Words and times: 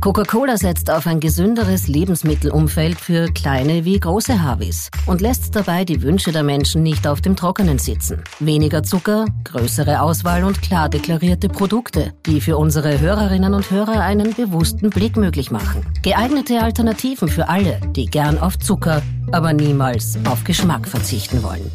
Coca-Cola 0.00 0.56
setzt 0.56 0.90
auf 0.90 1.08
ein 1.08 1.18
gesünderes 1.18 1.88
Lebensmittelumfeld 1.88 3.00
für 3.00 3.26
kleine 3.32 3.84
wie 3.84 3.98
große 3.98 4.40
Habis 4.42 4.90
und 5.06 5.20
lässt 5.20 5.56
dabei 5.56 5.84
die 5.84 6.02
Wünsche 6.02 6.30
der 6.30 6.44
Menschen 6.44 6.84
nicht 6.84 7.06
auf 7.06 7.20
dem 7.20 7.34
Trockenen 7.34 7.78
sitzen. 7.78 8.22
Weniger 8.38 8.84
Zucker, 8.84 9.24
größere 9.42 10.00
Auswahl 10.00 10.44
und 10.44 10.62
klar 10.62 10.88
deklarierte 10.88 11.48
Produkte, 11.48 12.12
die 12.26 12.40
für 12.40 12.56
unsere 12.56 13.00
Hörerinnen 13.00 13.54
und 13.54 13.70
Hörer 13.72 14.00
einen 14.00 14.34
bewussten 14.34 14.90
Blick 14.90 15.16
möglich 15.16 15.50
machen. 15.50 15.84
Geeignete 16.02 16.60
Alternativen 16.62 17.28
für 17.28 17.48
alle, 17.48 17.80
die 17.96 18.06
gern 18.06 18.38
auf 18.38 18.56
Zucker, 18.56 19.02
aber 19.32 19.52
niemals 19.52 20.16
auf 20.26 20.44
Geschmack 20.44 20.86
verzichten 20.86 21.42
wollen. 21.42 21.72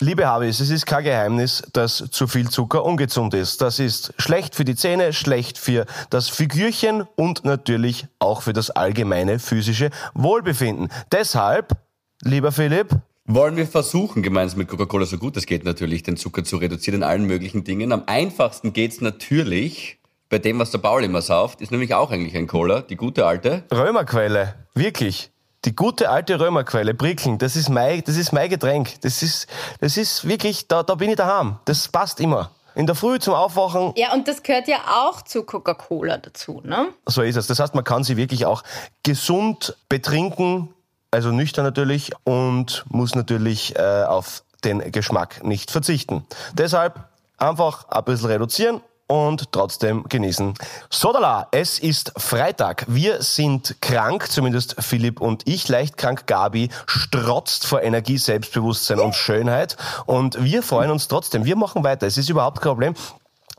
Liebe 0.00 0.26
Habis, 0.26 0.60
es 0.60 0.68
ist 0.68 0.84
kein 0.84 1.04
Geheimnis, 1.04 1.62
dass 1.72 2.04
zu 2.10 2.26
viel 2.26 2.50
Zucker 2.50 2.84
ungesund 2.84 3.32
ist. 3.32 3.62
Das 3.62 3.78
ist 3.78 4.12
schlecht 4.18 4.54
für 4.54 4.66
die 4.66 4.74
Zähne, 4.74 5.14
schlecht 5.14 5.56
für 5.56 5.86
das 6.10 6.28
Figürchen 6.28 7.04
und 7.16 7.46
natürlich 7.46 8.06
auch 8.18 8.42
für 8.42 8.52
das 8.52 8.68
allgemeine 8.68 9.38
physische 9.38 9.88
Wohlbefinden. 10.12 10.90
Deshalb, 11.12 11.78
lieber 12.20 12.52
Philipp, 12.52 12.90
wollen 13.24 13.56
wir 13.56 13.66
versuchen, 13.66 14.22
gemeinsam 14.22 14.58
mit 14.58 14.68
Coca-Cola 14.68 15.06
so 15.06 15.16
gut 15.16 15.34
es 15.38 15.46
geht 15.46 15.64
natürlich, 15.64 16.02
den 16.02 16.18
Zucker 16.18 16.44
zu 16.44 16.58
reduzieren 16.58 17.00
in 17.00 17.02
allen 17.02 17.24
möglichen 17.24 17.64
Dingen. 17.64 17.90
Am 17.90 18.02
einfachsten 18.06 18.74
geht's 18.74 19.00
natürlich 19.00 19.98
bei 20.28 20.38
dem, 20.38 20.58
was 20.58 20.72
der 20.72 20.78
Paul 20.78 21.04
immer 21.04 21.22
sauft, 21.22 21.62
ist 21.62 21.72
nämlich 21.72 21.94
auch 21.94 22.10
eigentlich 22.10 22.36
ein 22.36 22.46
Cola, 22.46 22.82
die 22.82 22.96
gute 22.96 23.24
alte. 23.24 23.64
Römerquelle, 23.72 24.56
wirklich. 24.74 25.30
Die 25.66 25.74
gute 25.74 26.10
alte 26.10 26.38
Römerquelle, 26.38 26.94
Brickeln, 26.94 27.38
das 27.38 27.56
ist 27.56 27.68
mein, 27.68 28.04
das 28.04 28.16
ist 28.16 28.32
mein 28.32 28.48
Getränk. 28.48 29.00
Das 29.00 29.20
ist, 29.20 29.48
das 29.80 29.96
ist 29.96 30.26
wirklich, 30.26 30.68
da, 30.68 30.84
da 30.84 30.94
bin 30.94 31.10
ich 31.10 31.16
daheim. 31.16 31.56
Das 31.64 31.88
passt 31.88 32.20
immer. 32.20 32.52
In 32.76 32.86
der 32.86 32.94
Früh 32.94 33.18
zum 33.18 33.34
Aufwachen. 33.34 33.92
Ja, 33.96 34.12
und 34.14 34.28
das 34.28 34.44
gehört 34.44 34.68
ja 34.68 34.76
auch 34.88 35.22
zu 35.22 35.42
Coca-Cola 35.42 36.18
dazu, 36.18 36.60
ne? 36.62 36.90
So 37.06 37.22
ist 37.22 37.34
es. 37.34 37.48
Das 37.48 37.58
heißt, 37.58 37.74
man 37.74 37.82
kann 37.82 38.04
sie 38.04 38.16
wirklich 38.16 38.46
auch 38.46 38.62
gesund 39.02 39.76
betrinken, 39.88 40.72
also 41.10 41.32
nüchtern 41.32 41.64
natürlich, 41.64 42.12
und 42.22 42.84
muss 42.88 43.16
natürlich 43.16 43.74
äh, 43.76 44.04
auf 44.04 44.44
den 44.62 44.92
Geschmack 44.92 45.42
nicht 45.42 45.72
verzichten. 45.72 46.24
Deshalb 46.52 47.08
einfach 47.38 47.88
ein 47.88 48.04
bisschen 48.04 48.28
reduzieren 48.28 48.82
und 49.08 49.52
trotzdem 49.52 50.04
genießen. 50.08 50.54
Sodala, 50.90 51.48
es 51.52 51.78
ist 51.78 52.12
Freitag. 52.16 52.84
Wir 52.88 53.22
sind 53.22 53.76
krank, 53.80 54.30
zumindest 54.30 54.76
Philipp 54.78 55.20
und 55.20 55.42
ich, 55.46 55.68
leicht 55.68 55.96
krank. 55.96 56.26
Gabi 56.26 56.70
strotzt 56.86 57.66
vor 57.66 57.82
Energie, 57.82 58.18
Selbstbewusstsein 58.18 58.98
und 58.98 59.14
Schönheit. 59.14 59.76
Und 60.06 60.42
wir 60.42 60.62
freuen 60.62 60.90
uns 60.90 61.08
trotzdem. 61.08 61.44
Wir 61.44 61.56
machen 61.56 61.84
weiter. 61.84 62.06
Es 62.06 62.16
ist 62.18 62.28
überhaupt 62.28 62.60
kein 62.60 62.70
Problem. 62.72 62.94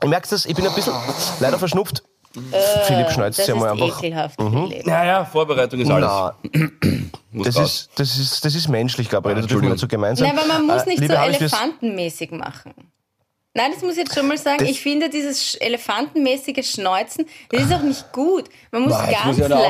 Ich 0.02 0.08
merke 0.08 0.28
das, 0.28 0.44
ich 0.44 0.54
bin 0.54 0.66
ein 0.66 0.74
bisschen 0.74 0.94
leider 1.40 1.58
verschnupft. 1.58 2.02
Äh, 2.52 2.84
Philipp 2.84 3.10
schneidet 3.10 3.38
das 3.38 3.46
ja 3.46 3.54
mal 3.56 3.74
ist 3.74 3.82
einfach. 3.82 4.02
ekelhaft, 4.02 4.38
Mhm. 4.38 4.72
Naja, 4.84 5.24
Vorbereitung 5.24 5.80
ist 5.80 5.90
alles. 5.90 6.34
Das 7.32 7.56
ist, 7.56 7.90
das 7.96 8.18
ist, 8.18 8.44
das 8.44 8.54
ist 8.54 8.68
menschlich, 8.68 9.08
Gabriele. 9.08 9.40
Das 9.40 9.46
dürfen 9.46 9.68
wir 9.68 9.78
so 9.78 9.88
gemein 9.88 10.14
sein. 10.14 10.28
Nein, 10.34 10.38
aber 10.38 10.58
man 10.60 10.66
muss 10.66 10.82
Äh, 10.82 10.88
nicht 10.90 10.98
so 11.06 11.12
elefantenmäßig 11.14 12.30
machen. 12.32 12.74
Nein, 13.58 13.72
das 13.72 13.82
muss 13.82 13.92
ich 13.94 13.98
jetzt 13.98 14.14
schon 14.14 14.28
mal 14.28 14.38
sagen. 14.38 14.58
Das- 14.58 14.68
ich 14.70 14.80
finde 14.80 15.10
dieses 15.10 15.56
elefantenmäßige 15.56 16.64
Schneuzen, 16.64 17.26
das 17.50 17.62
ist 17.62 17.72
auch 17.72 17.82
nicht 17.82 18.12
gut. 18.12 18.44
Man 18.70 18.82
muss 18.82 18.92
Boah, 18.92 19.06
ganz 19.10 19.24
muss 19.26 19.38
ja 19.38 19.48
leicht 19.48 19.66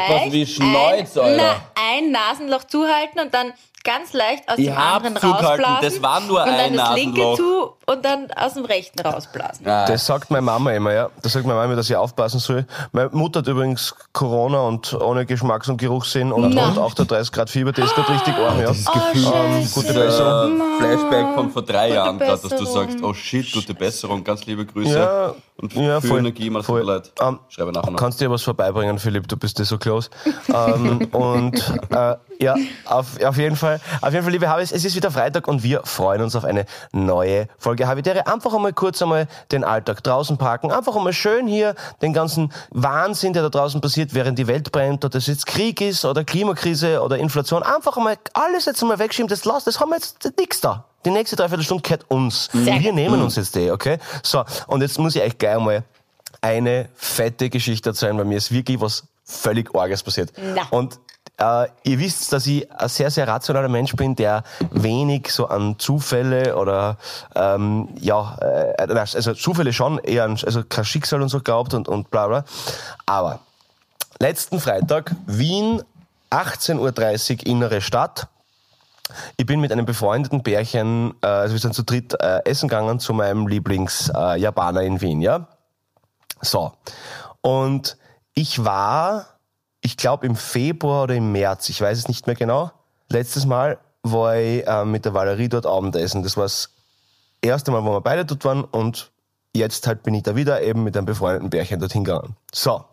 ein, 1.23 1.37
na, 1.37 1.71
ein 1.75 2.11
Nasenloch 2.11 2.65
zuhalten 2.65 3.19
und 3.21 3.33
dann 3.33 3.55
ganz 3.85 4.13
leicht 4.13 4.49
aus 4.49 4.59
Ich 4.59 4.67
dem 4.67 4.77
anderen 4.77 5.17
rausblasen. 5.17 5.77
das 5.83 6.03
war 6.03 6.21
nur 6.21 6.41
und 6.43 6.47
dann 6.49 6.59
ein 6.59 6.77
das 6.77 6.95
linke 6.95 7.35
zu 7.37 7.73
und 7.87 8.05
dann 8.05 8.31
aus 8.33 8.55
dem 8.55 8.65
rechten 8.65 9.01
rausblasen. 9.01 9.67
Ah, 9.67 9.87
Das 9.87 10.05
sagt 10.07 10.31
meine 10.31 10.43
Mama 10.43 10.73
immer, 10.73 10.93
ja. 10.93 11.11
Das 11.23 11.33
sagt 11.33 11.45
meine 11.47 11.55
Mama 11.57 11.67
immer, 11.67 11.77
dass 11.77 11.89
ich 11.89 11.97
aufpassen 11.97 12.41
soll. 12.41 12.67
Meine 12.93 13.11
Mutter 13.13 13.41
hat 13.41 13.47
übrigens 13.47 13.95
Corona 14.13 14.61
und 14.63 14.93
ohne 14.95 15.25
Geschmacks- 15.27 15.69
und 15.69 15.79
Geruchssinn 15.79 16.33
und, 16.33 16.45
und 16.45 16.59
38 16.59 17.33
Grad 17.33 17.51
Fieber, 17.51 17.73
das 17.73 17.87
ist 17.87 17.95
gerade 17.95 18.13
richtig 18.13 18.35
arm, 18.37 18.59
ja. 18.61 18.67
das 18.67 18.85
Oh, 18.87 18.93
Gefühl, 18.93 19.23
Scheiße. 19.33 19.75
gute 19.81 19.95
Besserung. 19.95 20.63
Flashback 20.79 21.35
von 21.35 21.51
vor 21.51 21.63
drei 21.63 21.87
Gute 21.89 21.95
Jahren 21.97 22.19
gerade, 22.19 22.41
dass 22.43 22.59
du 22.59 22.65
sagst, 22.65 23.03
oh 23.03 23.15
shit, 23.15 23.53
gute 23.53 23.75
Besserung, 23.75 24.23
ganz 24.25 24.45
liebe 24.47 24.67
Grüße. 24.67 24.99
Ja, 24.99 25.35
und 25.61 25.75
ja, 25.75 26.01
viel 26.01 26.11
voll, 26.11 26.19
Energie, 26.21 26.51
tut 26.51 26.65
voll. 26.65 26.83
leid. 26.83 27.11
Ähm, 27.21 27.41
Schreibe 27.49 27.73
nachher 27.73 27.91
noch. 27.91 27.99
Kannst 27.99 28.21
dir 28.21 28.31
was 28.31 28.43
vorbeibringen, 28.43 28.99
Philipp, 29.01 29.27
du 29.27 29.37
bist 29.37 29.59
dir 29.59 29.65
so 29.65 29.77
close. 29.77 30.09
ähm, 30.55 31.09
und 31.11 31.57
äh, 31.91 32.17
ja, 32.39 32.55
auf, 32.85 33.21
auf 33.21 33.37
jeden 33.37 33.57
Fall, 33.57 33.81
auf 34.01 34.13
jeden 34.13 34.23
Fall, 34.23 34.33
liebe 34.33 34.49
Habis, 34.49 34.71
es 34.71 34.85
ist 34.85 34.95
wieder 34.95 35.11
Freitag 35.11 35.49
und 35.49 35.65
wir 35.65 35.83
freuen 35.85 36.23
uns 36.23 36.37
auf 36.37 36.45
eine 36.45 36.65
neue 36.93 37.49
Folge 37.59 37.89
Habitäre. 37.89 38.29
Einfach 38.29 38.55
einmal 38.55 38.73
kurz 38.73 39.03
einmal 39.03 39.27
den 39.51 39.65
Alltag 39.65 40.05
draußen 40.05 40.39
parken, 40.39 40.71
einfach 40.71 40.95
einmal 40.95 41.13
schön 41.13 41.49
hier 41.49 41.75
den 42.03 42.13
ganzen 42.13 42.53
Wahnsinn, 42.71 43.33
der 43.33 43.43
da 43.43 43.49
draußen 43.49 43.81
passiert, 43.81 44.15
während 44.15 44.39
die 44.39 44.47
Welt 44.47 44.71
brennt, 44.71 45.05
ob 45.05 45.11
das 45.11 45.27
jetzt 45.27 45.47
Krieg 45.47 45.81
ist 45.81 46.05
oder 46.05 46.23
Klimakrise 46.23 47.03
oder 47.03 47.19
Inflation, 47.19 47.65
einfach 47.65 47.97
einmal 47.97 48.17
alles 48.33 48.67
jetzt 48.67 48.81
einmal 48.83 49.01
wegschieben, 49.01 49.29
das 49.29 49.45
lasst, 49.45 49.67
das 49.67 49.81
haben 49.81 49.91
wir 49.91 49.97
jetzt 49.97 50.33
nix 50.39 50.61
da. 50.61 50.88
Die 51.05 51.11
nächste 51.11 51.37
Dreiviertelstunde 51.37 51.83
gehört 51.83 52.05
uns. 52.09 52.49
Sehr 52.53 52.81
Wir 52.81 52.91
gut. 52.91 52.95
nehmen 52.95 53.23
uns 53.23 53.37
jetzt 53.37 53.55
die, 53.55 53.71
okay? 53.71 53.99
So, 54.23 54.45
und 54.67 54.81
jetzt 54.81 54.99
muss 54.99 55.15
ich 55.17 55.23
euch 55.23 55.39
gleich 55.39 55.57
einmal 55.57 55.85
eine 56.41 56.89
fette 56.95 57.51
Geschichte 57.51 57.91
erzählen, 57.91 58.17
weil 58.19 58.25
mir 58.25 58.39
ist 58.39 58.53
wirklich 58.53 58.81
was 58.81 59.05
völlig 59.25 59.75
Arges 59.75 60.03
passiert. 60.03 60.33
Na. 60.37 60.63
Und 60.71 60.99
äh, 61.39 61.69
ihr 61.85 61.99
wisst, 61.99 62.33
dass 62.33 62.47
ich 62.47 62.71
ein 62.73 62.89
sehr, 62.89 63.11
sehr 63.11 63.29
rationaler 63.29 63.69
Mensch 63.69 63.95
bin, 63.95 64.17
der 64.17 64.43
wenig 64.71 65.31
so 65.31 65.47
an 65.47 65.79
Zufälle 65.79 66.57
oder 66.57 66.97
ähm, 67.35 67.89
ja, 68.01 68.37
äh, 68.41 68.93
also 68.93 69.35
Zufälle 69.35 69.73
schon, 69.73 69.99
eher 69.99 70.25
an, 70.25 70.39
also 70.45 70.65
kein 70.65 70.85
Schicksal 70.85 71.23
und 71.23 71.29
so 71.29 71.41
glaubt 71.41 71.75
und, 71.75 71.89
und 71.89 72.11
bla 72.11 72.27
bla. 72.27 72.45
Aber 73.07 73.41
letzten 74.19 74.59
Freitag, 74.59 75.15
Wien, 75.27 75.83
18.30 76.31 77.39
Uhr, 77.41 77.47
innere 77.47 77.81
Stadt. 77.81 78.29
Ich 79.37 79.47
bin 79.47 79.61
mit 79.61 79.73
einem 79.73 79.87
befreundeten 79.87 80.43
Pärchen, 80.43 81.15
äh, 81.23 81.27
also 81.27 81.55
wir 81.55 81.61
sind 81.61 81.75
zu 81.75 81.83
dritt 81.83 82.15
äh, 82.21 82.41
essen 82.45 82.69
gegangen 82.69 83.01
zu 83.01 83.13
meinem 83.13 83.47
Lieblings-Japaner 83.47 84.83
äh, 84.83 84.87
in 84.87 85.01
Wien, 85.01 85.21
ja. 85.21 85.49
So. 86.41 86.73
Und 87.41 87.97
ich 88.35 88.65
war, 88.65 89.27
ich 89.81 89.97
glaube 89.97 90.27
im 90.27 90.37
Februar 90.37 91.05
oder 91.05 91.15
im 91.15 91.33
März, 91.33 91.69
ich 91.69 91.81
weiß 91.81 91.99
es 91.99 92.09
nicht 92.09 92.27
mehr 92.27 92.37
genau. 92.37 92.71
Letztes 93.09 93.47
Mal 93.47 93.79
war 94.03 94.37
ich 94.37 94.67
äh, 94.67 94.85
mit 94.85 95.05
der 95.05 95.15
Valerie 95.15 95.49
dort 95.49 95.67
Abendessen. 95.67 96.23
Das 96.23 96.37
war 96.37 96.45
das 96.45 96.71
erste 97.41 97.71
Mal, 97.71 97.85
wo 97.85 97.93
wir 97.93 98.01
beide 98.01 98.25
dort 98.25 98.45
waren 98.45 98.65
und 98.65 99.11
jetzt 99.55 99.87
halt 99.87 100.03
bin 100.03 100.15
ich 100.15 100.23
da 100.23 100.37
wieder 100.37 100.63
eben 100.63 100.85
mit 100.85 100.97
einem 100.97 101.07
befreundeten 101.07 101.51
Pärchen 101.51 101.81
dorthin 101.81 102.05
gegangen. 102.05 102.37
So. 102.53 102.85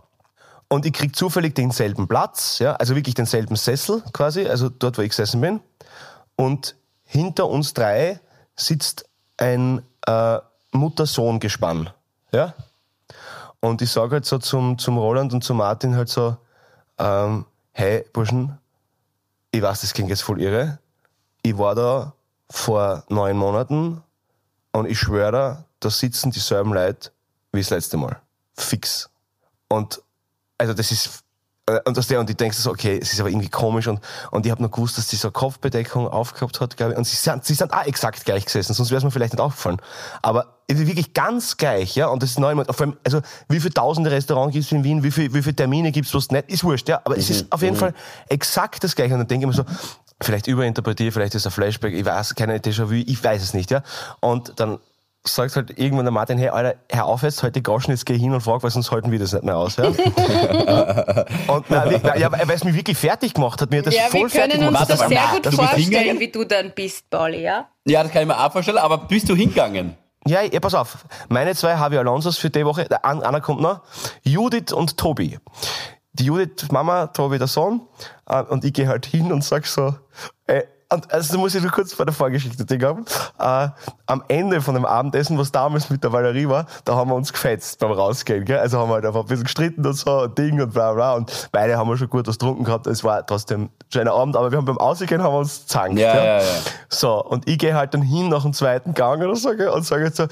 Und 0.67 0.85
ich 0.85 0.93
krieg 0.93 1.15
zufällig 1.15 1.53
denselben 1.55 2.07
Platz, 2.07 2.59
ja, 2.59 2.73
also 2.73 2.95
wirklich 2.95 3.15
denselben 3.15 3.55
Sessel 3.55 4.03
quasi, 4.13 4.47
also 4.47 4.69
dort, 4.69 4.97
wo 4.97 5.01
ich 5.01 5.09
gesessen 5.09 5.41
bin. 5.41 5.59
Und 6.35 6.75
hinter 7.03 7.47
uns 7.47 7.73
drei 7.73 8.19
sitzt 8.55 9.07
ein 9.37 9.83
äh, 10.07 10.39
Mutter-Sohn-Gespann. 10.71 11.89
Ja? 12.31 12.53
Und 13.59 13.81
ich 13.81 13.91
sage 13.91 14.13
halt 14.13 14.25
so 14.25 14.37
zum, 14.37 14.77
zum 14.77 14.97
Roland 14.97 15.33
und 15.33 15.43
zum 15.43 15.57
Martin 15.57 15.95
halt 15.95 16.09
so, 16.09 16.37
ähm, 16.97 17.45
hey 17.71 18.05
Burschen, 18.13 18.57
ich 19.51 19.61
weiß, 19.61 19.81
das 19.81 19.93
klingt 19.93 20.09
jetzt 20.09 20.23
voll 20.23 20.41
irre. 20.41 20.79
Ich 21.41 21.57
war 21.57 21.75
da 21.75 22.13
vor 22.49 23.03
neun 23.09 23.37
Monaten 23.37 24.03
und 24.71 24.85
ich 24.85 24.99
schwöre, 24.99 25.31
da, 25.31 25.65
da 25.79 25.89
sitzen 25.89 26.31
dieselben 26.31 26.73
Leute 26.73 27.11
wie 27.51 27.61
das 27.61 27.69
letzte 27.69 27.97
Mal. 27.97 28.19
Fix. 28.57 29.09
Und 29.67 30.01
also 30.57 30.73
das 30.73 30.91
ist 30.91 31.23
äh, 31.67 31.79
und 31.85 31.97
das 31.97 32.07
der 32.07 32.19
und 32.19 32.29
ich 32.29 32.38
denke 32.38 32.55
so, 32.55 32.71
okay, 32.71 32.99
es 33.01 33.13
ist 33.13 33.19
aber 33.19 33.29
irgendwie 33.29 33.49
komisch 33.49 33.88
und 33.88 33.99
und 34.31 34.45
ich 34.45 34.51
habe 34.51 34.61
noch 34.61 34.71
gewusst, 34.71 34.97
dass 34.97 35.09
sie 35.09 35.16
so 35.16 35.29
eine 35.29 35.33
Kopfbedeckung 35.33 36.07
aufgehabt 36.07 36.61
hat, 36.61 36.77
glaube 36.77 36.93
ich, 36.93 36.97
und 36.97 37.05
sie 37.05 37.16
sind 37.16 37.43
sie 37.45 37.53
sind 37.53 37.73
auch 37.73 37.85
exakt 37.85 38.25
gleich 38.25 38.45
gesessen, 38.45 38.73
sonst 38.73 38.91
wäre 38.91 38.99
es 38.99 39.03
mir 39.03 39.11
vielleicht 39.11 39.33
nicht 39.33 39.41
aufgefallen. 39.41 39.81
Aber 40.21 40.55
wirklich 40.67 41.13
ganz 41.13 41.57
gleich, 41.57 41.95
ja, 41.95 42.07
und 42.07 42.23
das 42.23 42.31
ist 42.31 42.39
neu, 42.39 42.55
vor 42.55 42.81
allem, 42.81 42.97
also 43.03 43.21
wie 43.49 43.59
viele 43.59 43.73
tausende 43.73 44.11
Restaurants 44.11 44.53
gibt 44.53 44.65
es 44.65 44.71
in 44.71 44.83
Wien, 44.83 45.03
wie 45.03 45.11
viel, 45.11 45.33
wie 45.33 45.41
viele 45.41 45.55
Termine 45.55 45.91
gibt 45.91 46.07
es, 46.07 46.13
was 46.13 46.29
nicht, 46.31 46.49
ist 46.49 46.63
wurscht, 46.63 46.89
ja, 46.89 47.01
aber 47.03 47.17
es 47.17 47.29
ist 47.29 47.51
auf 47.51 47.62
jeden 47.62 47.75
Fall 47.75 47.94
exakt 48.30 48.83
das 48.83 48.95
gleiche. 48.95 49.13
Und 49.13 49.19
dann 49.19 49.27
denke 49.27 49.45
ich 49.45 49.47
mir 49.47 49.53
so, 49.53 49.65
vielleicht 50.21 50.47
überinterpretiere, 50.47 51.12
vielleicht 51.12 51.35
ist 51.35 51.44
es 51.44 51.47
ein 51.47 51.51
Flashback, 51.51 51.94
ich 51.94 52.06
weiß, 52.06 52.35
keine 52.35 52.57
Déjà-vu, 52.57 52.94
ich 52.94 53.24
weiß 53.24 53.44
es 53.44 53.53
nicht, 53.53 53.69
ja, 53.71 53.83
und 54.21 54.53
dann 54.59 54.80
sagt 55.27 55.56
halt 55.56 55.77
irgendwann 55.77 56.06
der 56.06 56.12
Martin, 56.12 56.38
hey, 56.38 56.50
Alter, 56.50 56.75
hör 56.92 57.06
auf 57.06 57.24
jetzt, 57.24 57.42
heute 57.44 57.62
Groschen, 57.62 57.92
jetzt 57.92 58.06
geh 58.06 58.18
hin 58.18 58.33
und 58.33 58.42
frag, 58.42 58.63
weil 58.63 58.72
sonst 58.72 58.92
halten 58.92 59.12
wir 59.12 59.19
das 59.19 59.33
nicht 59.33 59.44
mehr 59.44 59.57
aus. 59.57 59.75
Ja? 59.77 59.86
und 59.88 59.98
nein, 61.69 62.00
nein, 62.04 62.19
ja, 62.19 62.31
weil 62.31 62.51
es 62.51 62.63
mich 62.63 62.75
wirklich 62.75 62.98
fertig 62.98 63.33
gemacht 63.33 63.62
hat, 63.62 63.72
mir 63.72 63.80
hat 63.80 63.88
das 63.88 63.95
Ja, 63.95 64.04
voll 64.04 64.22
wir 64.24 64.30
fertig 64.30 64.60
können 64.60 64.68
uns 64.68 64.77
gemacht. 64.77 64.89
das 64.89 65.00
sehr 65.00 65.27
gut 65.31 65.44
bist 65.44 65.56
vorstellen, 65.56 65.83
hingegangen? 65.83 66.19
wie 66.19 66.31
du 66.31 66.44
dann 66.44 66.72
bist, 66.75 67.10
Pauli, 67.10 67.42
ja? 67.44 67.68
Ja, 67.86 68.04
das 68.04 68.12
kann 68.12 68.22
ich 68.22 68.27
mir 68.27 68.39
auch 68.39 68.51
vorstellen, 68.51 68.77
aber 68.77 68.98
bist 69.00 69.27
du 69.30 69.36
hingegangen? 69.36 69.95
Ja, 70.27 70.42
ja, 70.42 70.60
pass 70.60 70.74
auf. 70.74 70.98
Meine 71.30 71.54
zwei 71.56 71.71
Javi 71.71 71.98
Alonsos 71.98 72.38
für 72.38 72.50
die 72.50 72.66
Woche, 72.66 72.88
einer 73.04 73.42
kommt 73.42 73.62
noch, 73.62 73.81
Judith 74.24 74.74
und 74.74 74.98
Tobi. 74.98 75.38
Die 76.13 76.25
Judith 76.25 76.71
Mama, 76.71 77.07
Tobi 77.07 77.38
der 77.38 77.48
Sohn, 77.48 77.81
äh, 78.28 78.42
und 78.42 78.63
ich 78.63 78.74
gehe 78.74 78.88
halt 78.88 79.06
hin 79.06 79.31
und 79.31 79.44
sag 79.44 79.66
so, 79.68 79.95
und 80.91 81.11
also 81.11 81.37
muss 81.39 81.55
ich 81.55 81.61
nur 81.61 81.71
kurz 81.71 81.93
vor 81.93 82.05
der 82.05 82.13
Vorgeschichte 82.13 82.65
denken. 82.65 83.05
Äh, 83.39 83.69
am 84.05 84.23
Ende 84.27 84.61
von 84.61 84.75
dem 84.75 84.85
Abendessen, 84.85 85.37
was 85.37 85.51
damals 85.51 85.89
mit 85.89 86.03
der 86.03 86.13
Valerie 86.13 86.47
war, 86.47 86.67
da 86.83 86.95
haben 86.95 87.09
wir 87.09 87.15
uns 87.15 87.33
gefetzt 87.33 87.79
beim 87.79 87.91
Rausgehen. 87.91 88.45
Gell? 88.45 88.59
Also 88.59 88.79
haben 88.79 88.89
wir 88.89 88.95
halt 88.95 89.05
einfach 89.05 89.21
ein 89.21 89.27
bisschen 89.27 89.45
gestritten 89.45 89.85
und 89.85 89.93
so 89.93 90.21
und 90.21 90.37
Ding 90.37 90.61
und 90.61 90.73
bla 90.73 90.93
bla. 90.93 91.13
Und 91.13 91.49
beide 91.51 91.77
haben 91.77 91.89
wir 91.89 91.97
schon 91.97 92.09
gut 92.09 92.27
was 92.27 92.37
getrunken 92.37 92.63
gehabt. 92.63 92.87
Es 92.87 93.03
war 93.03 93.25
trotzdem 93.25 93.63
ein 93.63 93.69
schöner 93.91 94.13
Abend, 94.13 94.35
aber 94.35 94.51
wir 94.51 94.57
haben 94.57 94.65
beim 94.65 94.77
Ausgehen 94.77 95.23
haben 95.23 95.33
wir 95.33 95.39
uns 95.39 95.65
zankt. 95.65 95.97
Ja, 95.97 96.15
ja, 96.15 96.41
ja. 96.41 96.43
So, 96.89 97.23
und 97.23 97.47
ich 97.47 97.57
gehe 97.57 97.73
halt 97.73 97.93
dann 97.93 98.01
hin 98.01 98.29
nach 98.29 98.43
dem 98.43 98.53
zweiten 98.53 98.93
Gang 98.93 99.23
oder 99.23 99.35
so 99.35 99.55
gell, 99.55 99.69
und 99.69 99.85
sage 99.85 100.05
jetzt 100.05 100.17
so, 100.17 100.27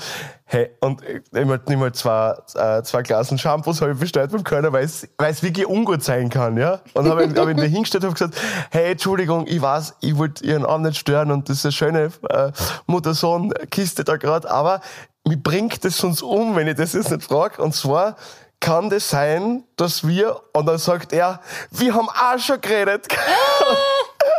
hey, 0.46 0.70
und 0.82 1.02
ich 1.04 1.22
nehme 1.32 1.52
halt, 1.52 1.70
nehm 1.70 1.82
halt 1.82 1.96
zwei, 1.96 2.36
äh, 2.56 2.84
zwei 2.84 3.02
Glasen 3.02 3.38
Shampoos 3.38 3.82
habe 3.82 3.94
ich 3.94 4.00
bestellt 4.00 4.32
beim 4.32 4.44
Kölner, 4.44 4.72
weil 4.74 4.86
es 4.86 5.08
weil 5.18 5.32
es 5.32 5.42
wirklich 5.44 5.68
ungut 5.68 6.04
sein 6.04 6.30
kann, 6.30 6.58
ja. 6.58 6.80
Und 6.94 7.10
habe 7.10 7.24
hab 7.24 7.50
ihn 7.50 7.58
da 7.58 7.64
hingestellt 7.64 8.04
und 8.06 8.14
gesagt, 8.14 8.36
hey, 8.72 8.92
Entschuldigung, 8.92 9.48
ich 9.48 9.62
weiß, 9.62 9.96
ich 10.02 10.18
wollte 10.18 10.46
Ihren 10.46 10.66
Abend 10.66 10.88
nicht 10.88 11.00
stören 11.00 11.32
und 11.32 11.50
das 11.50 11.58
ist 11.58 11.66
eine 11.66 11.72
schöne 11.72 12.12
äh, 12.30 12.52
Mutter-Sohn-Kiste 12.88 14.04
da 14.04 14.18
gerade, 14.18 14.50
aber 14.50 14.82
mich 15.26 15.42
bringt 15.42 15.84
das 15.86 15.98
sonst 15.98 16.22
um, 16.22 16.56
wenn 16.56 16.68
ich 16.68 16.76
das 16.76 16.94
jetzt 16.94 17.12
nicht 17.12 17.24
frage. 17.24 17.62
Und 17.62 17.74
zwar 17.74 18.16
kann 18.60 18.90
das 18.90 19.10
sein, 19.10 19.64
dass 19.76 20.08
wir, 20.08 20.40
und 20.54 20.66
dann 20.66 20.78
sagt 20.78 21.14
er, 21.14 21.42
wir 21.72 21.94
haben 21.94 22.10
auch 22.10 22.40
schon 22.40 22.60
geredet. 22.62 23.08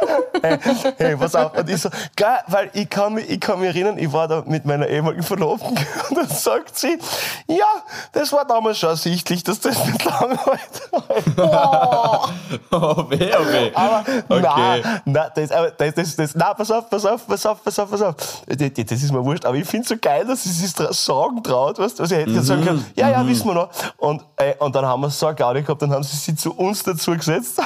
hey, 0.42 0.58
hey, 0.98 1.16
pass 1.16 1.34
auf. 1.34 1.56
Und 1.56 1.68
ich 1.68 1.80
so, 1.80 1.88
geil, 2.16 2.38
weil 2.48 2.70
ich 2.72 2.88
kann, 2.90 3.14
mich, 3.14 3.28
ich 3.28 3.40
kann 3.40 3.60
mich 3.60 3.68
erinnern, 3.68 3.98
ich 3.98 4.12
war 4.12 4.28
da 4.28 4.42
mit 4.46 4.64
meiner 4.64 4.86
ehemaligen 4.88 5.22
Verlobten 5.22 5.70
und 6.10 6.16
dann 6.16 6.28
sagt 6.28 6.78
sie, 6.78 6.98
ja, 7.46 7.66
das 8.12 8.32
war 8.32 8.44
damals 8.44 8.78
schon 8.78 8.90
ersichtlich, 8.90 9.42
dass 9.44 9.60
das 9.60 9.84
nicht 9.86 10.04
lang 10.04 10.38
hält. 10.44 11.06
Oh, 12.70 13.04
weh, 13.08 13.30
oh, 13.38 13.52
weh. 13.52 13.70
Aber 13.74 14.04
Okay. 14.28 14.40
nein, 14.42 15.00
nein, 15.04 15.30
das, 15.34 15.50
aber 15.50 15.70
das, 15.70 15.94
das, 15.94 16.16
das, 16.16 16.34
nein, 16.34 16.52
pass 16.56 16.70
auf, 16.70 16.88
pass 16.90 17.04
auf, 17.06 17.26
pass 17.26 17.46
auf, 17.46 17.62
pass 17.62 17.78
auf, 17.78 17.90
pass 17.90 18.02
auf. 18.02 18.14
Das, 18.46 18.56
das 18.58 19.02
ist 19.02 19.12
mir 19.12 19.24
wurscht, 19.24 19.44
aber 19.44 19.56
ich 19.56 19.66
find's 19.66 19.88
so 19.88 19.96
geil, 20.00 20.24
dass 20.26 20.44
sie 20.44 20.50
sich 20.50 20.70
sagen 20.72 21.42
traut, 21.42 21.78
weißt 21.78 21.98
du, 21.98 22.02
was 22.02 22.10
ich 22.10 22.18
hätte 22.18 22.30
jetzt 22.30 22.46
sagen 22.46 22.64
können, 22.64 22.86
ja, 22.96 23.08
ja, 23.10 23.26
wissen 23.26 23.46
wir 23.46 23.54
noch. 23.54 23.68
Und, 23.96 24.22
äh, 24.36 24.54
und 24.58 24.74
dann 24.74 24.86
haben 24.86 25.00
wir 25.02 25.10
so 25.10 25.26
eine 25.26 25.34
Gaudi 25.36 25.62
gehabt, 25.62 25.82
dann 25.82 25.92
haben 25.92 26.02
sie 26.02 26.16
sie 26.16 26.34
zu 26.34 26.52
uns 26.54 26.82
dazu 26.82 27.12
gesetzt. 27.12 27.60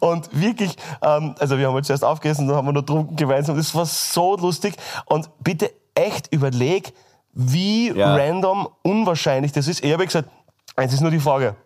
Und 0.00 0.28
wirklich, 0.32 0.76
ähm, 1.02 1.34
also 1.38 1.58
wir 1.58 1.68
haben 1.68 1.76
jetzt 1.76 1.90
erst 1.94 2.04
aufgegessen, 2.04 2.46
dann 2.46 2.56
haben 2.56 2.66
wir 2.66 2.72
noch 2.72 2.80
getrunken 2.82 3.16
gemeinsam. 3.16 3.56
Das 3.56 3.74
war 3.74 3.86
so 3.86 4.36
lustig. 4.36 4.76
Und 5.06 5.30
bitte 5.42 5.70
echt 5.94 6.32
überleg, 6.32 6.92
wie 7.32 7.90
Ja. 7.90 8.14
random 8.16 8.68
unwahrscheinlich 8.82 9.52
das 9.52 9.66
ist. 9.68 9.82
Ich 9.84 9.92
habe 9.92 10.04
gesagt, 10.06 10.28
eins 10.76 10.92
ist 10.92 11.00
nur 11.00 11.10
die 11.10 11.20
Frage. 11.20 11.56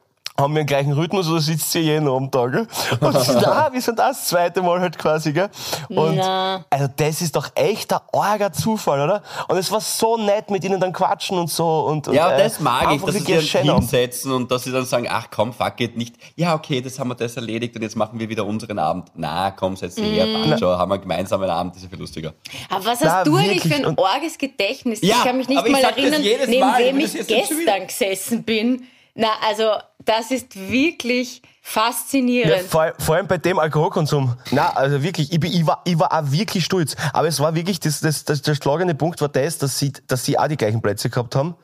Haben 0.40 0.54
wir 0.54 0.62
den 0.62 0.66
gleichen 0.68 0.92
Rhythmus 0.92 1.28
oder 1.28 1.40
sitzt 1.40 1.74
ihr 1.74 1.82
jeden 1.82 2.06
Abend 2.06 2.32
da, 2.32 2.46
gell? 2.46 2.68
Und 3.00 3.20
sie, 3.22 3.32
na, 3.40 3.72
wir 3.72 3.80
sind 3.82 3.98
das 3.98 4.28
zweite 4.28 4.62
Mal 4.62 4.80
halt 4.80 4.96
quasi, 4.96 5.32
gell? 5.32 5.48
Und 5.88 6.14
Na. 6.14 6.64
also 6.70 6.86
das 6.94 7.20
ist 7.22 7.34
doch 7.34 7.48
echt 7.56 7.92
ein 7.92 7.98
arger 8.12 8.52
Zufall, 8.52 9.00
oder? 9.00 9.20
Und 9.48 9.56
es 9.56 9.72
war 9.72 9.80
so 9.80 10.16
nett 10.16 10.48
mit 10.48 10.62
ihnen 10.62 10.78
dann 10.78 10.92
quatschen 10.92 11.36
und 11.38 11.50
so 11.50 11.86
und, 11.86 12.06
und 12.06 12.14
Ja, 12.14 12.30
äh, 12.30 12.44
das 12.44 12.60
mag 12.60 12.82
ich, 12.82 12.88
einfach 12.90 13.06
dass 13.08 13.16
sie 13.16 13.36
sich 13.40 13.52
hinsetzen 13.52 14.30
und 14.30 14.48
dass 14.52 14.62
sie 14.62 14.70
dann 14.70 14.84
sagen, 14.84 15.08
ach 15.10 15.26
komm, 15.28 15.52
fuck 15.52 15.80
it, 15.80 15.96
nicht, 15.96 16.14
ja 16.36 16.54
okay, 16.54 16.80
das 16.80 17.00
haben 17.00 17.08
wir 17.08 17.16
das 17.16 17.34
erledigt 17.34 17.74
und 17.74 17.82
jetzt 17.82 17.96
machen 17.96 18.20
wir 18.20 18.28
wieder 18.28 18.46
unseren 18.46 18.78
Abend. 18.78 19.08
Na, 19.16 19.50
komm, 19.50 19.74
setz 19.74 19.96
dich 19.96 20.04
her, 20.04 20.24
Mm. 20.26 20.50
passt 20.50 20.60
schon, 20.60 20.78
haben 20.78 20.88
wir 20.92 20.98
gemeinsam 20.98 21.42
einen 21.42 21.50
Abend, 21.50 21.72
das 21.74 21.78
ist 21.82 21.84
ja 21.84 21.90
viel 21.90 21.98
lustiger. 21.98 22.32
Aber 22.70 22.84
was 22.84 23.00
Na, 23.00 23.12
hast 23.16 23.26
du 23.26 23.34
eigentlich 23.34 23.62
für 23.62 23.74
ein 23.74 23.86
Und- 23.86 23.98
orges 23.98 24.38
Gedächtnis? 24.38 25.00
Ja, 25.02 25.16
ich 25.16 25.24
kann 25.24 25.36
mich 25.36 25.48
nicht 25.48 25.68
mal 25.68 25.82
erinnern, 25.82 26.22
neben 26.22 26.60
Mal, 26.60 26.78
wem 26.78 27.00
ich 27.00 27.12
gestern 27.26 27.88
gesessen 27.88 28.44
bin. 28.44 28.84
Na, 29.18 29.30
also, 29.44 29.64
das 30.04 30.30
ist 30.30 30.54
wirklich 30.54 31.42
faszinierend. 31.60 32.52
Ja, 32.52 32.62
vor, 32.62 32.92
vor 33.00 33.16
allem 33.16 33.26
bei 33.26 33.38
dem 33.38 33.58
Alkoholkonsum. 33.58 34.36
Na, 34.52 34.70
also 34.76 35.02
wirklich, 35.02 35.32
ich, 35.32 35.40
bin, 35.40 35.52
ich, 35.52 35.66
war, 35.66 35.82
ich 35.84 35.98
war 35.98 36.12
auch 36.12 36.30
wirklich 36.30 36.64
stolz. 36.64 36.94
Aber 37.12 37.26
es 37.26 37.40
war 37.40 37.56
wirklich, 37.56 37.80
das, 37.80 37.98
das, 37.98 38.24
das, 38.24 38.42
der 38.42 38.54
schlagende 38.54 38.94
Punkt 38.94 39.20
war 39.20 39.28
das, 39.28 39.58
dass 39.58 39.76
sie, 39.76 39.92
dass 40.06 40.24
sie 40.24 40.38
auch 40.38 40.46
die 40.46 40.56
gleichen 40.56 40.80
Plätze 40.80 41.10
gehabt 41.10 41.34
haben. 41.34 41.56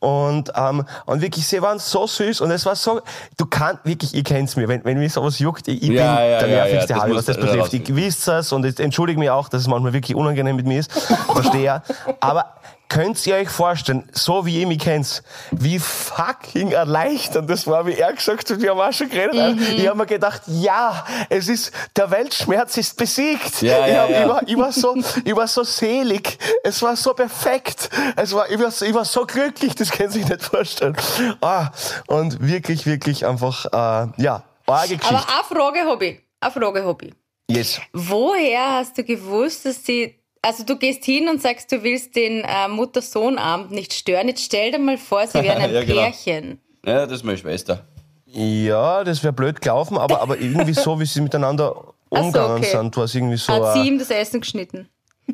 Und, 0.00 0.52
ähm, 0.54 0.84
und 1.06 1.22
wirklich, 1.22 1.46
sie 1.46 1.62
waren 1.62 1.78
so 1.78 2.06
süß 2.06 2.42
und 2.42 2.50
es 2.50 2.66
war 2.66 2.76
so, 2.76 3.00
du 3.38 3.46
kannst, 3.46 3.86
wirklich, 3.86 4.12
ihr 4.14 4.22
kennt's 4.24 4.56
mir, 4.56 4.68
wenn, 4.68 4.84
wenn 4.84 4.98
mich 4.98 5.14
sowas 5.14 5.38
juckt, 5.38 5.68
ich, 5.68 5.80
ich 5.80 5.88
bin 5.88 5.96
Ja, 5.96 6.22
ja, 6.22 6.38
der 6.40 6.48
ja, 6.48 6.54
nervigste 6.56 6.92
ja, 6.92 6.96
das 6.96 7.02
Harry, 7.04 7.14
was 7.14 7.24
das 7.24 7.36
da 7.36 7.46
betrifft. 7.46 7.72
Ich 7.72 7.96
wisst 7.96 8.28
es 8.28 8.52
und 8.52 8.66
ich 8.66 8.78
entschuldige 8.78 9.18
mich 9.18 9.30
auch, 9.30 9.48
dass 9.48 9.62
es 9.62 9.68
manchmal 9.68 9.94
wirklich 9.94 10.14
unangenehm 10.14 10.56
mit 10.56 10.66
mir 10.66 10.80
ist. 10.80 10.92
Verstehe 10.92 11.62
ja. 11.62 11.82
Aber 12.20 12.52
könnt 12.92 13.26
ihr 13.26 13.34
euch 13.36 13.48
vorstellen, 13.48 14.08
so 14.12 14.44
wie 14.46 14.60
ihr 14.60 14.66
mich 14.66 14.78
kennt, 14.80 15.22
wie 15.50 15.78
fucking 15.78 16.72
erleichternd 16.72 17.48
das 17.50 17.66
war, 17.66 17.86
wie 17.86 17.94
er 17.94 18.12
gesagt 18.12 18.50
hat, 18.50 18.60
wir 18.60 18.70
haben 18.70 18.80
auch 18.80 18.92
schon 18.92 19.08
geredet. 19.08 19.60
Ich 19.76 19.86
habe 19.86 19.98
mir 19.98 20.06
gedacht, 20.06 20.42
ja, 20.46 21.04
es 21.28 21.48
ist, 21.48 21.72
der 21.96 22.10
Weltschmerz 22.10 22.76
ist 22.76 22.96
besiegt. 22.96 23.62
Ja, 23.62 23.86
ich, 23.86 23.92
ja, 23.94 24.02
hab, 24.02 24.10
ja. 24.10 24.22
ich, 24.22 24.28
war, 24.28 24.42
ich, 24.48 24.56
war 24.56 24.72
so, 24.72 24.96
ich 25.24 25.36
war 25.36 25.48
so 25.48 25.62
selig. 25.64 26.38
Es 26.64 26.82
war 26.82 26.96
so 26.96 27.14
perfekt. 27.14 27.90
Es 28.16 28.32
war, 28.34 28.50
ich, 28.50 28.58
war, 28.60 28.70
so- 28.70 28.84
ich 28.84 28.94
war 28.94 29.04
so 29.04 29.24
glücklich, 29.26 29.74
das 29.74 29.90
kann 29.90 30.10
sich 30.10 30.26
nicht 30.28 30.42
vorstellen. 30.42 30.96
Ah, 31.40 31.70
und 32.06 32.40
wirklich, 32.46 32.86
wirklich 32.86 33.26
einfach, 33.26 33.66
äh, 33.66 34.22
ja, 34.22 34.42
arge 34.66 34.96
Geschichte. 34.96 35.08
Aber 35.08 35.18
eine 35.28 35.44
Frage 35.60 35.80
habe 35.88 36.06
ich. 36.06 36.20
Eine 36.40 36.52
Frage 36.52 36.84
habe 36.84 37.06
ich. 37.06 37.14
yes. 37.48 37.80
Woher 37.92 38.76
hast 38.76 38.96
du 38.98 39.04
gewusst, 39.04 39.64
dass 39.64 39.84
sie. 39.84 40.18
Also 40.44 40.64
du 40.64 40.76
gehst 40.76 41.04
hin 41.04 41.28
und 41.28 41.40
sagst, 41.40 41.70
du 41.70 41.82
willst 41.84 42.16
den 42.16 42.42
äh, 42.44 42.66
Mutter-Sohn-Abend 42.68 43.70
nicht 43.70 43.94
stören. 43.94 44.26
Jetzt 44.26 44.42
stell 44.42 44.72
dir 44.72 44.78
mal 44.78 44.98
vor, 44.98 45.24
sie 45.26 45.34
wären 45.42 45.62
ein 45.62 45.72
Ja, 45.72 45.84
genau. 45.84 46.02
Pärchen. 46.02 46.60
Ja, 46.84 47.06
das 47.06 47.18
ist 47.18 47.24
meine 47.24 47.38
Schwester. 47.38 47.84
Ja, 48.26 49.04
das 49.04 49.22
wäre 49.22 49.32
blöd 49.32 49.60
gelaufen, 49.60 49.96
aber, 49.98 50.20
aber 50.20 50.38
irgendwie 50.38 50.72
so, 50.74 50.98
wie 50.98 51.06
sie 51.06 51.20
miteinander 51.20 51.94
umgegangen 52.08 52.58
okay. 52.58 52.70
sind, 52.76 52.96
war 52.96 53.04
es 53.04 53.14
irgendwie 53.14 53.36
so. 53.36 53.52
Hat 53.52 53.74
sie 53.74 53.86
ihm 53.86 53.98
das 53.98 54.10
Essen 54.10 54.40
geschnitten? 54.40 54.88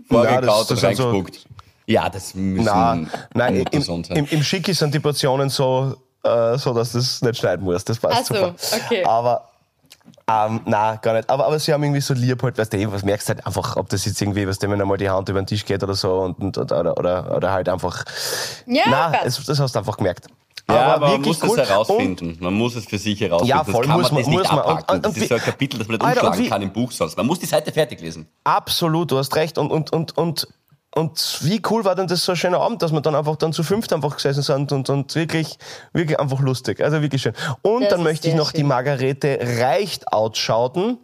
Vorgekaut 0.09 0.45
das- 0.45 0.71
und 0.71 0.71
das 0.71 0.81
sind 0.81 0.97
so-. 0.97 1.25
Ja, 1.87 2.11
das 2.11 2.35
müssen 2.35 2.67
Na, 2.67 2.99
nein, 3.33 3.65
im, 3.71 4.05
im, 4.11 4.27
im 4.27 4.43
Schicki 4.43 4.75
sind 4.75 4.93
die 4.93 4.99
Portionen 5.01 5.49
so, 5.49 5.97
äh, 6.23 6.59
so, 6.59 6.75
dass 6.75 6.93
das 6.93 7.23
nicht 7.23 7.39
schneiden 7.39 7.65
muss. 7.65 7.83
Das 7.83 7.99
passt 7.99 8.15
Ach 8.21 8.25
so, 8.27 8.35
super. 8.35 8.55
okay. 8.85 9.05
Aber, 9.05 9.49
ähm, 10.31 10.61
nein, 10.67 10.99
gar 11.03 11.15
nicht. 11.15 11.29
Aber, 11.31 11.47
aber 11.47 11.59
sie 11.59 11.73
haben 11.73 11.83
irgendwie 11.83 12.01
so 12.01 12.15
lieb 12.15 12.43
halt, 12.43 12.59
weißt 12.59 12.73
du, 12.73 12.93
was 12.93 13.03
merkst 13.03 13.29
du 13.29 13.35
halt 13.35 13.47
einfach, 13.47 13.77
ob 13.77 13.89
das 13.89 14.05
jetzt 14.05 14.21
irgendwie, 14.21 14.47
was 14.47 14.59
dem 14.59 14.71
wenn 14.71 14.81
einmal 14.81 14.99
die 14.99 15.09
Hand 15.09 15.29
über 15.29 15.41
den 15.41 15.47
Tisch 15.47 15.65
geht 15.65 15.83
oder 15.83 15.95
so 15.95 16.13
und, 16.21 16.39
und 16.57 16.59
oder, 16.59 16.97
oder, 16.99 17.37
oder 17.37 17.53
halt 17.53 17.69
einfach. 17.69 18.05
Ja, 18.67 18.83
Nein, 18.89 19.21
es, 19.25 19.43
das 19.45 19.59
hast 19.59 19.75
du 19.75 19.79
einfach 19.79 19.97
gemerkt. 19.97 20.27
Ja, 20.71 20.97
aber, 20.97 21.09
man 21.13 21.23
muss 21.23 21.43
cool. 21.43 21.57
das 21.57 21.71
herausfinden. 21.71 22.37
Man 22.41 22.53
muss 22.53 22.77
es 22.77 22.85
für 22.85 22.99
sich 22.99 23.19
herausfinden. 23.23 23.49
Ja, 23.49 23.65
voll 23.65 23.87
das 23.87 23.91
kann 23.91 24.01
muss 24.01 24.11
man, 24.13 24.21
das 24.21 24.29
nicht 24.29 24.39
muss 24.39 24.53
man. 24.53 24.77
Und- 24.77 24.91
und 24.91 25.07
das 25.07 25.17
ist 25.17 25.29
so 25.31 25.35
ein 25.37 25.41
Kapitel, 25.41 25.79
das 25.79 25.89
man 25.89 25.97
nicht 25.97 26.05
Alter, 26.05 26.21
und 26.21 26.27
umschlagen 26.29 26.45
wie- 26.45 26.51
kann 26.51 26.63
im 26.63 26.73
Buch 26.75 26.93
sonst. 26.93 27.17
Man 27.17 27.27
muss 27.27 27.39
die 27.39 27.47
Seite 27.47 27.73
fertig 27.73 28.03
lesen. 28.03 28.29
Absolut, 28.45 29.11
du 29.11 29.17
hast 29.17 29.35
recht. 29.35 29.57
Und, 29.57 29.71
und, 29.71 29.91
und, 29.95 30.19
und, 30.19 30.47
und 30.99 31.39
wie 31.43 31.63
cool 31.71 31.85
war 31.85 31.95
denn 31.95 32.09
das 32.09 32.25
so 32.25 32.33
ein 32.33 32.37
schöner 32.37 32.61
Abend, 32.61 32.83
dass 32.83 32.91
wir 32.91 33.01
dann 33.01 33.15
einfach 33.15 33.37
dann 33.37 33.53
zu 33.53 33.63
fünft 33.63 33.93
einfach 33.93 34.17
gesessen 34.17 34.43
sind 34.43 34.73
und, 34.73 34.91
und 34.91 35.15
wirklich, 35.15 35.57
wirklich 35.93 36.19
einfach 36.19 36.41
lustig. 36.41 36.81
Also 36.81 37.01
wirklich 37.03 37.23
schön. 37.23 37.35
Und 37.63 37.83
Das 37.83 37.91
dann 37.91 38.03
möchte 38.03 38.27
ich 38.27 38.35
noch 38.35 38.51
die 38.51 38.63
schön. 38.63 38.67
Margarete 38.67 39.39
Reicht 39.61 40.13
outschauten, 40.13 40.99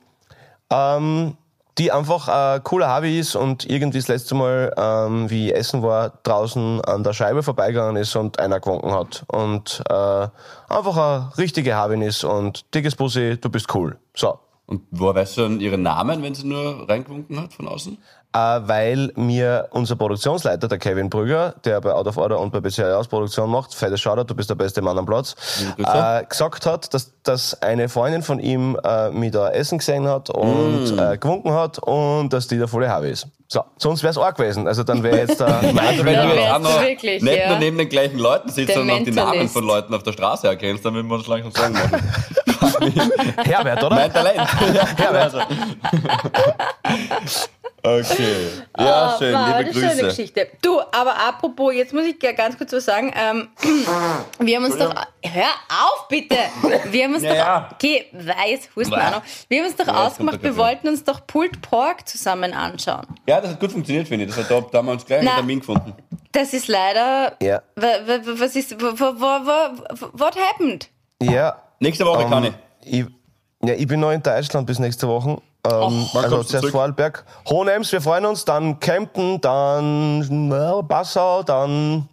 ähm, 0.68 1.36
die 1.78 1.92
einfach 1.92 2.26
ein 2.26 2.64
cooler 2.64 2.92
Hobby 2.92 3.20
ist 3.20 3.36
und 3.36 3.70
irgendwie 3.70 3.98
das 3.98 4.08
letzte 4.08 4.34
Mal, 4.34 4.74
ähm, 4.76 5.30
wie 5.30 5.50
ich 5.50 5.54
essen 5.54 5.84
war, 5.84 6.18
draußen 6.24 6.80
an 6.80 7.04
der 7.04 7.12
Scheibe 7.12 7.44
vorbeigegangen 7.44 7.94
ist 7.94 8.16
und 8.16 8.40
einer 8.40 8.58
gewunken 8.58 8.90
hat. 8.90 9.24
Und 9.28 9.80
äh, 9.88 10.28
einfach 10.68 10.96
eine 10.96 11.38
richtige 11.38 11.76
Habin 11.76 12.02
ist 12.02 12.24
und 12.24 12.64
dickes 12.74 12.96
Bussi, 12.96 13.38
du 13.40 13.48
bist 13.48 13.72
cool. 13.76 13.96
So. 14.16 14.40
Und 14.66 14.82
woher 14.90 15.14
weißt 15.14 15.36
du 15.36 15.42
dann 15.42 15.60
ihren 15.60 15.82
Namen, 15.82 16.22
wenn 16.22 16.34
sie 16.34 16.46
nur 16.46 16.88
reingewunken 16.88 17.38
hat 17.40 17.52
von 17.52 17.68
außen? 17.68 17.98
Weil 18.34 19.12
mir 19.14 19.68
unser 19.70 19.96
Produktionsleiter, 19.96 20.68
der 20.68 20.78
Kevin 20.78 21.08
Brügger, 21.08 21.54
der 21.64 21.80
bei 21.80 21.92
Out 21.92 22.08
of 22.08 22.16
Order 22.16 22.40
und 22.40 22.52
bei 22.52 22.60
BCA 22.60 22.96
aus 22.96 23.08
Produktion 23.08 23.50
macht, 23.50 23.74
fettes 23.74 24.00
Shoutout, 24.00 24.24
du 24.24 24.34
bist 24.34 24.50
der 24.50 24.56
beste 24.56 24.82
Mann 24.82 24.98
am 24.98 25.06
Platz, 25.06 25.36
äh, 25.78 26.24
gesagt 26.24 26.66
hat, 26.66 26.92
dass, 26.92 27.12
dass 27.22 27.62
eine 27.62 27.88
Freundin 27.88 28.22
von 28.22 28.40
ihm 28.40 28.76
äh, 28.84 29.10
mich 29.10 29.30
da 29.30 29.50
essen 29.50 29.78
gesehen 29.78 30.08
hat 30.08 30.30
und 30.30 30.94
Mm. 30.94 30.98
äh, 30.98 31.18
gewunken 31.18 31.52
hat 31.52 31.78
und 31.78 32.32
dass 32.32 32.48
die 32.48 32.58
der 32.58 32.68
volle 32.68 32.88
Habe 32.88 33.08
ist. 33.08 33.26
So, 33.48 33.62
sonst 33.76 34.02
wäre 34.02 34.10
es 34.10 34.18
auch 34.18 34.34
gewesen. 34.34 34.66
Also 34.66 34.82
dann 34.82 35.02
wäre 35.02 35.18
jetzt 35.18 35.38
der 35.38 35.46
Also 35.46 36.04
wenn 36.04 36.14
du 36.14 36.52
auch 36.52 36.58
noch 36.58 36.80
wirklich, 36.80 37.22
nicht 37.22 37.36
ja. 37.38 37.50
nur 37.50 37.58
neben 37.58 37.78
den 37.78 37.88
gleichen 37.88 38.18
Leuten 38.18 38.48
sitzt, 38.48 38.70
Der 38.70 38.76
sondern 38.76 39.00
auch 39.00 39.04
die 39.04 39.12
Namen 39.12 39.48
von 39.48 39.64
Leuten 39.64 39.94
auf 39.94 40.02
der 40.02 40.12
Straße 40.12 40.48
erkennst, 40.48 40.84
dann 40.84 40.94
würden 40.94 41.08
wir 41.08 41.16
uns 41.16 41.26
langsam 41.28 41.52
Sorgen 41.52 41.74
machen. 41.74 43.34
Herbert, 43.44 43.84
oder? 43.84 43.94
mein 43.94 44.12
Talent. 44.12 44.38
Herbert. 44.98 45.34
Okay. 47.86 48.48
Ja, 48.78 49.14
schön, 49.18 49.34
War 49.34 49.46
liebe 49.46 49.56
eine 49.58 49.74
schöne 49.74 49.88
Grüße. 49.88 50.04
Geschichte. 50.06 50.48
Du, 50.62 50.80
aber 50.80 51.16
apropos, 51.28 51.74
jetzt 51.74 51.92
muss 51.92 52.04
ich 52.06 52.18
ganz 52.18 52.56
kurz 52.56 52.72
was 52.72 52.86
sagen. 52.86 53.12
Ähm, 53.14 53.48
wir 54.38 54.56
haben 54.56 54.64
uns 54.64 54.78
doch. 54.78 54.94
Hör 55.22 55.44
auf, 55.68 56.08
bitte! 56.08 56.36
Wir 56.90 57.04
haben 57.04 57.14
uns 57.14 57.22
Ja, 57.22 57.60
doch. 57.68 57.72
Okay, 57.74 58.06
weiß, 58.12 58.70
Husten 58.74 58.94
auch 58.94 59.10
noch. 59.10 59.22
Wir 59.48 59.58
haben 59.60 59.66
uns 59.66 59.76
doch 59.76 59.86
Ja, 59.86 60.06
ausgemacht, 60.06 60.42
wir 60.42 60.56
wollten 60.56 60.88
uns 60.88 61.04
doch 61.04 61.26
Pulled 61.26 61.60
Pork 61.60 62.08
zusammen 62.08 62.54
anschauen. 62.54 63.06
Ja, 63.28 63.40
das 63.42 63.50
hat 63.50 63.60
gut 63.60 63.72
funktioniert, 63.72 64.08
finde 64.08 64.24
ich. 64.24 64.30
Das 64.34 64.42
hat 64.44 64.50
da, 64.50 64.60
da 64.62 64.78
haben 64.78 64.86
wir 64.86 64.92
uns 64.92 65.04
gleich 65.04 65.20
einen. 65.20 65.28
Termin 65.28 65.60
gefunden. 65.60 65.92
Das 66.32 66.54
ist 66.54 66.68
leider. 66.68 67.36
Ja. 67.42 67.62
wa- 67.76 67.82
wa- 67.82 68.26
wa- 68.26 68.32
Was 68.38 68.56
ist. 68.56 68.80
What 68.80 70.36
happened? 70.36 70.88
Ja. 71.22 71.60
Nächste 71.80 72.06
Woche 72.06 72.22
ähm, 72.22 72.30
kann 72.30 72.44
ich. 72.44 72.52
ich. 73.00 73.06
Ja, 73.62 73.74
ich 73.74 73.86
bin 73.86 74.00
noch 74.00 74.10
in 74.10 74.22
Deutschland 74.22 74.66
bis 74.66 74.78
nächste 74.78 75.06
Woche 75.06 75.40
Ähm, 75.66 76.06
wann 76.12 76.24
also 76.24 76.42
zuerst? 76.42 76.68
Vorarlberg. 76.68 77.24
Hohenems, 77.48 77.90
wir 77.92 78.00
freuen 78.00 78.26
uns, 78.26 78.44
dann 78.44 78.80
Kempten, 78.80 79.40
dann 79.40 80.50
ja, 80.50 80.82
Passau, 80.82 81.42
dann 81.42 82.08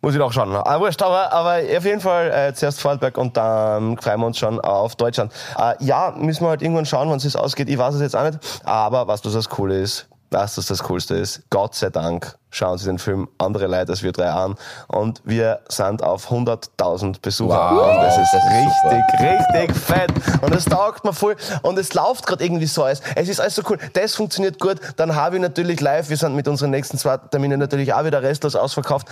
muss 0.00 0.12
ich 0.12 0.18
noch 0.18 0.32
schauen. 0.32 0.54
Ah, 0.54 0.78
wurscht, 0.78 1.02
aber, 1.02 1.32
aber 1.32 1.56
auf 1.76 1.84
jeden 1.84 2.00
Fall 2.00 2.30
äh, 2.30 2.54
zuerst 2.54 2.80
Vorarlberg 2.80 3.18
und 3.18 3.36
dann 3.36 3.96
freuen 3.98 4.20
wir 4.20 4.26
uns 4.26 4.38
schon 4.38 4.60
auf 4.60 4.94
Deutschland. 4.96 5.32
Äh, 5.58 5.74
ja, 5.80 6.14
müssen 6.16 6.44
wir 6.44 6.50
halt 6.50 6.62
irgendwann 6.62 6.86
schauen, 6.86 7.10
wann 7.10 7.16
es 7.16 7.34
ausgeht. 7.34 7.68
Ich 7.68 7.78
weiß 7.78 7.94
es 7.94 8.00
jetzt 8.00 8.14
auch 8.14 8.24
nicht. 8.24 8.38
Aber 8.64 9.08
was 9.08 9.22
das 9.22 9.48
Coole 9.48 9.80
ist, 9.80 10.06
was 10.30 10.54
das 10.54 10.66
das 10.66 10.82
Coolste 10.82 11.16
ist, 11.16 11.42
Gott 11.50 11.74
sei 11.74 11.90
Dank 11.90 12.36
schauen 12.54 12.78
sie 12.78 12.86
den 12.86 12.98
Film 12.98 13.28
andere 13.38 13.66
Leute 13.66 13.92
als 13.92 14.02
wir 14.02 14.12
drei 14.12 14.30
an 14.30 14.54
und 14.88 15.20
wir 15.24 15.60
sind 15.68 16.02
auf 16.02 16.30
100.000 16.30 17.16
Besucher. 17.20 17.70
Wow, 17.72 17.94
und 17.94 18.02
das 18.02 18.18
ist 18.18 18.32
das 18.32 18.44
ist 18.44 18.84
richtig, 18.84 19.20
richtig 19.20 19.76
fett. 19.76 20.12
Und 20.42 20.54
es 20.54 20.64
taugt 20.64 21.04
mir 21.04 21.12
voll. 21.12 21.36
Und 21.62 21.78
es 21.78 21.94
läuft 21.94 22.26
gerade 22.26 22.44
irgendwie 22.44 22.66
so 22.66 22.84
alles. 22.84 23.00
Es 23.14 23.28
ist 23.28 23.40
alles 23.40 23.54
so 23.54 23.62
cool. 23.68 23.78
Das 23.92 24.14
funktioniert 24.14 24.58
gut. 24.58 24.80
Dann 24.96 25.14
habe 25.14 25.36
ich 25.36 25.42
natürlich 25.42 25.80
live. 25.80 26.08
Wir 26.08 26.16
sind 26.16 26.34
mit 26.34 26.48
unseren 26.48 26.70
nächsten 26.70 26.98
zwei 26.98 27.16
Terminen 27.16 27.58
natürlich 27.58 27.92
auch 27.92 28.04
wieder 28.04 28.22
restlos 28.22 28.56
ausverkauft. 28.56 29.06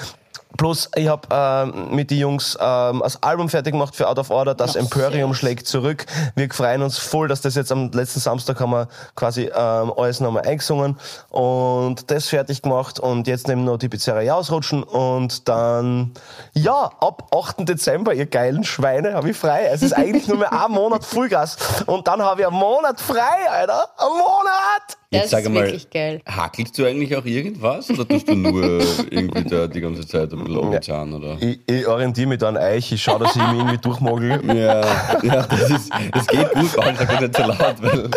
Plus, 0.57 0.91
ich 0.95 1.09
habe 1.09 1.27
ähm, 1.31 1.95
mit 1.95 2.11
den 2.11 2.19
Jungs 2.19 2.59
ähm, 2.61 3.01
das 3.03 3.23
Album 3.23 3.49
fertig 3.49 3.73
gemacht 3.73 3.97
für 3.97 4.09
Out 4.09 4.19
of 4.19 4.31
Order. 4.31 4.55
Das 4.55 4.77
Emporium 4.77 5.35
schlägt 5.35 5.67
zurück. 5.67 6.05
Wir 6.37 6.49
freuen 6.51 6.83
uns 6.83 6.99
voll, 6.99 7.29
dass 7.29 7.41
das 7.41 7.55
jetzt 7.55 7.73
am 7.73 7.91
letzten 7.91 8.21
Samstag 8.21 8.61
haben 8.61 8.71
wir 8.73 8.89
quasi 9.15 9.45
ähm, 9.55 9.93
alles 9.97 10.21
nochmal 10.21 10.43
eingesungen 10.47 10.99
und 11.31 12.11
das 12.11 12.29
fertig 12.29 12.63
gemacht 12.63 13.01
und 13.01 13.27
jetzt 13.33 13.49
nehmen 13.49 13.65
noch 13.65 13.79
die 13.79 13.89
Pizzeria 13.89 14.35
ausrutschen 14.35 14.83
und 14.83 15.49
dann, 15.49 16.12
ja, 16.53 16.91
ab 17.01 17.35
8. 17.35 17.69
Dezember, 17.69 18.15
ihr 18.15 18.27
geilen 18.27 18.65
Schweine, 18.65 19.15
habe 19.15 19.31
ich 19.31 19.37
frei. 19.37 19.69
Es 19.73 19.83
ist 19.83 19.93
eigentlich 19.93 20.29
nur 20.29 20.39
mehr 20.39 20.53
ein 20.65 20.71
Monat 20.71 21.05
Vollgas 21.05 21.57
und 21.87 22.07
dann 22.07 22.23
habe 22.23 22.43
ich 22.43 22.47
einen 22.47 22.57
Monat 22.57 23.01
frei, 23.01 23.51
Alter. 23.51 23.89
Ein 23.99 24.12
Monat! 24.12 24.99
Das 25.12 25.21
Jetzt 25.21 25.31
sag 25.31 25.41
ist 25.41 25.47
einmal, 25.49 25.65
wirklich 25.65 25.91
geil. 25.91 26.23
Hackelst 26.27 26.79
du 26.79 26.87
eigentlich 26.87 27.15
auch 27.15 27.25
irgendwas 27.27 27.91
oder 27.91 28.09
tust 28.09 28.29
du 28.29 28.35
nur 28.35 28.81
irgendwie 29.11 29.45
da 29.45 29.67
die 29.67 29.83
ganze 29.83 30.07
Zeit 30.07 30.33
ein 30.33 30.43
bisschen 30.43 30.57
Ozean, 30.57 31.12
oder? 31.12 31.37
Ich, 31.39 31.61
ich 31.67 31.87
orientiere 31.87 32.29
mich 32.29 32.39
da 32.39 32.49
an 32.49 32.57
euch, 32.57 32.91
ich 32.93 33.03
schaue, 33.03 33.19
dass 33.19 33.37
ich 33.37 33.43
mich 33.43 33.59
irgendwie 33.59 33.79
durchmogel. 33.79 34.41
Ja, 34.53 34.81
ja 35.23 35.43
das, 35.47 35.71
ist, 35.71 35.91
das 36.12 36.27
geht 36.27 36.53
gut, 36.53 36.73
Paul, 36.75 36.95
sag 36.97 37.09
das 37.09 37.21
nicht 37.21 37.37
so 37.37 37.43
laut, 37.43 37.83
weil 37.83 38.11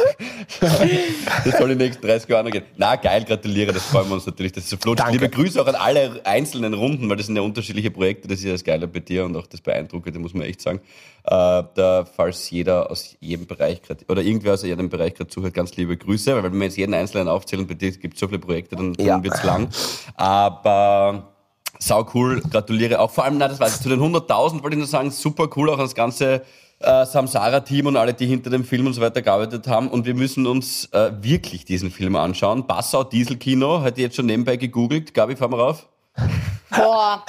das 1.45 1.57
soll 1.57 1.69
die 1.69 1.75
nächsten 1.75 2.05
30 2.05 2.29
Jahre 2.29 2.43
noch 2.45 2.51
gehen. 2.51 2.63
Na, 2.77 2.95
geil, 2.95 3.23
gratuliere, 3.25 3.73
das 3.73 3.83
freuen 3.83 4.07
wir 4.07 4.15
uns 4.15 4.25
natürlich, 4.25 4.51
dass 4.51 4.63
es 4.63 4.69
so 4.69 4.77
flutscht. 4.77 5.04
Danke. 5.05 5.25
Liebe 5.25 5.29
Grüße 5.29 5.61
auch 5.61 5.67
an 5.67 5.75
alle 5.75 6.21
einzelnen 6.25 6.73
Runden, 6.73 7.07
weil 7.09 7.17
das 7.17 7.27
sind 7.27 7.35
ja 7.35 7.41
unterschiedliche 7.41 7.91
Projekte, 7.91 8.27
das 8.27 8.39
ist 8.39 8.45
ja 8.45 8.51
das 8.53 8.63
Geile 8.63 8.87
bei 8.87 8.99
dir 8.99 9.25
und 9.25 9.35
auch 9.37 9.47
das 9.47 9.61
Beeindruckende, 9.61 10.19
muss 10.19 10.33
man 10.33 10.43
echt 10.43 10.61
sagen. 10.61 10.79
Äh, 11.23 11.29
da, 11.75 12.05
falls 12.05 12.49
jeder 12.49 12.89
aus 12.89 13.15
jedem 13.19 13.45
Bereich 13.45 13.81
grad, 13.81 13.99
oder 14.09 14.21
irgendwer 14.21 14.53
aus 14.53 14.63
jedem 14.63 14.89
Bereich 14.89 15.13
gerade 15.13 15.29
zuhört, 15.29 15.53
ganz 15.53 15.75
liebe 15.75 15.95
Grüße, 15.95 16.35
weil 16.35 16.43
wenn 16.43 16.53
wir 16.57 16.65
jetzt 16.65 16.77
jeden 16.77 16.93
Einzelnen 16.93 17.27
aufzählen, 17.27 17.67
bei 17.67 17.73
dir 17.75 17.91
gibt 17.91 18.15
es 18.15 18.19
so 18.19 18.27
viele 18.27 18.39
Projekte, 18.39 18.75
dann, 18.75 18.93
dann 18.93 19.05
Ja. 19.05 19.23
wird's 19.23 19.43
lang. 19.43 19.69
Aber 20.15 21.33
sau 21.79 22.07
cool, 22.13 22.41
gratuliere 22.41 22.99
auch. 22.99 23.11
Vor 23.11 23.25
allem, 23.25 23.37
na, 23.37 23.47
das 23.47 23.59
weiß 23.59 23.75
ich, 23.75 23.81
zu 23.81 23.89
den 23.89 23.99
100.000 23.99 24.63
wollte 24.63 24.75
ich 24.75 24.79
nur 24.79 24.87
sagen, 24.87 25.11
super 25.11 25.49
cool 25.55 25.69
auch 25.69 25.77
das 25.77 25.93
ganze 25.95 26.41
äh, 26.79 27.05
Samsara-Team 27.05 27.87
und 27.87 27.97
alle, 27.97 28.13
die 28.13 28.25
hinter 28.25 28.49
dem 28.49 28.63
Film 28.63 28.87
und 28.87 28.93
so 28.93 29.01
weiter 29.01 29.21
gearbeitet 29.21 29.67
haben. 29.67 29.87
Und 29.87 30.05
wir 30.05 30.13
müssen 30.13 30.45
uns 30.47 30.85
äh, 30.91 31.11
wirklich 31.21 31.65
diesen 31.65 31.91
Film 31.91 32.15
anschauen. 32.15 32.67
Passau 32.67 33.03
Dieselkino, 33.03 33.85
ich 33.85 33.97
jetzt 33.97 34.15
schon 34.15 34.25
nebenbei 34.25 34.57
gegoogelt. 34.57 35.13
Gabi, 35.13 35.35
fahren 35.35 35.51
wir 35.51 35.59
rauf. 35.59 35.87
Boah, 36.69 37.23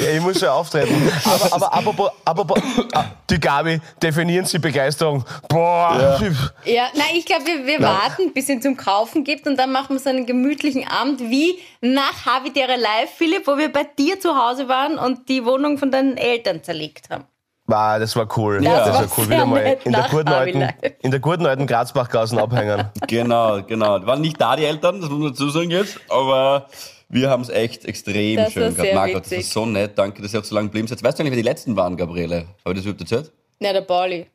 Ja, 0.00 0.10
ich 0.10 0.20
muss 0.20 0.40
ja 0.40 0.52
auftreten. 0.52 1.10
Aber, 1.24 1.52
aber 1.52 1.72
apropos, 1.74 2.10
apropos, 2.24 2.62
ah, 2.92 3.04
die 3.28 3.38
Gabi, 3.38 3.80
definieren 4.02 4.44
Sie 4.46 4.58
Begeisterung. 4.58 5.24
Boah. 5.48 6.20
ja, 6.64 6.88
nein, 6.94 7.14
ich 7.14 7.24
glaube, 7.24 7.46
wir, 7.46 7.66
wir 7.66 7.80
warten, 7.80 8.32
bis 8.32 8.48
es 8.48 8.60
zum 8.60 8.76
Kaufen 8.76 9.24
gibt 9.24 9.46
und 9.46 9.56
dann 9.56 9.72
machen 9.72 9.96
wir 9.96 10.00
so 10.00 10.10
einen 10.10 10.26
gemütlichen 10.26 10.86
Abend 10.86 11.20
wie 11.20 11.58
nach 11.80 12.26
Habitäre 12.26 12.76
Live, 12.76 13.10
Philipp, 13.16 13.46
wo 13.46 13.56
wir 13.56 13.72
bei 13.72 13.84
dir 13.84 14.20
zu 14.20 14.36
Hause 14.36 14.68
waren 14.68 14.98
und 14.98 15.28
die 15.28 15.44
Wohnung 15.44 15.78
von 15.78 15.90
deinen 15.90 16.16
Eltern 16.16 16.62
zerlegt 16.62 17.10
haben. 17.10 17.24
Wow, 17.70 17.98
das 17.98 18.16
war 18.16 18.26
cool. 18.38 18.60
Das 18.62 18.86
das 18.86 18.94
war 19.10 19.18
cool. 19.18 19.28
Wieder 19.30 19.44
mal 19.46 19.78
in 19.84 19.92
der 19.92 20.08
guten 20.10 20.28
alten, 20.28 20.68
in 21.02 21.10
der 21.10 21.20
guten 21.20 21.44
alten 21.46 21.66
Grazbachgassen 21.66 22.38
abhängen. 22.38 22.88
Genau, 23.06 23.62
genau. 23.62 24.04
Waren 24.06 24.22
nicht 24.22 24.40
da 24.40 24.56
die 24.56 24.64
Eltern, 24.64 25.00
das 25.02 25.10
muss 25.10 25.18
man 25.18 25.28
dazu 25.32 25.50
sagen 25.50 25.70
jetzt, 25.70 26.00
aber 26.08 26.66
wir 27.10 27.28
haben 27.28 27.42
es 27.42 27.50
echt 27.50 27.84
extrem 27.84 28.36
Das 28.36 28.52
schön 28.54 28.74
gehabt. 28.74 28.94
Margot, 28.94 29.22
das 29.24 29.30
witzig. 29.30 29.48
so 29.50 29.66
nett. 29.66 29.98
Danke, 29.98 30.22
dass 30.22 30.32
ihr 30.32 30.40
auch 30.40 30.44
so 30.44 30.54
lange 30.54 30.68
geblieben 30.68 30.88
seid. 30.88 31.02
Weißt 31.04 31.18
du 31.18 31.22
eigentlich, 31.22 31.32
wer 31.36 31.42
die 31.42 31.48
letzten 31.48 31.76
waren, 31.76 31.96
Gabriele? 31.96 32.46
Habe 32.64 32.72
ich 32.72 32.74
das 32.76 32.84
überhaupt 32.84 33.00
erzählt? 33.02 33.32
Na, 33.60 33.72
der 33.72 33.82
Pauli. 33.82 34.26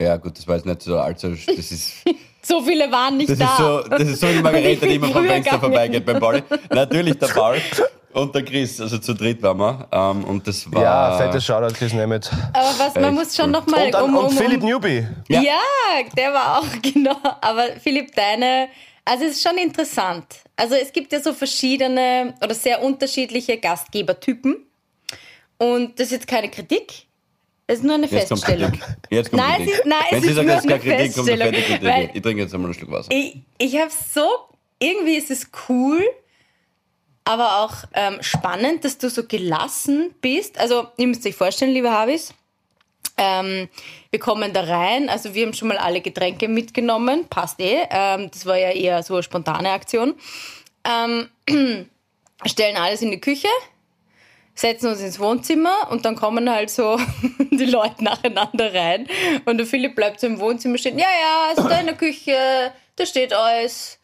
Ja, 0.00 0.16
gut, 0.16 0.38
das 0.38 0.46
war 0.48 0.56
jetzt 0.56 0.66
nicht 0.66 0.82
so 0.82 0.98
allzu. 0.98 1.30
Das 1.30 1.70
ist. 1.70 1.92
So 2.48 2.62
viele 2.62 2.88
waren 2.92 3.16
nicht 3.16 3.28
Das 3.28 3.38
da. 3.38 3.44
ist 3.46 3.56
so, 3.58 3.80
das 3.88 4.02
ist 4.02 4.20
so 4.20 4.28
wie 4.28 4.38
Margarete, 4.40 4.86
die 4.86 4.94
immer 4.94 5.08
vom 5.08 5.24
Fenster 5.26 5.58
vorbeigeht 5.58 6.06
beim 6.06 6.20
Pauli. 6.20 6.44
Natürlich 6.70 7.18
der 7.18 7.26
Paul 7.34 7.56
und 8.16 8.34
der 8.34 8.44
Chris, 8.44 8.80
also 8.80 8.98
zu 8.98 9.14
dritt 9.14 9.42
waren 9.42 9.58
wir. 9.58 9.88
Ähm, 9.92 10.24
und 10.24 10.46
das 10.46 10.70
war. 10.72 10.82
Ja, 10.82 11.16
fettes 11.18 11.44
Shoutout, 11.44 11.74
Chris 11.74 11.92
Nemeth. 11.92 12.30
Aber 12.52 12.68
was, 12.78 12.94
man 12.94 13.04
Echt 13.04 13.12
muss 13.14 13.36
schon 13.36 13.46
cool. 13.46 13.50
nochmal 13.52 13.86
Und, 13.86 13.94
um, 13.94 14.02
um, 14.02 14.16
und 14.16 14.30
um, 14.30 14.36
Philipp 14.36 14.62
Newby. 14.62 15.06
Ja. 15.28 15.40
Ja. 15.42 15.58
der 16.16 16.32
war 16.32 16.58
auch, 16.58 16.66
genau. 16.82 17.16
Aber 17.40 17.64
Philipp, 17.82 18.14
deine, 18.14 18.68
also 19.04 19.24
es 19.24 19.32
ist 19.36 19.42
schon 19.48 19.58
interessant. 19.58 20.26
Also 20.56 20.74
es 20.74 20.92
gibt 20.92 21.12
ja 21.12 21.20
so 21.20 21.32
verschiedene 21.32 22.34
oder 22.42 22.54
sehr 22.54 22.82
unterschiedliche 22.82 23.58
Gastgebertypen. 23.58 24.56
Und 25.58 25.98
das 25.98 26.06
ist 26.06 26.12
jetzt 26.12 26.26
keine 26.26 26.50
Kritik. 26.50 27.06
Es 27.66 27.78
ist 27.78 27.84
nur 27.84 27.94
eine 27.94 28.06
Jetzt 28.06 28.28
kommt 28.28 28.40
Feststellung. 28.44 28.72
Kritik. 28.72 28.96
Jetzt 29.10 29.30
kommt 29.30 29.42
Nein, 29.42 29.50
es 29.52 29.56
Kritik. 29.58 29.74
ist- 29.74 29.86
nein, 29.86 29.98
Wenn 30.10 30.18
es 30.18 30.22
Sie 30.24 30.28
ist 30.30 30.36
sagen, 30.36 30.46
nur 30.46 30.54
das 30.56 30.64
ist 30.64 30.70
keine 30.70 30.82
eine 30.82 30.96
Kritik, 30.96 31.16
kommt 31.16 31.30
eine 31.30 31.38
fette 31.44 31.56
Feststellung, 31.56 31.92
Kritik. 31.94 32.10
Ich 32.16 32.22
trinke 32.22 32.42
jetzt 32.42 32.54
einmal 32.54 32.66
einen 32.70 32.74
Schluck 32.78 32.90
Wasser. 32.92 33.10
Ich, 33.10 33.36
ich 33.58 33.76
habe 33.78 33.90
so, 34.14 34.26
irgendwie 34.78 35.16
ist 35.16 35.30
es 35.30 35.50
cool, 35.68 36.02
aber 37.26 37.58
auch 37.58 37.74
ähm, 37.92 38.18
spannend, 38.22 38.84
dass 38.84 38.98
du 38.98 39.10
so 39.10 39.24
gelassen 39.26 40.14
bist. 40.20 40.58
Also, 40.58 40.86
ihr 40.96 41.08
müsst 41.08 41.26
euch 41.26 41.34
vorstellen, 41.34 41.72
liebe 41.72 41.90
Habis, 41.90 42.32
ähm, 43.18 43.68
wir 44.10 44.20
kommen 44.20 44.52
da 44.52 44.62
rein, 44.62 45.08
also 45.08 45.34
wir 45.34 45.46
haben 45.46 45.54
schon 45.54 45.68
mal 45.68 45.78
alle 45.78 46.00
Getränke 46.00 46.48
mitgenommen, 46.48 47.26
passt 47.28 47.60
eh. 47.60 47.86
Ähm, 47.90 48.30
das 48.30 48.46
war 48.46 48.56
ja 48.56 48.70
eher 48.70 49.02
so 49.02 49.14
eine 49.14 49.22
spontane 49.22 49.70
Aktion. 49.70 50.14
Ähm, 50.84 51.28
stellen 52.46 52.76
alles 52.76 53.02
in 53.02 53.10
die 53.10 53.20
Küche, 53.20 53.48
setzen 54.54 54.88
uns 54.88 55.00
ins 55.00 55.18
Wohnzimmer 55.18 55.88
und 55.90 56.04
dann 56.04 56.14
kommen 56.14 56.48
halt 56.48 56.70
so 56.70 56.98
die 57.50 57.64
Leute 57.64 58.04
nacheinander 58.04 58.72
rein. 58.72 59.08
Und 59.46 59.58
der 59.58 59.66
Philipp 59.66 59.96
bleibt 59.96 60.20
so 60.20 60.28
im 60.28 60.38
Wohnzimmer 60.38 60.78
stehen. 60.78 60.98
Ja, 60.98 61.08
ja, 61.08 61.52
ist 61.52 61.68
da 61.68 61.80
in 61.80 61.86
der 61.86 61.96
Küche, 61.96 62.72
da 62.94 63.04
steht 63.04 63.32
alles. 63.32 63.95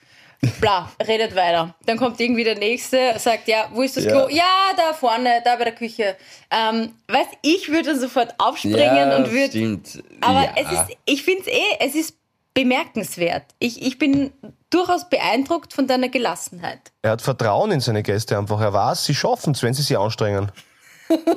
Bla, 0.60 0.90
redet 1.06 1.34
weiter. 1.36 1.74
Dann 1.86 1.96
kommt 1.98 2.18
irgendwie 2.20 2.42
der 2.44 2.56
Nächste, 2.58 3.14
sagt, 3.18 3.46
ja, 3.48 3.68
wo 3.72 3.82
ist 3.82 3.96
das 3.96 4.04
Ja. 4.04 4.10
Klo? 4.10 4.28
Ja, 4.28 4.44
da 4.76 4.92
vorne, 4.92 5.40
da 5.44 5.54
bei 5.56 5.64
der 5.64 5.74
Küche. 5.74 6.16
Ähm, 6.50 6.94
weißt, 7.08 7.30
ich 7.42 7.68
würde 7.68 7.98
sofort 7.98 8.34
aufspringen 8.38 9.12
und 9.12 9.30
würde 9.30 9.48
stimmt. 9.50 10.02
aber 10.20 10.42
ja. 10.44 10.52
es 10.56 10.72
ist, 10.72 10.96
ich 11.04 11.22
finde 11.22 11.42
es 11.42 11.46
eh, 11.48 11.62
es 11.80 11.94
ist 11.94 12.16
bemerkenswert. 12.54 13.44
Ich, 13.60 13.82
ich 13.82 13.98
bin 13.98 14.32
durchaus 14.70 15.08
beeindruckt 15.08 15.72
von 15.72 15.86
deiner 15.86 16.08
Gelassenheit. 16.08 16.80
Er 17.02 17.12
hat 17.12 17.22
Vertrauen 17.22 17.70
in 17.70 17.80
seine 17.80 18.02
Gäste 18.02 18.36
einfach. 18.36 18.60
Er 18.60 18.72
weiß, 18.72 19.04
sie 19.04 19.14
schaffen 19.14 19.52
es, 19.54 19.62
wenn 19.62 19.74
sie 19.74 19.82
sich 19.82 19.96
anstrengen. 19.96 20.50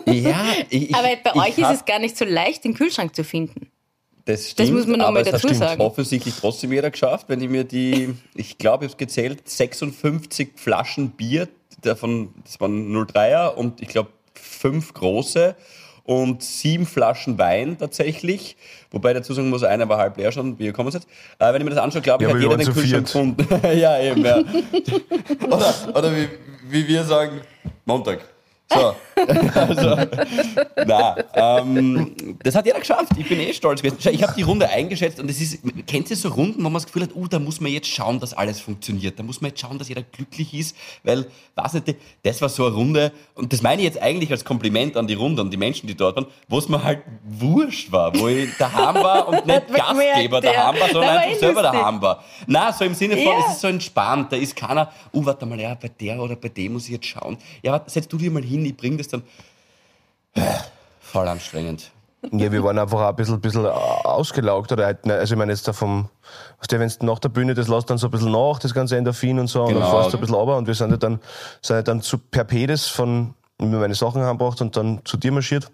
Ja, 0.05 0.45
ich, 0.69 0.95
Aber 0.95 1.09
bei 1.23 1.31
ich 1.33 1.41
euch 1.41 1.57
ist 1.57 1.63
hab- 1.65 1.75
es 1.75 1.85
gar 1.85 1.99
nicht 1.99 2.17
so 2.17 2.25
leicht, 2.25 2.63
den 2.63 2.73
Kühlschrank 2.73 3.15
zu 3.15 3.23
finden. 3.23 3.69
Das 4.25 4.49
stimmt, 4.49 4.73
muss 4.73 4.87
man 4.87 4.99
noch 4.99 5.05
aber 5.05 5.13
mal 5.15 5.19
es 5.21 5.25
dazu 5.31 5.47
hat 5.47 5.55
stimmt 5.55 5.69
sagen. 5.69 5.81
offensichtlich 5.81 6.33
trotzdem 6.39 6.71
jeder 6.73 6.89
geschafft, 6.89 7.29
wenn 7.29 7.41
ich 7.41 7.49
mir 7.49 7.63
die, 7.63 8.15
ich 8.35 8.57
glaube, 8.57 8.85
ich 8.85 8.91
habe 8.91 8.97
gezählt, 8.97 9.47
56 9.47 10.53
Flaschen 10.55 11.11
Bier, 11.11 11.47
davon, 11.81 12.33
das 12.43 12.59
waren 12.59 12.91
03er 12.95 13.49
und 13.53 13.81
ich 13.81 13.87
glaube 13.89 14.09
fünf 14.33 14.93
große 14.93 15.55
und 16.03 16.43
sieben 16.43 16.85
Flaschen 16.85 17.37
Wein 17.37 17.77
tatsächlich, 17.77 18.57
wobei 18.91 19.13
dazu 19.13 19.33
sagen 19.33 19.49
muss, 19.49 19.63
einer 19.63 19.87
war 19.89 19.97
halb 19.97 20.17
leer 20.17 20.31
schon, 20.31 20.57
wie 20.59 20.65
ihr 20.65 20.73
kommen 20.73 20.91
seid. 20.91 21.03
Äh, 21.39 21.51
wenn 21.53 21.57
ich 21.61 21.63
mir 21.63 21.71
das 21.71 21.79
anschaue, 21.79 22.01
glaube 22.01 22.23
ich, 22.23 22.29
Ja, 22.29 22.33
hat 22.35 22.41
wir 22.41 22.47
jeder 22.49 22.57
den 22.57 22.65
zu 22.65 22.73
Kühlschrank 22.73 23.09
viert. 23.09 23.37
gefunden. 23.47 23.77
ja, 23.79 23.99
eben, 23.99 24.23
ja. 24.25 24.37
oder 25.47 25.73
oder 25.93 26.15
wie, 26.15 26.27
wie 26.69 26.87
wir 26.87 27.03
sagen, 27.03 27.41
Montag. 27.85 28.19
So. 28.67 28.95
also, 29.55 29.95
na, 30.85 31.15
ähm, 31.33 32.15
das 32.43 32.55
hat 32.55 32.65
jeder 32.65 32.79
geschafft. 32.79 33.11
Ich 33.17 33.29
bin 33.29 33.39
eh 33.39 33.53
stolz 33.53 33.81
gewesen. 33.81 33.97
Schau, 34.01 34.09
Ich 34.09 34.23
habe 34.23 34.33
die 34.35 34.41
Runde 34.41 34.67
eingeschätzt 34.67 35.19
und 35.19 35.29
es 35.29 35.39
ist, 35.39 35.59
kennt 35.87 36.09
ihr 36.09 36.15
so 36.15 36.29
Runden, 36.29 36.59
wo 36.59 36.63
man 36.63 36.73
das 36.73 36.85
Gefühl 36.85 37.03
hat, 37.03 37.15
uh, 37.15 37.27
da 37.27 37.39
muss 37.39 37.61
man 37.61 37.71
jetzt 37.71 37.87
schauen, 37.87 38.19
dass 38.19 38.33
alles 38.33 38.59
funktioniert. 38.59 39.19
Da 39.19 39.23
muss 39.23 39.39
man 39.39 39.49
jetzt 39.51 39.61
schauen, 39.61 39.77
dass 39.77 39.87
jeder 39.87 40.01
glücklich 40.01 40.53
ist, 40.53 40.75
weil, 41.03 41.27
weiß 41.55 41.73
nicht, 41.73 41.95
das 42.23 42.41
war 42.41 42.49
so 42.49 42.65
eine 42.65 42.75
Runde 42.75 43.11
und 43.35 43.53
das 43.53 43.61
meine 43.61 43.81
ich 43.81 43.87
jetzt 43.87 44.01
eigentlich 44.01 44.31
als 44.31 44.43
Kompliment 44.43 44.97
an 44.97 45.07
die 45.07 45.13
Runde, 45.13 45.41
an 45.43 45.51
die 45.51 45.57
Menschen, 45.57 45.87
die 45.87 45.95
dort 45.95 46.15
waren, 46.15 46.25
wo 46.47 46.57
es 46.57 46.67
mir 46.67 46.83
halt 46.83 47.03
wurscht 47.23 47.91
war, 47.91 48.17
wo 48.17 48.27
ich 48.27 48.49
daheim 48.57 48.95
war 48.95 49.27
und 49.27 49.45
nicht 49.45 49.73
Gastgeber 49.73 50.41
daheim 50.41 50.79
war, 50.79 50.89
sondern 50.89 51.17
einfach 51.17 51.39
selber 51.39 51.61
daheim 51.61 52.01
war. 52.01 52.23
Na, 52.47 52.73
so 52.73 52.83
im 52.83 52.95
Sinne 52.95 53.15
von, 53.15 53.25
Ja. 53.25 53.39
es 53.47 53.53
ist 53.53 53.61
so 53.61 53.67
entspannt, 53.67 54.31
da 54.31 54.37
ist 54.37 54.55
keiner, 54.55 54.91
uh, 55.13 55.25
warte 55.25 55.45
mal, 55.45 55.59
ja, 55.59 55.75
bei 55.75 55.87
der 55.87 56.19
oder 56.19 56.35
bei 56.35 56.49
dem 56.49 56.73
muss 56.73 56.85
ich 56.85 56.91
jetzt 56.91 57.05
schauen. 57.05 57.37
Ja, 57.61 57.71
warte, 57.73 57.89
setz 57.89 58.07
du 58.07 58.17
dir 58.17 58.31
mal 58.31 58.43
hin, 58.43 58.54
ich 58.63 58.77
bring 58.77 58.97
das 58.97 59.07
dann. 59.07 59.23
Voll 61.01 61.27
anstrengend. 61.27 61.91
Ja, 62.31 62.51
wir 62.51 62.63
waren 62.63 62.79
einfach 62.79 63.01
auch 63.01 63.09
ein 63.09 63.15
bisschen, 63.15 63.39
bisschen 63.39 63.65
ausgelaugt. 63.67 64.71
Oder 64.71 64.85
halt, 64.85 65.09
also 65.09 65.33
ich 65.33 65.37
meine 65.37 65.51
jetzt 65.51 65.67
da 65.67 65.73
vom, 65.73 66.09
weißt 66.59 66.71
du, 66.71 66.79
wenn 66.79 66.89
du 66.89 67.05
nach 67.05 67.19
der 67.19 67.29
Bühne, 67.29 67.53
das 67.53 67.67
lässt 67.67 67.89
dann 67.89 67.97
so 67.99 68.07
ein 68.07 68.11
bisschen 68.11 68.31
nach, 68.31 68.57
das 68.59 68.73
ganze 68.73 68.97
Endorphin 68.97 69.37
und 69.39 69.47
so, 69.47 69.61
und 69.63 69.69
Genau. 69.73 69.81
dann 69.81 69.91
fährst 69.91 70.13
du 70.13 70.17
ein 70.17 70.21
bisschen 70.21 70.35
runter 70.35 70.57
und 70.57 70.67
wir 70.67 70.73
sind 70.73 70.89
ja 70.91 70.97
dann, 70.97 71.19
sind 71.61 71.75
ja 71.75 71.81
dann 71.83 72.01
zu 72.01 72.17
Perpedes 72.17 72.87
von, 72.87 73.35
mir 73.59 73.77
meine 73.77 73.93
Sachen 73.95 74.23
heimgebracht 74.23 74.59
und 74.61 74.75
dann 74.75 75.01
zu 75.05 75.17
dir 75.17 75.31
marschiert. 75.31 75.71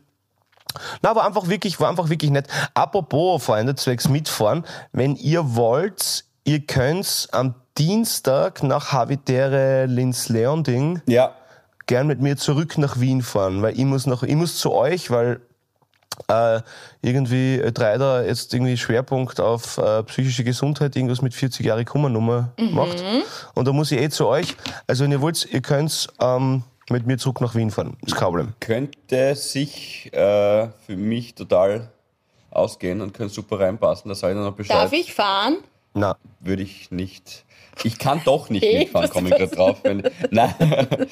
Na, 1.01 1.15
war 1.15 1.25
einfach 1.25 1.47
wirklich, 1.47 1.79
war 1.79 1.89
einfach 1.89 2.09
wirklich 2.09 2.31
nett. 2.31 2.47
Apropos, 2.73 3.43
Freunde, 3.43 3.75
zwecks 3.75 4.09
mitfahren, 4.09 4.65
wenn 4.91 5.15
ihr 5.15 5.55
wollt, 5.55 6.25
ihr 6.43 6.59
könnt 6.65 7.29
am 7.31 7.55
Dienstag 7.77 8.61
nach 8.63 8.91
Habitäre 8.91 9.85
Linz-Leonding 9.85 11.01
Ja. 11.07 11.31
Gern 11.85 12.07
mit 12.07 12.21
mir 12.21 12.37
zurück 12.37 12.77
nach 12.77 12.99
Wien 12.99 13.21
fahren, 13.21 13.61
weil 13.61 13.77
ich 13.77 13.85
muss 13.85 14.05
noch, 14.05 14.23
ich 14.23 14.35
muss 14.35 14.57
zu 14.57 14.71
euch, 14.71 15.11
weil 15.11 15.41
äh, 16.27 16.61
irgendwie 17.01 17.55
äh, 17.55 17.71
Dreider 17.71 18.25
jetzt 18.25 18.53
irgendwie 18.53 18.77
Schwerpunkt 18.77 19.39
auf 19.39 19.77
äh, 19.77 20.03
psychische 20.03 20.43
Gesundheit, 20.43 20.95
irgendwas 20.95 21.21
mit 21.21 21.33
40 21.33 21.65
Jahre 21.65 21.85
Kummernummer 21.85 22.53
macht. 22.71 23.03
Und 23.55 23.67
da 23.67 23.73
muss 23.73 23.91
ich 23.91 23.99
eh 23.99 24.09
zu 24.09 24.27
euch. 24.27 24.55
Also 24.87 25.03
wenn 25.03 25.11
ihr 25.11 25.21
wollt, 25.21 25.47
ihr 25.51 25.61
könnt 25.61 26.07
ähm, 26.19 26.63
mit 26.89 27.07
mir 27.07 27.17
zurück 27.17 27.41
nach 27.41 27.55
Wien 27.55 27.71
fahren. 27.71 27.97
Ist 28.05 28.15
kein 28.15 28.25
Problem. 28.25 28.53
Könnte 28.59 29.35
sich 29.35 30.13
äh, 30.13 30.67
für 30.85 30.95
mich 30.95 31.35
total 31.35 31.89
ausgehen 32.49 33.01
und 33.01 33.13
könnte 33.13 33.33
super 33.33 33.59
reinpassen. 33.59 34.09
Da 34.09 34.15
sage 34.15 34.33
ich 34.33 34.37
dann 34.37 34.45
noch 34.45 34.55
Bescheid. 34.55 34.77
Darf 34.77 34.91
ich 34.91 35.13
fahren? 35.13 35.57
Na, 35.93 36.15
Würde 36.39 36.63
ich 36.63 36.91
nicht. 36.91 37.43
Ich 37.83 37.97
kann 37.97 38.21
doch 38.23 38.49
nicht 38.49 38.63
Hey, 38.63 38.79
mitfahren, 38.79 39.09
komme 39.09 39.29
ich 39.29 39.35
gerade 39.35 39.55
drauf. 39.55 39.77
Wenn, 39.83 40.03
nein. 40.29 40.53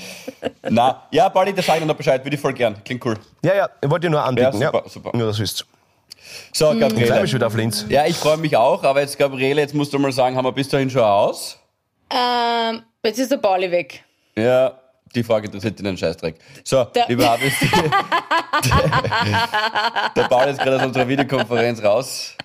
nein. 0.70 0.96
Ja, 1.12 1.30
Bali, 1.30 1.54
da 1.54 1.62
sage 1.62 1.80
ich 1.82 1.86
noch 1.86 1.96
Bescheid. 1.96 2.24
Würde 2.24 2.36
ich 2.36 2.42
voll 2.42 2.54
gern. 2.54 2.82
Klingt 2.84 3.04
cool. 3.06 3.18
ja, 3.44 3.56
ja, 3.56 3.70
ich 3.82 3.90
wollte 3.90 4.08
dir 4.08 4.12
nur 4.12 4.24
anbieten. 4.24 4.60
Ja, 4.62 4.72
Ja, 4.72 4.72
super, 4.72 4.90
super. 4.90 5.18
Nur, 5.18 5.28
dass 5.28 5.38
ihr 5.40 5.44
wisst. 5.44 5.66
So, 6.54 6.72
Ich 6.74 6.80
freue 6.80 6.94
mich 6.94 7.08
Gabriele. 7.08 7.34
wieder 7.34 7.48
auf 7.48 7.56
Linz. 7.56 7.86
Ja, 7.90 8.06
ich 8.06 8.16
freue 8.18 8.38
mich 8.38 8.56
auch, 8.56 8.84
aber 8.84 9.02
jetzt, 9.02 9.18
Gabriele, 9.18 9.62
jetzt 9.62 9.74
musst 9.74 9.94
du 9.94 10.00
mal 10.00 10.12
sagen, 10.12 10.36
haben 10.36 10.46
wir 10.46 10.52
bis 10.52 10.70
dahin 10.70 10.90
schon 10.90 11.02
aus? 11.02 11.58
Ähm, 12.12 12.84
jetzt 13.04 13.20
ist 13.20 13.32
der 13.32 13.38
Pauli 13.38 13.72
weg. 13.72 14.04
Ja, 14.36 14.74
die 15.16 15.24
Frage 15.24 15.48
interessiert 15.48 15.80
einen 15.80 15.98
Scheißdreck. 15.98 16.36
So, 16.64 16.84
Der- 16.84 17.08
lieber 17.08 17.30
Habis, 17.30 17.54
der 20.16 20.24
Paul 20.24 20.48
ist 20.50 20.60
gerade 20.60 20.78
aus 20.78 20.84
unserer 20.86 21.08
Videokonferenz 21.08 21.84
raus. 21.84 22.36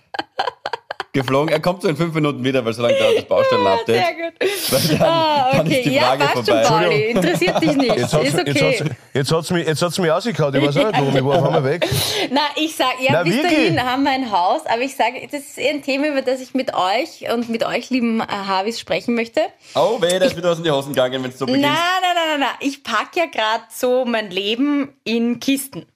Geflogen. 1.14 1.48
Er 1.50 1.60
kommt 1.60 1.80
so 1.82 1.88
in 1.88 1.96
fünf 1.96 2.12
Minuten 2.14 2.44
wieder, 2.44 2.62
weil 2.64 2.72
so 2.74 2.82
lange 2.82 2.98
dauert 2.98 3.16
das 3.16 3.24
Baustellenupdate. 3.24 3.86
Sehr 3.86 4.14
gut. 4.14 4.34
Weil 4.90 4.98
dann, 4.98 5.08
Ah, 5.08 5.50
dann 5.52 5.66
ist 5.66 5.72
okay. 5.72 5.82
die 5.84 5.94
Ja, 5.94 6.02
Frage 6.02 6.24
passt 6.24 6.34
schon, 6.34 6.44
vorbei. 6.44 6.62
Pauli. 6.84 7.02
Interessiert 7.10 7.62
dich 7.62 7.76
nicht. 7.76 7.96
Jetzt 7.96 8.12
hat's, 8.14 8.28
ist 8.28 8.36
jetzt 8.38 8.48
okay. 8.50 8.78
hat's, 8.80 8.90
jetzt 9.14 9.32
hat's 9.32 9.50
mich, 9.50 9.66
jetzt 9.66 9.82
hat's 9.82 9.98
mich 9.98 10.10
ausgekaut. 10.10 10.54
Ich 10.56 10.66
weiß 10.66 10.76
auch 10.78 10.86
nicht, 10.86 10.98
warum. 11.00 11.16
Ich 11.16 11.24
war 11.24 11.38
auf 11.38 11.44
einmal 11.46 11.64
weg. 11.64 11.88
Na, 12.30 12.40
ich 12.56 12.74
sag, 12.76 13.00
ja, 13.00 13.12
Na, 13.12 13.22
bis 13.22 13.34
wirklich? 13.36 13.52
dahin 13.52 13.82
haben 13.82 14.02
wir 14.02 14.10
ein 14.10 14.30
Haus, 14.32 14.66
aber 14.66 14.82
ich 14.82 14.96
sage, 14.96 15.20
das 15.30 15.40
ist 15.42 15.58
eher 15.58 15.70
ein 15.70 15.82
Thema, 15.82 16.08
über 16.08 16.22
das 16.22 16.40
ich 16.40 16.52
mit 16.54 16.74
euch 16.74 17.30
und 17.32 17.48
mit 17.48 17.64
euch, 17.64 17.90
lieben 17.90 18.20
äh, 18.20 18.24
Harvis, 18.26 18.80
sprechen 18.80 19.14
möchte. 19.14 19.40
Oh 19.76 20.02
weh, 20.02 20.18
da 20.18 20.26
ist 20.26 20.36
wieder 20.36 20.50
was 20.50 20.58
in 20.58 20.64
die 20.64 20.70
Hosen 20.72 20.94
gegangen, 20.94 21.22
wenn 21.22 21.30
es 21.30 21.38
so 21.38 21.44
Nein, 21.46 21.54
beginnt. 21.54 21.72
nein, 21.72 22.00
nein, 22.02 22.26
nein, 22.30 22.40
nein. 22.40 22.56
Ich 22.60 22.82
packe 22.82 23.20
ja 23.20 23.26
gerade 23.26 23.62
so 23.72 24.04
mein 24.04 24.30
Leben 24.30 24.92
in 25.04 25.38
Kisten. 25.40 25.86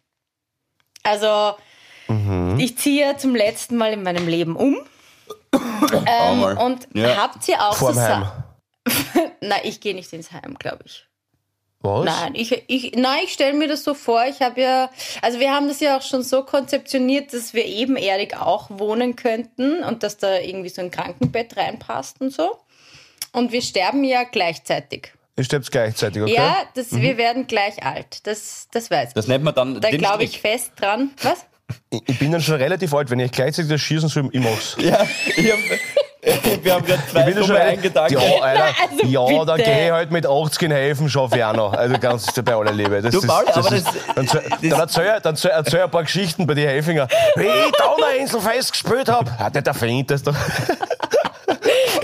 Also, 1.02 1.54
Mhm. 2.08 2.56
ich 2.58 2.78
ziehe 2.78 3.06
ja 3.08 3.16
zum 3.18 3.34
letzten 3.34 3.76
Mal 3.76 3.92
in 3.92 4.02
meinem 4.02 4.26
Leben 4.28 4.56
um. 4.56 4.76
Ähm, 5.52 6.42
und 6.58 6.88
Ja. 6.92 7.16
habt 7.16 7.46
ihr 7.48 7.60
auch 7.62 7.76
Vorm 7.76 7.94
so 7.94 8.00
Heim. 8.00 8.26
Nein, 9.40 9.60
ich 9.64 9.80
gehe 9.80 9.94
nicht 9.94 10.12
ins 10.12 10.32
Heim, 10.32 10.56
glaube 10.58 10.84
ich. 10.84 11.06
Was? 11.80 12.04
Nein, 12.04 12.34
ich, 12.34 12.64
ich, 12.66 12.96
nein, 12.96 13.20
ich 13.24 13.32
stelle 13.32 13.52
mir 13.52 13.68
das 13.68 13.84
so 13.84 13.94
vor. 13.94 14.24
Ich 14.26 14.40
habe 14.42 14.60
ja, 14.60 14.90
also 15.22 15.38
wir 15.38 15.52
haben 15.52 15.68
das 15.68 15.78
ja 15.78 15.96
auch 15.96 16.02
schon 16.02 16.24
so 16.24 16.42
konzeptioniert, 16.42 17.32
dass 17.32 17.54
wir 17.54 17.64
ebenerdig 17.66 18.36
auch 18.36 18.68
wohnen 18.68 19.14
könnten 19.14 19.84
und 19.84 20.02
dass 20.02 20.16
da 20.16 20.38
irgendwie 20.38 20.70
so 20.70 20.82
ein 20.82 20.90
Krankenbett 20.90 21.56
reinpasst 21.56 22.20
und 22.20 22.32
so. 22.32 22.58
Und 23.32 23.52
wir 23.52 23.62
sterben 23.62 24.02
ja 24.02 24.24
gleichzeitig. 24.24 25.12
Ihr 25.36 25.44
sterbt 25.44 25.70
gleichzeitig, 25.70 26.20
okay? 26.20 26.34
Ja, 26.34 26.56
das, 26.74 26.90
wir 26.90 27.16
werden 27.16 27.46
gleich 27.46 27.84
alt. 27.84 28.26
Das, 28.26 28.66
das 28.72 28.90
weiß 28.90 29.10
ich. 29.10 29.14
Das 29.14 29.28
nennt 29.28 29.44
man 29.44 29.54
dann 29.54 29.80
da 29.80 29.90
glaube 29.90 30.24
ich 30.24 30.40
fest 30.40 30.72
dran. 30.74 31.12
Was? 31.22 31.46
Ich 31.90 32.02
ich 32.06 32.18
bin 32.18 32.32
dann 32.32 32.40
schon 32.40 32.56
relativ 32.56 32.92
alt, 32.94 33.10
wenn 33.10 33.18
ich 33.20 33.30
gleichzeitig 33.32 33.70
das 33.70 33.80
schießen 33.80 34.08
soll, 34.08 34.28
ich 34.32 34.40
mach's. 34.40 34.76
Ja, 34.78 35.06
ich 35.37 35.50
hab, 35.52 35.58
wir 36.64 36.75
haben 36.75 36.84
gerade 36.84 37.02
zwei 37.10 37.30
Nummer 37.30 37.60
eingedankt. 37.60 38.11
Ja, 38.12 38.20
Alter, 38.42 38.64
Also 38.90 39.07
ja 39.07 39.44
da 39.44 39.54
bitte. 39.57 39.70
gehe 39.70 39.87
ich 39.87 39.92
halt 39.92 40.11
mit 40.11 40.26
80 40.26 40.62
in 40.62 40.70
Helfen, 40.72 41.09
schaffe 41.09 41.37
ich 41.38 41.44
auch 41.44 41.52
noch. 41.54 41.72
Also 41.72 41.98
ganz 41.98 42.26
bei 42.42 42.54
aller 42.54 42.72
Liebe. 42.72 43.00
Das 43.02 43.12
Du, 43.12 43.18
ist, 43.20 43.26
Paul, 43.26 43.44
das 43.46 43.57
aber 43.57 43.72
ist, 43.76 43.87
das- 43.87 43.94
dann, 44.14 44.26
erzähl- 44.26 44.42
dann, 44.70 44.81
erzähl, 44.81 45.04
ich- 45.16 45.22
dann 45.22 45.35
erzähl, 45.35 45.50
erzähl 45.50 45.83
ein 45.83 45.90
paar 45.90 46.02
Geschichten 46.04 46.46
bei 46.46 46.54
den 46.54 46.68
Helfinger. 46.68 47.09
Wie 47.37 47.42
ich 47.44 47.72
da 47.78 47.94
eine 47.94 48.16
Insel 48.18 48.40
festgespielt 48.40 49.09
habe. 49.09 49.31
Hat 49.38 49.54
nicht 49.54 49.66
der 49.66 49.74
Feind 49.74 50.11
das 50.11 50.22
doch. 50.22 50.35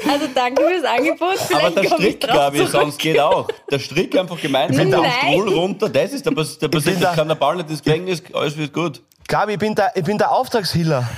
Also 0.06 0.26
danke 0.34 0.62
fürs 0.62 0.84
Angebot. 0.84 1.38
Vielleicht 1.38 1.64
Aber 1.64 1.80
der 1.80 1.90
komm 1.90 1.98
ich 2.00 2.04
Strick, 2.06 2.20
glaube 2.20 2.56
ich, 2.56 2.62
zurück. 2.70 2.82
sonst 2.82 2.98
geht 2.98 3.18
auch. 3.18 3.48
Der 3.70 3.78
Strick 3.78 4.16
einfach 4.18 4.40
gemeinsam, 4.40 4.90
Nein. 4.90 5.02
der 5.02 5.10
Stuhl 5.32 5.54
runter, 5.54 5.88
das 5.88 6.12
ist 6.12 6.24
der, 6.26 6.32
der 6.34 6.68
das 6.68 6.84
da- 7.00 7.14
kann 7.14 7.26
der 7.28 7.34
Ball 7.34 7.56
nicht 7.56 7.70
ins 7.70 7.82
Gefängnis, 7.82 8.22
alles 8.32 8.56
wird 8.56 8.72
gut. 8.72 9.00
Gabi, 9.28 9.52
ich 9.54 9.58
bin 9.58 9.74
der, 9.74 9.92
ich 9.96 10.04
bin 10.04 10.18
der 10.18 10.30
Auftragshiller. 10.30 11.08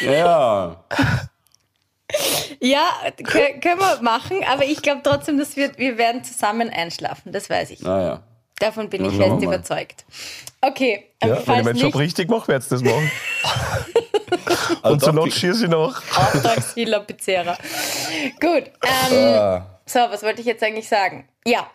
Ja. 0.00 0.76
Ja, 2.60 2.82
kö- 3.18 3.60
können 3.60 3.80
wir 3.80 4.00
machen, 4.02 4.38
aber 4.46 4.64
ich 4.64 4.82
glaube 4.82 5.00
trotzdem, 5.02 5.38
dass 5.38 5.56
wir, 5.56 5.76
wir 5.78 5.98
werden 5.98 6.22
zusammen 6.24 6.70
einschlafen. 6.70 7.32
Das 7.32 7.50
weiß 7.50 7.70
ich. 7.70 7.80
Naja. 7.80 8.22
Davon 8.58 8.88
bin 8.88 9.04
Ja, 9.04 9.10
ich 9.10 9.16
fest 9.16 9.42
überzeugt. 9.42 10.04
Okay, 10.60 11.06
Ja, 11.22 11.30
wenn 11.46 11.58
ich 11.58 11.64
meinen 11.64 11.76
Job 11.76 11.96
richtig 11.96 12.28
mache, 12.30 12.48
werde 12.48 12.62
ich 12.62 12.68
das 12.68 12.82
machen. 12.82 13.10
Also 14.82 14.92
Und 14.94 15.00
zur 15.00 15.12
doch, 15.14 15.24
Not 15.24 15.32
schieße 15.32 15.64
ich 15.64 15.70
noch. 15.70 15.96
Auftragskiller 16.16 17.00
Pizzeria. 17.00 17.56
Gut, 18.40 18.64
ähm, 19.10 19.16
Ah. 19.38 19.66
so, 19.86 19.98
was 20.00 20.22
wollte 20.22 20.40
ich 20.40 20.46
jetzt 20.46 20.62
eigentlich 20.62 20.88
sagen? 20.88 21.26
Ja, 21.46 21.66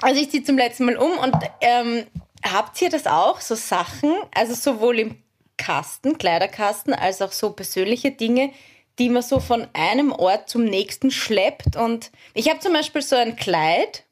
also 0.00 0.18
ich 0.20 0.30
ziehe 0.30 0.42
zum 0.42 0.56
letzten 0.56 0.86
Mal 0.86 0.96
um 0.96 1.18
und 1.18 1.34
ähm, 1.60 2.06
habt 2.44 2.80
ihr 2.82 2.90
das 2.90 3.06
auch, 3.06 3.40
so 3.40 3.54
Sachen, 3.54 4.14
also 4.34 4.54
sowohl 4.54 4.98
im 4.98 5.22
Kasten, 5.56 6.18
Kleiderkasten, 6.18 6.94
als 6.94 7.20
auch 7.20 7.32
so 7.32 7.50
persönliche 7.50 8.12
Dinge, 8.12 8.52
die 8.98 9.08
man 9.08 9.22
so 9.22 9.40
von 9.40 9.66
einem 9.74 10.12
Ort 10.12 10.48
zum 10.48 10.64
nächsten 10.64 11.10
schleppt 11.10 11.76
und 11.76 12.10
ich 12.34 12.48
habe 12.48 12.60
zum 12.60 12.72
Beispiel 12.72 13.02
so 13.02 13.16
ein 13.16 13.36
Kleid, 13.36 14.04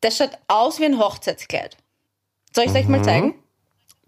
das 0.00 0.16
schaut 0.16 0.32
aus 0.46 0.80
wie 0.80 0.86
ein 0.86 0.98
Hochzeitskleid. 0.98 1.76
Soll 2.54 2.64
ich 2.64 2.70
es 2.70 2.76
euch 2.76 2.88
mal 2.88 3.02
zeigen? 3.02 3.34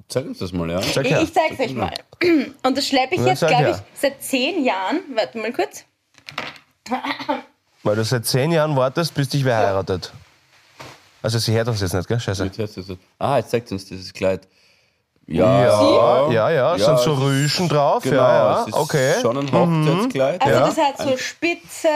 Zeig 0.08 0.26
uns 0.26 0.38
das 0.38 0.52
mal, 0.52 0.68
ja. 0.68 0.82
Sag 0.82 1.06
Ich, 1.06 1.12
ich 1.12 1.32
zeig's 1.32 1.60
euch 1.60 1.74
mal. 1.74 1.94
Und 2.62 2.76
das 2.76 2.86
schleppe 2.86 3.14
ich 3.14 3.24
jetzt, 3.24 3.46
glaube 3.46 3.70
ich, 3.70 3.76
seit 3.94 4.22
zehn 4.22 4.64
Jahren. 4.64 5.00
Warte 5.14 5.38
mal 5.38 5.52
kurz. 5.52 5.84
Weil 7.84 7.96
du 7.96 8.04
seit 8.04 8.26
zehn 8.26 8.50
Jahren 8.50 8.74
wartest, 8.76 9.14
bis 9.14 9.28
dich 9.28 9.44
wer 9.44 9.56
heiratet. 9.56 10.12
Also 11.22 11.38
sie 11.38 11.52
hört 11.54 11.68
uns 11.68 11.80
jetzt 11.80 11.92
nicht, 11.92 12.08
gell? 12.08 12.18
Scheiße. 12.20 12.44
Jetzt 12.44 12.58
hörst 12.58 12.76
du 12.76 12.82
so. 12.82 12.96
Ah, 13.18 13.36
jetzt 13.38 13.50
zeigt 13.50 13.70
uns 13.72 13.84
dieses 13.84 14.12
Kleid. 14.12 14.46
Ja, 15.26 15.62
Ja, 16.30 16.50
ja, 16.50 16.50
ja, 16.76 16.78
sind 16.78 16.98
so 16.98 17.14
Rüschen 17.14 17.68
drauf. 17.68 18.02
Genau, 18.02 18.16
ja, 18.16 18.34
ja, 18.34 18.60
es 18.62 18.68
ist 18.68 18.74
okay. 18.74 19.14
schon 19.20 19.36
ein 19.38 19.52
Hochzeitskleid. 19.52 20.42
Also 20.42 20.54
Ja. 20.58 20.66
das 20.66 20.76
hat 20.78 20.98
so 20.98 21.16
Spitze. 21.16 21.88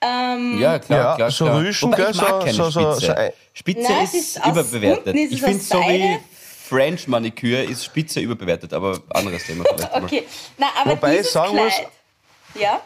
Ähm, 0.00 0.58
Ja, 0.60 0.78
klar, 0.78 0.98
Ja, 1.00 1.16
klar, 1.16 1.30
so 1.30 1.44
klar. 1.46 1.58
Rüschen, 1.60 1.88
Wobei, 1.92 1.96
gell, 2.02 2.10
ich 2.12 2.20
mag 2.20 2.28
so- 2.28 2.38
keine 2.38 2.52
so- 2.52 2.70
so- 2.70 2.94
Spitze. 3.00 3.32
Spitze 3.54 3.82
Nein, 3.92 4.04
ist, 4.04 4.14
ist 4.14 4.46
überbewertet. 4.46 5.16
ist 5.16 5.32
ich 5.32 5.42
finde 5.42 5.64
so 5.64 5.78
wie. 5.80 6.18
French 6.68 7.08
Maniküre 7.08 7.62
ist 7.62 7.82
Spitze 7.84 8.20
überbewertet, 8.20 8.74
aber 8.74 8.98
anderes 9.14 9.42
Thema 9.44 9.64
vielleicht. 9.64 9.94
okay. 10.02 10.24
Na, 10.58 10.66
aber 10.82 10.90
Wobei 10.92 11.12
ich 11.12 11.16
dieses 11.18 11.32
sagen 11.32 11.52
Kleid. 11.52 11.64
muss- 11.64 12.62
ja? 12.62 12.80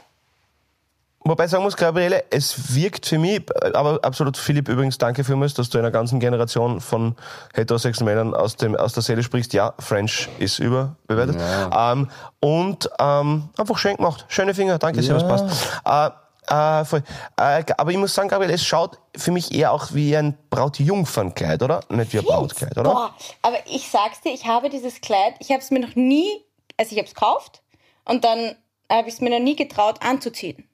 Wobei 1.24 1.44
ich 1.44 1.50
sagen 1.50 1.62
muss, 1.62 1.76
Gabriele, 1.76 2.24
es 2.30 2.74
wirkt 2.74 3.06
für 3.06 3.18
mich, 3.18 3.42
aber 3.74 4.00
absolut 4.02 4.36
Philipp 4.36 4.68
übrigens, 4.68 4.98
danke 4.98 5.22
vielmals, 5.22 5.54
dass 5.54 5.70
du 5.70 5.78
einer 5.78 5.92
ganzen 5.92 6.18
Generation 6.18 6.80
von 6.80 7.14
heterosexuellen 7.54 8.14
Männern 8.14 8.34
aus, 8.34 8.56
dem, 8.56 8.74
aus 8.74 8.92
der 8.92 9.04
Seele 9.04 9.22
sprichst. 9.22 9.52
Ja, 9.52 9.74
French 9.78 10.28
ist 10.38 10.58
überbewertet. 10.58 11.36
Ähm, 11.72 12.10
und 12.40 12.90
ähm, 12.98 13.50
einfach 13.56 13.78
schön 13.78 13.96
gemacht. 13.96 14.24
Schöne 14.28 14.54
Finger, 14.54 14.78
danke, 14.78 15.02
sehr, 15.02 15.14
was 15.14 15.26
passt. 15.26 15.68
Äh, 15.84 16.10
äh, 16.48 16.84
voll. 16.84 17.04
Äh, 17.36 17.64
aber 17.76 17.92
ich 17.92 17.96
muss 17.96 18.14
sagen, 18.14 18.28
Gabriele, 18.28 18.54
es 18.54 18.64
schaut 18.64 18.98
für 19.16 19.30
mich 19.30 19.54
eher 19.54 19.72
auch 19.72 19.92
wie 19.92 20.16
ein 20.16 20.36
Brautjungfernkleid, 20.50 21.62
oder? 21.62 21.80
Nicht 21.88 22.12
wie 22.12 22.18
ein 22.18 22.24
Brautkleid, 22.24 22.76
oder? 22.76 22.90
Boah, 22.90 23.14
aber 23.42 23.58
ich 23.66 23.88
sag's 23.88 24.20
dir, 24.22 24.32
ich 24.32 24.46
habe 24.46 24.68
dieses 24.68 25.00
Kleid, 25.00 25.34
ich 25.38 25.50
habe 25.50 25.60
es 25.60 25.70
mir 25.70 25.78
noch 25.78 25.94
nie, 25.94 26.44
also 26.76 26.90
ich 26.92 26.98
habe 26.98 27.06
es 27.06 27.14
gekauft 27.14 27.62
und 28.04 28.24
dann 28.24 28.56
habe 28.90 29.08
ich 29.08 29.14
es 29.14 29.20
mir 29.20 29.30
noch 29.30 29.38
nie 29.38 29.54
getraut 29.54 30.02
anzuziehen. 30.02 30.68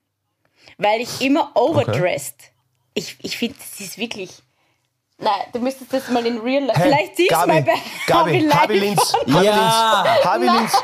Weil 0.77 1.01
ich 1.01 1.21
immer 1.21 1.51
overdressed. 1.55 2.37
Ich, 2.95 3.17
ich 3.23 3.39
finde, 3.39 3.57
das 3.59 3.81
ist 3.81 3.99
wirklich. 3.99 4.31
Nein, 5.19 5.33
du 5.53 5.59
müsstest 5.59 5.93
das 5.93 6.09
mal 6.11 6.25
in 6.27 6.39
real 6.39 6.65
life. 6.65 6.79
Hey, 6.79 6.89
Vielleicht 6.89 7.17
siehst 7.17 7.31
du 7.33 7.35
Gabi, 7.35 7.53
mal 7.53 7.63
bei 7.63 7.73
Gabi, 8.07 8.39
Live 8.41 8.55
Harvey 8.61 8.79
Linz, 8.79 9.13
Ja. 9.27 9.41
Linz, 9.41 10.25
Harvey 10.25 10.49
Linz. 10.49 10.83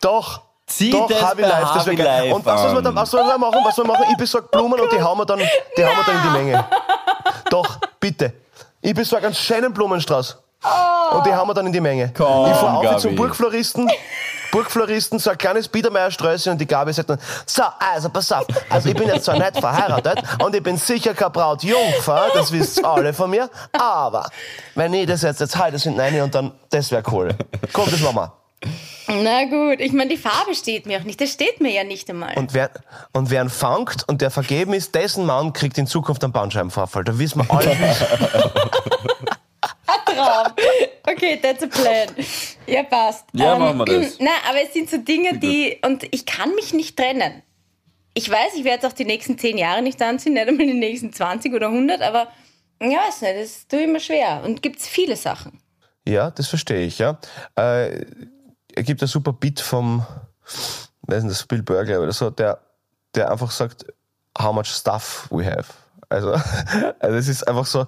Doch. 0.00 0.42
Zieh 0.66 0.90
Doch, 0.90 1.06
das 1.08 1.22
Harvey 1.22 1.42
Live, 1.42 1.72
das 1.74 1.86
wäre 1.86 1.96
geil. 1.96 2.32
Und 2.32 2.44
was, 2.44 2.62
wir 2.62 2.70
an. 2.70 2.84
dann, 2.84 2.94
was 2.96 3.10
dann 3.10 3.40
machen, 3.40 3.60
was 3.64 3.76
wir 3.76 3.84
machen, 3.84 4.04
ich 4.10 4.16
besorge 4.16 4.48
Blumen 4.48 4.80
und 4.80 4.90
die 4.92 5.00
hauen 5.00 5.18
wir 5.18 5.26
dann, 5.26 5.38
die 5.38 5.84
hauen 5.84 5.96
wir 5.96 6.04
dann 6.04 6.16
in 6.16 6.22
die 6.22 6.38
Menge. 6.38 6.64
Doch, 7.50 7.78
bitte. 8.00 8.32
Ich 8.80 8.94
besorge 8.94 9.26
einen 9.26 9.34
schönen 9.34 9.72
Blumenstrauß. 9.72 10.38
Und 11.12 11.26
die 11.26 11.32
haben 11.34 11.48
wir 11.48 11.54
dann 11.54 11.66
in 11.66 11.72
die 11.72 11.80
Menge. 11.80 12.12
Komm, 12.16 12.50
ich 12.50 12.56
fahre 12.56 12.78
auf 12.78 12.82
Gabi. 12.82 12.98
zum 13.00 13.14
Burgfloristen. 13.14 13.90
Burgfloristen, 14.54 15.18
so 15.18 15.30
ein 15.30 15.38
kleines 15.38 15.66
Biedermeiersträußchen 15.66 16.52
und 16.52 16.60
die 16.60 16.66
Gabi 16.66 16.92
sagt 16.92 17.10
dann, 17.10 17.18
so, 17.44 17.64
also 17.76 18.08
pass 18.08 18.30
auf, 18.30 18.46
also 18.70 18.88
ich 18.88 18.94
bin 18.94 19.08
jetzt 19.08 19.24
zwar 19.24 19.36
nicht 19.36 19.58
verheiratet 19.58 20.22
und 20.40 20.54
ich 20.54 20.62
bin 20.62 20.76
sicher 20.76 21.12
keine 21.12 21.30
Brautjungfer, 21.30 22.28
das 22.32 22.52
wisst 22.52 22.84
alle 22.84 23.12
von 23.12 23.30
mir, 23.30 23.50
aber 23.72 24.30
wenn 24.76 24.94
ich 24.94 25.08
das 25.08 25.22
jetzt, 25.22 25.40
jetzt 25.40 25.56
halte 25.56 25.72
das 25.72 25.82
hinten 25.82 25.98
rein 25.98 26.20
und 26.22 26.32
dann, 26.36 26.52
das 26.70 26.92
wäre 26.92 27.02
cool. 27.10 27.34
Komm, 27.72 27.90
das 27.90 27.98
machen 27.98 28.14
wir. 28.14 28.32
Na 29.08 29.44
gut, 29.46 29.80
ich 29.80 29.92
meine, 29.92 30.10
die 30.10 30.16
Farbe 30.16 30.54
steht 30.54 30.86
mir 30.86 31.00
auch 31.00 31.04
nicht. 31.04 31.20
Das 31.20 31.30
steht 31.32 31.60
mir 31.60 31.72
ja 31.72 31.82
nicht 31.82 32.08
einmal. 32.08 32.34
Und 32.36 32.54
wer, 32.54 32.70
und 33.12 33.30
wer 33.30 33.42
ihn 33.42 33.50
fangt 33.50 34.08
und 34.08 34.22
der 34.22 34.30
vergeben 34.30 34.72
ist, 34.72 34.94
dessen 34.94 35.26
Mann 35.26 35.52
kriegt 35.52 35.76
in 35.78 35.88
Zukunft 35.88 36.22
einen 36.22 36.32
Bandscheibenvorfall. 36.32 37.02
Da 37.02 37.18
wissen 37.18 37.40
wir 37.40 37.50
alle. 37.50 37.76
Traum. 40.14 40.52
Okay, 41.06 41.38
that's 41.40 41.62
a 41.62 41.66
plan. 41.66 42.08
Ja, 42.66 42.82
passt. 42.82 43.26
Ja, 43.32 43.58
machen 43.58 43.78
wir 43.78 43.84
das. 43.84 44.18
Na, 44.20 44.30
aber 44.48 44.62
es 44.62 44.72
sind 44.72 44.90
so 44.90 44.98
Dinge, 44.98 45.38
die. 45.38 45.78
Und 45.84 46.04
ich 46.12 46.26
kann 46.26 46.54
mich 46.54 46.72
nicht 46.72 46.96
trennen. 46.96 47.42
Ich 48.14 48.30
weiß, 48.30 48.54
ich 48.56 48.64
werde 48.64 48.86
es 48.86 48.92
auch 48.92 48.96
die 48.96 49.04
nächsten 49.04 49.38
zehn 49.38 49.58
Jahre 49.58 49.82
nicht 49.82 50.00
anziehen, 50.00 50.34
nicht 50.34 50.48
einmal 50.48 50.66
die 50.66 50.74
nächsten 50.74 51.12
20 51.12 51.52
oder 51.52 51.66
100, 51.66 52.00
aber 52.00 52.28
ja, 52.80 52.98
weiß 53.08 53.22
nicht, 53.22 53.40
das 53.40 53.68
tue 53.68 53.80
ich 53.80 53.84
immer 53.86 54.00
schwer. 54.00 54.42
Und 54.44 54.62
gibt 54.62 54.78
es 54.78 54.86
viele 54.86 55.16
Sachen. 55.16 55.60
Ja, 56.06 56.30
das 56.30 56.48
verstehe 56.48 56.86
ich, 56.86 56.98
ja. 56.98 57.18
Äh, 57.56 58.04
er 58.74 58.82
gibt 58.82 59.02
ein 59.02 59.08
super 59.08 59.32
Beat 59.32 59.60
vom, 59.60 60.04
weiß 61.02 61.24
nicht, 61.24 61.34
das 61.34 61.46
Bill 61.46 61.64
ich, 61.66 61.96
oder 61.96 62.12
so, 62.12 62.30
der, 62.30 62.60
der 63.14 63.30
einfach 63.30 63.50
sagt, 63.50 63.86
how 64.38 64.52
much 64.52 64.66
stuff 64.66 65.28
we 65.30 65.44
have. 65.44 65.72
Also, 66.08 66.32
also 67.00 67.16
es 67.16 67.28
ist 67.28 67.48
einfach 67.48 67.66
so, 67.66 67.86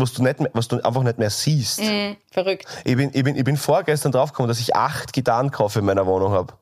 was 0.00 0.12
du, 0.12 0.22
nicht 0.22 0.40
mehr, 0.40 0.50
was 0.54 0.68
du 0.68 0.80
einfach 0.82 1.02
nicht 1.02 1.18
mehr 1.18 1.30
siehst. 1.30 1.80
Mhm, 1.80 2.16
verrückt. 2.30 2.66
Ich 2.84 2.96
bin, 2.96 3.10
ich, 3.12 3.24
bin, 3.24 3.36
ich 3.36 3.44
bin 3.44 3.56
vorgestern 3.56 4.12
draufgekommen, 4.12 4.48
dass 4.48 4.60
ich 4.60 4.74
acht 4.74 5.12
Gitarrenkoffer 5.12 5.80
in 5.80 5.86
meiner 5.86 6.06
Wohnung 6.06 6.32
habe. 6.32 6.54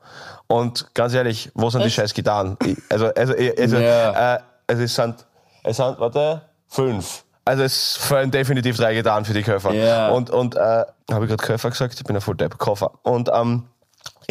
Und 0.47 0.95
ganz 0.95 1.15
ehrlich, 1.15 1.51
wo 1.55 1.71
sind 1.71 1.81
die 1.81 1.87
Was? 1.87 1.95
scheiß 1.95 2.15
Gitarren? 2.15 2.57
Ich, 2.65 2.77
also, 2.91 3.07
also, 3.15 3.35
also, 3.59 3.77
Ja. 3.77 4.35
äh, 4.37 4.41
also 4.67 4.83
es 4.83 4.95
sind, 4.95 5.27
es 5.63 5.77
sind, 5.77 5.99
warte, 5.99 6.43
fünf. 6.69 7.25
Also 7.45 7.65
es 7.65 7.97
fallen 7.97 8.31
definitiv 8.31 8.77
drei 8.77 8.95
Gitarren 8.95 9.25
für 9.25 9.33
die 9.35 9.43
Köffer. 9.43 9.73
Ja. 9.73 10.11
Und, 10.11 10.31
und 10.31 10.55
äh, 10.55 10.59
habe 10.61 11.25
ich 11.25 11.29
gerade 11.29 11.37
Köffer 11.43 11.71
gesagt? 11.71 11.95
Ich 11.95 12.05
bin 12.05 12.15
ein 12.15 12.23
Fulltap, 12.23 12.57
Koffer. 12.59 12.93
Und 13.03 13.31
ähm, 13.35 13.65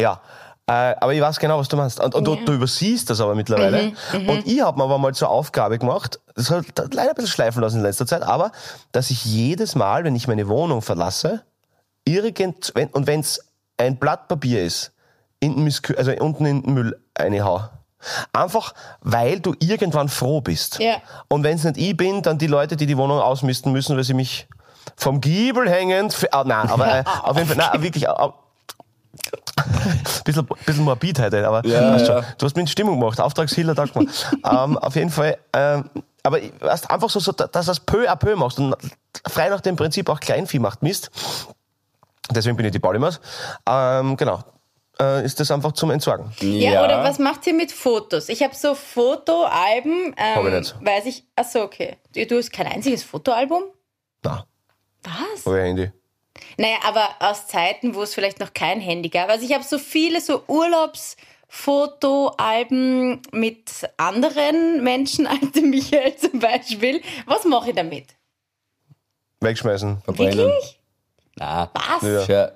ja, 0.00 0.20
aber 0.66 1.12
ich 1.12 1.20
weiß 1.20 1.38
genau, 1.38 1.58
was 1.58 1.68
du 1.68 1.76
meinst. 1.76 2.00
Und, 2.00 2.14
und 2.14 2.24
du, 2.24 2.36
du 2.36 2.52
übersiehst 2.52 3.10
das 3.10 3.20
aber 3.20 3.34
mittlerweile. 3.34 3.92
Und 4.12 4.46
ich 4.46 4.60
habe 4.60 4.78
mir 4.78 4.84
aber 4.84 4.98
mal 4.98 5.14
zur 5.14 5.28
Aufgabe 5.28 5.78
gemacht, 5.78 6.20
das 6.34 6.50
hat 6.50 6.66
leider 6.94 7.10
ein 7.10 7.14
bisschen 7.14 7.30
schleifen 7.30 7.62
lassen 7.62 7.78
in 7.78 7.82
letzter 7.82 8.06
Zeit, 8.06 8.22
aber 8.22 8.52
dass 8.92 9.10
ich 9.10 9.24
jedes 9.24 9.74
Mal, 9.74 10.04
wenn 10.04 10.14
ich 10.14 10.28
meine 10.28 10.48
Wohnung 10.48 10.80
verlasse, 10.82 11.42
irgend, 12.04 12.72
wenn, 12.74 12.88
und 12.88 13.06
wenn 13.06 13.20
es 13.20 13.52
ein 13.76 13.98
Blatt 13.98 14.28
Papier 14.28 14.62
ist, 14.62 14.92
in 15.40 15.64
Miskü 15.64 15.94
also 15.94 16.12
unten 16.12 16.46
in 16.46 16.62
den 16.62 16.74
Müll 16.74 17.00
reinhau. 17.18 17.68
Einfach, 18.32 18.74
weil 19.00 19.40
du 19.40 19.54
irgendwann 19.60 20.08
froh 20.08 20.40
bist. 20.40 20.78
Ja. 20.78 20.96
Und 21.28 21.44
wenn 21.44 21.56
es 21.56 21.64
nicht 21.64 21.76
ich 21.76 21.96
bin, 21.96 22.22
dann 22.22 22.38
die 22.38 22.46
Leute, 22.46 22.76
die 22.76 22.86
die 22.86 22.96
Wohnung 22.96 23.20
ausmisten 23.20 23.72
müssen, 23.72 23.96
weil 23.96 24.04
sie 24.04 24.14
mich 24.14 24.48
vom 24.96 25.20
Giebel 25.20 25.68
hängend. 25.68 26.26
Ah, 26.32 26.44
nein, 26.44 26.68
aber 26.68 26.98
äh, 26.98 27.04
auf 27.22 27.36
jeden 27.36 27.48
Fall, 27.48 27.56
nein, 27.56 27.82
wirklich. 27.82 28.08
Bisschen, 30.24 30.46
bisschen 30.64 30.84
morbid 30.84 31.18
heute, 31.18 31.46
aber 31.46 31.66
Ja, 31.66 31.96
ja. 31.96 32.20
du 32.38 32.46
hast 32.46 32.56
mich 32.56 32.62
in 32.62 32.66
Stimmung 32.66 32.98
gemacht. 33.00 33.20
Auftragshiller, 33.20 33.74
danke 33.74 34.02
mal. 34.02 34.12
ähm, 34.64 34.78
auf 34.78 34.94
jeden 34.94 35.10
Fall, 35.10 35.38
ähm, 35.52 35.90
aber 36.22 36.38
weißt, 36.60 36.90
einfach 36.90 37.10
so, 37.10 37.20
so, 37.20 37.32
dass 37.32 37.50
du 37.50 37.58
das 37.72 37.80
peu 37.80 38.08
à 38.08 38.16
peu 38.16 38.36
machst 38.36 38.58
und 38.58 38.74
frei 39.28 39.48
nach 39.48 39.60
dem 39.60 39.76
Prinzip 39.76 40.08
auch 40.08 40.20
Kleinvieh 40.20 40.58
macht 40.60 40.82
Mist. 40.82 41.10
Deswegen 42.30 42.56
bin 42.56 42.66
ich 42.66 42.72
die 42.72 42.78
Paulimas. 42.78 43.20
Ähm, 43.68 44.16
genau. 44.16 44.42
Äh, 45.00 45.24
ist 45.24 45.40
das 45.40 45.50
einfach 45.50 45.72
zum 45.72 45.90
Entsorgen. 45.90 46.32
Ja, 46.40 46.84
oder 46.84 47.02
was 47.02 47.18
macht 47.18 47.46
ihr 47.46 47.54
mit 47.54 47.72
Fotos? 47.72 48.28
Ich 48.28 48.42
habe 48.42 48.54
so 48.54 48.74
Fotoalben. 48.74 50.14
Ähm, 50.16 50.36
Hab 50.36 50.44
ich 50.46 50.52
nicht. 50.52 50.74
Weiß 50.80 51.06
ich. 51.06 51.24
Achso, 51.34 51.62
okay. 51.62 51.96
Du, 52.14 52.24
du 52.26 52.36
hast 52.38 52.52
kein 52.52 52.66
einziges 52.66 53.02
Fotoalbum? 53.02 53.64
Na, 54.22 54.44
Was? 55.02 55.46
euer 55.46 55.64
Handy. 55.64 55.90
Naja, 56.56 56.76
aber 56.84 57.08
aus 57.20 57.46
Zeiten, 57.46 57.94
wo 57.94 58.02
es 58.02 58.14
vielleicht 58.14 58.40
noch 58.40 58.54
kein 58.54 58.80
Handy 58.80 59.08
gab. 59.08 59.28
Also 59.28 59.44
ich 59.44 59.52
habe 59.52 59.64
so 59.64 59.78
viele 59.78 60.20
so 60.20 60.42
Urlaubsfotoalben 60.46 63.20
mit 63.32 63.70
anderen 63.96 64.82
Menschen 64.82 65.26
als 65.26 65.52
dem 65.52 65.70
Michael 65.70 66.16
zum 66.16 66.38
Beispiel. 66.38 67.02
Was 67.26 67.44
mache 67.44 67.70
ich 67.70 67.76
damit? 67.76 68.06
Wegschmeißen. 69.40 70.02
Verbrennen. 70.02 70.38
Wirklich? 70.38 70.78
Na, 71.36 71.70
Was? 71.72 72.28
ja. 72.28 72.50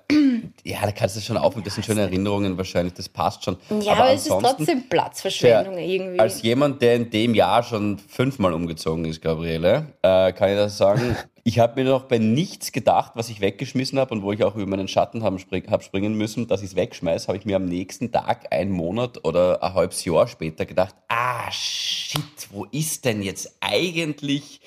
ja, 0.64 0.82
da 0.82 0.92
kannst 0.92 1.16
du 1.16 1.20
schon 1.20 1.38
aufnehmen. 1.38 1.64
Das 1.64 1.74
sind 1.74 1.84
schöne 1.84 2.02
Erinnerungen 2.02 2.58
wahrscheinlich. 2.58 2.92
Das 2.92 3.08
passt 3.08 3.44
schon. 3.44 3.56
Ja, 3.80 3.94
aber, 3.94 4.10
es 4.10 4.26
ist 4.26 4.28
trotzdem 4.28 4.86
Platzverschwendung 4.88 5.78
irgendwie. 5.78 6.20
Als 6.20 6.42
jemand, 6.42 6.82
der 6.82 6.96
in 6.96 7.08
dem 7.08 7.34
Jahr 7.34 7.62
schon 7.62 7.98
fünfmal 7.98 8.52
umgezogen 8.52 9.06
ist, 9.06 9.22
Gabriele, 9.22 9.94
äh, 10.02 10.32
kann 10.32 10.50
ich 10.50 10.56
das 10.56 10.76
sagen. 10.76 11.16
Ich 11.48 11.60
habe 11.60 11.80
mir 11.80 11.88
noch 11.88 12.06
bei 12.06 12.18
nichts 12.18 12.72
gedacht, 12.72 13.12
was 13.14 13.28
ich 13.28 13.40
weggeschmissen 13.40 14.00
habe 14.00 14.12
und 14.12 14.22
wo 14.24 14.32
ich 14.32 14.42
auch 14.42 14.56
über 14.56 14.66
meinen 14.66 14.88
Schatten 14.88 15.22
habe 15.22 15.38
spring, 15.38 15.70
hab 15.70 15.84
springen 15.84 16.14
müssen, 16.14 16.48
dass 16.48 16.60
ich 16.60 16.70
es 16.70 16.74
wegschmeiße, 16.74 17.28
habe 17.28 17.38
ich 17.38 17.44
mir 17.44 17.54
am 17.54 17.66
nächsten 17.66 18.10
Tag, 18.10 18.52
einen 18.52 18.72
Monat 18.72 19.24
oder 19.24 19.62
ein 19.62 19.72
halbes 19.72 20.04
Jahr 20.04 20.26
später 20.26 20.66
gedacht, 20.66 20.96
ah, 21.06 21.48
shit, 21.52 22.48
wo 22.50 22.64
ist 22.64 23.04
denn 23.04 23.22
jetzt 23.22 23.58
eigentlich 23.60 24.60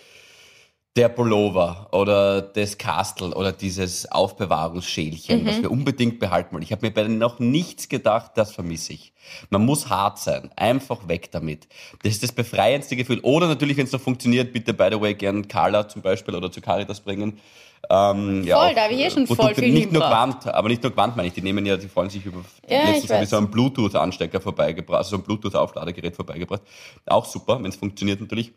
der 0.96 1.08
Pullover 1.10 1.88
oder 1.92 2.42
das 2.42 2.78
Kastel 2.78 3.32
oder 3.34 3.52
dieses 3.52 4.12
Aufbewahrungsschälchen, 4.12 5.46
das 5.46 5.62
wir 5.62 5.72
unbedingt 5.72 6.20
behalten 6.20 6.54
wollen. 6.54 6.64
Ich 6.64 6.72
habe 6.72 6.86
mir 6.86 6.94
bei 6.94 7.04
noch 7.08 7.40
nichts 7.40 7.90
gedacht, 7.90 8.32
das 8.36 8.52
vermisse 8.52 8.94
ich. 8.94 9.14
Man 9.50 9.66
muss 9.66 9.90
hart 9.90 10.18
sein, 10.18 10.50
einfach 10.56 11.08
weg 11.08 11.32
damit. 11.32 11.68
Das 12.04 12.14
ist 12.14 12.24
das 12.24 12.32
befreiendste 12.32 12.96
Gefühl. 12.96 13.20
Oder 13.22 13.48
natürlich, 13.48 13.78
wenn 13.78 13.86
es 13.86 13.92
noch 13.92 14.02
funktioniert, 14.02 14.52
bitte, 14.52 14.74
by 14.74 14.90
the 14.92 15.00
way, 15.00 15.14
gern 15.14 15.48
Carla 15.48 15.88
zum 15.88 16.02
Beispiel 16.02 16.36
oder 16.36 16.52
zu 16.52 16.60
Caritas 16.60 17.00
bringen. 17.00 17.40
Ähm, 17.90 18.44
ja, 18.44 18.58
Voll, 18.58 18.70
auch, 18.70 18.76
da 18.76 18.82
hab 18.84 18.92
ich 18.92 19.00
eh 19.00 19.10
schon 19.10 19.24
äh, 19.24 19.28
voll 19.28 19.36
Produkte, 19.38 19.62
viel 19.62 19.74
Nicht 19.74 19.92
nur. 19.92 20.02
Quant, 20.02 20.48
aber 20.48 20.70
nicht 20.70 20.84
nur 20.84 20.94
Quant, 20.94 21.16
meine 21.16 21.28
ich. 21.28 21.34
Die 21.34 21.42
nehmen 21.42 21.66
ja, 21.66 21.78
die 21.78 21.88
freuen 21.88 22.10
sich 22.10 22.26
über. 22.26 22.44
Ja, 22.68 22.82
ich 22.82 22.88
letztens 22.90 23.12
habe 23.12 23.24
ich 23.24 23.30
so 23.30 23.38
einen 23.38 23.50
Bluetooth-Anstecker 23.50 24.42
vorbeigebracht, 24.42 24.98
also 24.98 25.12
so 25.12 25.16
ein 25.18 25.24
Bluetooth-Aufladegerät 25.24 26.16
vorbeigebracht. 26.16 26.62
Auch 27.06 27.26
super, 27.26 27.58
wenn 27.62 27.70
es 27.70 27.78
funktioniert 27.78 28.20
natürlich. 28.20 28.52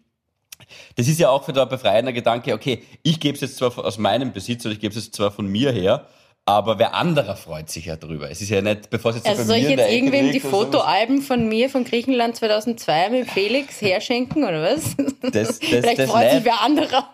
Das 0.97 1.09
ist 1.09 1.19
ja 1.19 1.31
auch 1.31 1.45
für 1.45 1.53
der 1.53 1.67
befreiender 1.67 2.13
Gedanke, 2.13 2.55
okay, 2.55 2.83
ich 3.03 3.21
gebe 3.21 3.35
es 3.35 3.41
jetzt 3.41 3.57
zwar 3.57 3.77
aus 3.79 3.99
meinem 3.99 4.33
Besitz 4.33 4.65
oder 4.65 4.75
ich 4.75 4.81
gebe 4.81 4.95
es 4.97 5.05
jetzt 5.05 5.15
zwar 5.15 5.31
von 5.31 5.47
mir 5.47 5.73
her, 5.73 6.07
aber 6.45 6.79
wer 6.81 6.95
anderer 6.95 7.37
freut 7.37 7.71
sich 7.71 7.87
ja 7.87 7.97
drüber. 7.97 8.29
Es 8.29 8.43
ist 8.43 8.49
ja 8.49 8.61
nicht, 8.61 8.91
bevor 8.91 9.13
es 9.13 9.19
jetzt 9.19 9.27
so 9.27 9.31
also 9.31 9.45
soll 9.45 9.59
ich 9.59 9.69
jetzt 9.69 9.89
irgendwem 9.89 10.27
die 10.27 10.33
liegt. 10.33 10.47
Fotoalben 10.47 11.23
von 11.23 11.49
mir 11.49 11.71
von 11.71 11.85
Griechenland 11.85 12.35
2002 12.35 13.11
mit 13.11 13.31
Felix 13.31 13.81
herschenken 13.81 14.43
oder 14.43 14.61
was? 14.61 14.97
Das, 15.21 15.33
das, 15.33 15.59
Vielleicht 15.63 15.99
das 16.01 16.11
freut 16.11 16.33
sich 16.33 16.45
wer 16.45 16.61
anderer. 16.61 17.09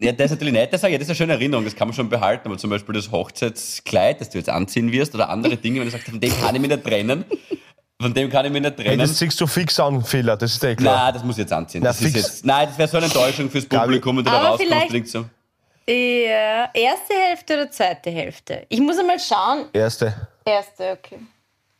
Ja, 0.00 0.12
das 0.12 0.26
ist 0.26 0.30
natürlich 0.32 0.54
nicht, 0.54 0.72
das 0.72 0.80
das 0.80 0.90
ist 0.90 1.08
eine 1.08 1.14
schöne 1.14 1.32
Erinnerung, 1.34 1.64
das 1.64 1.76
kann 1.76 1.86
man 1.86 1.94
schon 1.94 2.08
behalten, 2.08 2.48
aber 2.48 2.58
zum 2.58 2.70
Beispiel 2.70 2.94
das 2.94 3.12
Hochzeitskleid, 3.12 4.20
das 4.20 4.30
du 4.30 4.38
jetzt 4.38 4.48
anziehen 4.48 4.90
wirst 4.90 5.14
oder 5.14 5.28
andere 5.28 5.56
Dinge, 5.58 5.78
wenn 5.78 5.86
du 5.86 5.92
sagst, 5.92 6.08
von 6.08 6.18
dem 6.18 6.32
kann 6.40 6.54
ich 6.54 6.60
mich 6.60 6.70
nicht 6.70 6.82
trennen, 6.82 7.24
von 8.00 8.14
dem 8.14 8.30
kann 8.30 8.44
ich 8.46 8.52
mich 8.52 8.62
nicht 8.62 8.76
Hey, 8.78 8.84
trennen. 8.86 8.98
das 9.00 9.14
ziehst 9.16 9.40
du 9.40 9.46
fix 9.46 9.78
an, 9.78 10.02
Fehler, 10.04 10.36
das 10.36 10.52
ist 10.54 10.64
eh 10.64 10.74
klar. 10.74 11.04
Nein, 11.04 11.14
das 11.14 11.24
muss 11.24 11.36
ich 11.36 11.40
jetzt 11.42 11.52
anziehen. 11.52 11.82
Na, 11.82 11.90
das 11.90 12.00
ist 12.00 12.12
fix. 12.12 12.16
jetzt, 12.26 12.44
nein, 12.46 12.68
das 12.68 12.78
wäre 12.78 12.88
so 12.88 12.96
eine 12.96 13.06
Enttäuschung 13.06 13.50
fürs. 13.50 13.66
Publikum, 13.66 14.16
wenn 14.16 14.24
du 14.24 14.30
da 14.30 14.38
Aber 14.38 14.48
rauskommst 14.50 14.94
und 14.94 15.08
so, 15.08 15.24
Ja, 15.92 16.70
erste 16.72 17.14
Hälfte 17.28 17.54
oder 17.54 17.70
zweite 17.70 18.10
Hälfte? 18.10 18.64
Ich 18.68 18.80
muss 18.80 18.98
einmal 18.98 19.18
schauen. 19.18 19.66
Erste. 19.72 20.14
Erste, 20.44 20.92
okay. 20.92 21.18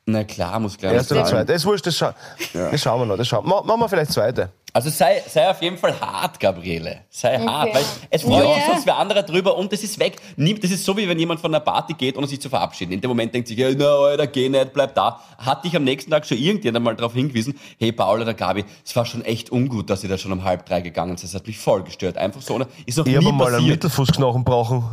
na 0.06 0.24
klar, 0.24 0.58
muss 0.60 0.76
klar 0.76 0.92
Erste 0.92 1.14
oder 1.14 1.24
zweite. 1.24 1.46
Das 1.46 1.56
ist 1.62 1.66
wurscht, 1.66 1.86
das, 1.86 1.96
scha 1.96 2.14
das 2.52 2.80
schauen 2.80 3.00
wir 3.00 3.06
noch. 3.06 3.16
Das 3.16 3.26
schauen. 3.28 3.46
Ma- 3.48 3.62
Machen 3.62 3.80
wir 3.80 3.88
vielleicht 3.88 4.12
zweite. 4.12 4.50
Also 4.72 4.88
sei, 4.90 5.22
sei 5.26 5.50
auf 5.50 5.60
jeden 5.62 5.76
Fall 5.78 5.98
hart, 6.00 6.38
Gabriele. 6.38 7.00
Sei 7.10 7.38
hart, 7.38 7.74
weil 7.74 7.84
es 8.08 8.22
freut 8.22 8.44
Ja. 8.44 8.54
sich 8.54 8.64
sonst 8.66 8.86
wer 8.86 8.96
anderer 8.98 9.22
drüber 9.24 9.56
und 9.56 9.72
das 9.72 9.82
ist 9.82 9.98
weg. 9.98 10.16
Das 10.36 10.70
ist 10.70 10.84
so, 10.84 10.96
wie 10.96 11.08
wenn 11.08 11.18
jemand 11.18 11.40
von 11.40 11.52
einer 11.52 11.60
Party 11.64 11.94
geht, 11.94 12.16
ohne 12.16 12.26
sich 12.28 12.40
zu 12.40 12.48
verabschieden. 12.48 12.92
In 12.92 13.00
dem 13.00 13.08
Moment 13.08 13.34
denkt 13.34 13.48
sich, 13.48 13.58
ja, 13.58 13.68
na, 13.76 13.84
Alter, 13.86 14.26
geh 14.28 14.48
nicht, 14.48 14.72
bleib 14.72 14.94
da. 14.94 15.20
Hat 15.38 15.64
dich 15.64 15.74
am 15.74 15.82
nächsten 15.84 16.10
Tag 16.10 16.24
schon 16.24 16.38
irgendjemand 16.38 16.84
mal 16.84 16.94
darauf 16.96 17.14
hingewiesen, 17.14 17.58
hey, 17.78 17.90
Paul 17.92 18.20
oder 18.22 18.34
Gabi, 18.34 18.64
es 18.84 18.94
war 18.94 19.04
schon 19.06 19.24
echt 19.24 19.50
ungut, 19.50 19.90
dass 19.90 20.02
ihr 20.04 20.08
da 20.08 20.18
schon 20.18 20.30
um 20.32 20.44
halb 20.44 20.66
drei 20.66 20.80
gegangen 20.80 21.16
seid. 21.16 21.24
Das 21.30 21.34
hat 21.34 21.46
mich 21.46 21.58
voll 21.58 21.82
gestört. 21.82 22.16
Einfach 22.16 22.40
so, 22.42 22.54
oder? 22.54 22.68
Ist 22.86 22.96
noch 22.98 23.06
Ich 23.06 23.16
nie 23.18 23.24
habe 23.24 23.34
mal 23.34 23.54
einen. 23.54 23.66
Mittelfußknochen 23.66 24.44
brauchen. 24.44 24.84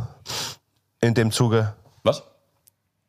In 1.00 1.14
dem 1.14 1.30
Zuge. 1.30 1.74
Was? 2.02 2.22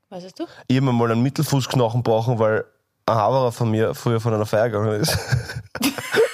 Was 0.09 0.23
hast 0.23 0.39
du? 0.39 0.45
Ich 0.67 0.77
habe 0.77 0.91
mal 0.91 1.11
einen 1.11 1.23
Mittelfußknochen 1.23 2.03
brauchen, 2.03 2.37
weil 2.37 2.65
ein 3.07 3.15
Haberer 3.15 3.51
von 3.51 3.71
mir 3.71 3.95
früher 3.95 4.19
von 4.21 4.33
einer 4.35 4.45
Feier 4.45 4.69
gegangen 4.69 5.01
ist. 5.01 5.17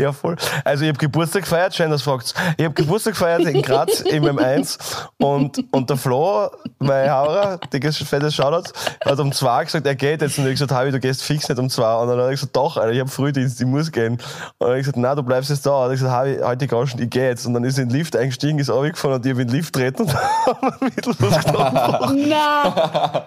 Ja, 0.00 0.12
voll. 0.12 0.36
Also 0.64 0.84
ich 0.84 0.88
habe 0.88 0.98
Geburtstag 0.98 1.42
gefeiert, 1.42 1.74
schön, 1.74 1.90
dass 1.90 2.02
du 2.02 2.10
fragst. 2.10 2.34
Ich 2.56 2.64
habe 2.64 2.74
Geburtstag 2.74 3.12
gefeiert 3.12 3.42
in 3.42 3.60
Graz 3.60 4.00
im 4.00 4.24
M1 4.24 4.78
und, 5.18 5.62
und 5.72 5.90
der 5.90 5.96
Flo, 5.98 6.48
mein 6.78 7.10
Haurer, 7.10 7.58
dickes, 7.72 7.98
fettes 7.98 8.34
Shoutout, 8.34 8.72
hat 9.04 9.18
um 9.20 9.30
zwei 9.32 9.64
gesagt, 9.64 9.86
er 9.86 9.94
geht 9.94 10.22
jetzt. 10.22 10.38
Und 10.38 10.46
ich 10.46 10.52
gesagt, 10.52 10.72
Habi, 10.72 10.90
du 10.90 10.98
gehst 11.00 11.22
fix 11.22 11.48
nicht 11.48 11.58
um 11.58 11.68
zwei. 11.68 11.94
Und 11.96 12.08
dann 12.08 12.18
hat 12.18 12.24
er 12.26 12.30
gesagt, 12.30 12.56
doch, 12.56 12.76
Alter, 12.78 12.92
ich 12.92 13.00
habe 13.00 13.10
Frühdienst, 13.10 13.60
ich 13.60 13.66
muss 13.66 13.92
gehen. 13.92 14.12
Und 14.14 14.22
dann 14.58 14.68
habe 14.68 14.78
ich 14.78 14.84
gesagt, 14.84 14.96
nein, 14.96 15.16
du 15.16 15.22
bleibst 15.22 15.50
jetzt 15.50 15.66
da. 15.66 15.70
Und 15.70 15.76
er 15.76 15.82
hat 15.84 15.90
gesagt, 15.92 16.12
Habi, 16.12 16.38
heute 16.42 16.66
Gauschen, 16.66 17.02
ich 17.02 17.10
gehe 17.10 17.28
jetzt. 17.28 17.44
Und 17.46 17.54
dann 17.54 17.64
ist 17.64 17.76
er 17.76 17.82
in 17.82 17.90
den 17.90 17.98
Lift 17.98 18.16
eingestiegen, 18.16 18.58
ist 18.58 18.70
runtergefahren 18.70 19.16
und 19.16 19.26
ich 19.26 19.32
habe 19.32 19.42
in 19.42 19.48
den 19.48 19.56
Lift 19.56 19.74
treten 19.74 20.02
und 20.02 20.14
haben 20.14 20.76
mittellos 20.80 21.18
getroffen. 21.18 22.26
Na, 22.28 23.26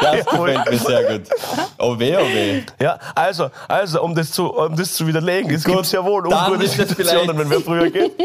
Das 0.00 0.26
gefällt 0.26 0.70
mir 0.70 0.78
sehr 0.78 1.18
gut. 1.18 1.28
Oh 1.78 1.98
weh, 1.98 2.16
oh 2.16 2.26
weh. 2.26 2.62
Ja, 2.80 2.98
also, 3.14 3.50
also, 3.68 4.02
um 4.02 4.14
das 4.14 4.30
zu, 4.32 4.52
um 4.52 4.76
das 4.76 4.94
zu 4.94 5.06
widerlegen, 5.06 5.50
es 5.54 5.64
Gut, 5.64 5.76
gibt 5.76 5.92
ja 5.92 5.99
wohl 6.04 6.28
dann 6.28 6.52
ungute 6.52 6.68
Situationen, 6.68 7.38
wenn 7.38 7.50
wir 7.50 7.60
früher 7.60 7.90
gehen. 7.90 8.10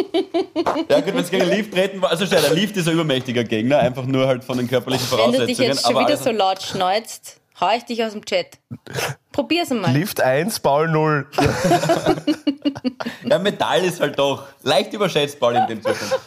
Ja 0.89 0.99
gut, 1.01 1.13
wenn 1.13 1.23
es 1.23 1.29
gegen 1.29 1.47
den 1.47 1.57
Lift 1.57 1.73
treten 1.73 2.01
war, 2.01 2.11
also 2.11 2.25
schau, 2.25 2.39
der 2.39 2.53
Lift 2.53 2.75
ist 2.77 2.87
ein 2.87 2.93
übermächtiger 2.93 3.43
Gegner, 3.43 3.79
einfach 3.79 4.05
nur 4.05 4.27
halt 4.27 4.43
von 4.43 4.57
den 4.57 4.67
körperlichen 4.67 5.05
wenn 5.11 5.31
du 5.31 5.45
dich 5.45 5.57
Voraussetzungen. 5.57 5.69
jetzt 5.69 5.85
schon 5.85 5.95
wieder 5.95 6.07
also, 6.07 6.23
so 6.23 6.31
laut 6.31 6.61
schneuzt, 6.61 7.39
hau 7.59 7.69
ich 7.75 7.83
dich 7.83 8.03
aus 8.03 8.13
dem 8.13 8.25
Chat. 8.25 8.57
Probier's 9.31 9.71
einmal. 9.71 9.91
Lift 9.91 10.21
1, 10.21 10.59
Paul 10.59 10.87
0. 10.89 11.27
ja, 13.29 13.39
Metall 13.39 13.83
ist 13.83 13.99
halt 13.99 14.17
doch 14.17 14.45
leicht 14.63 14.93
überschätzt, 14.93 15.39
Paul, 15.39 15.55
in 15.55 15.67
dem 15.67 15.81
Zustand. 15.81 16.19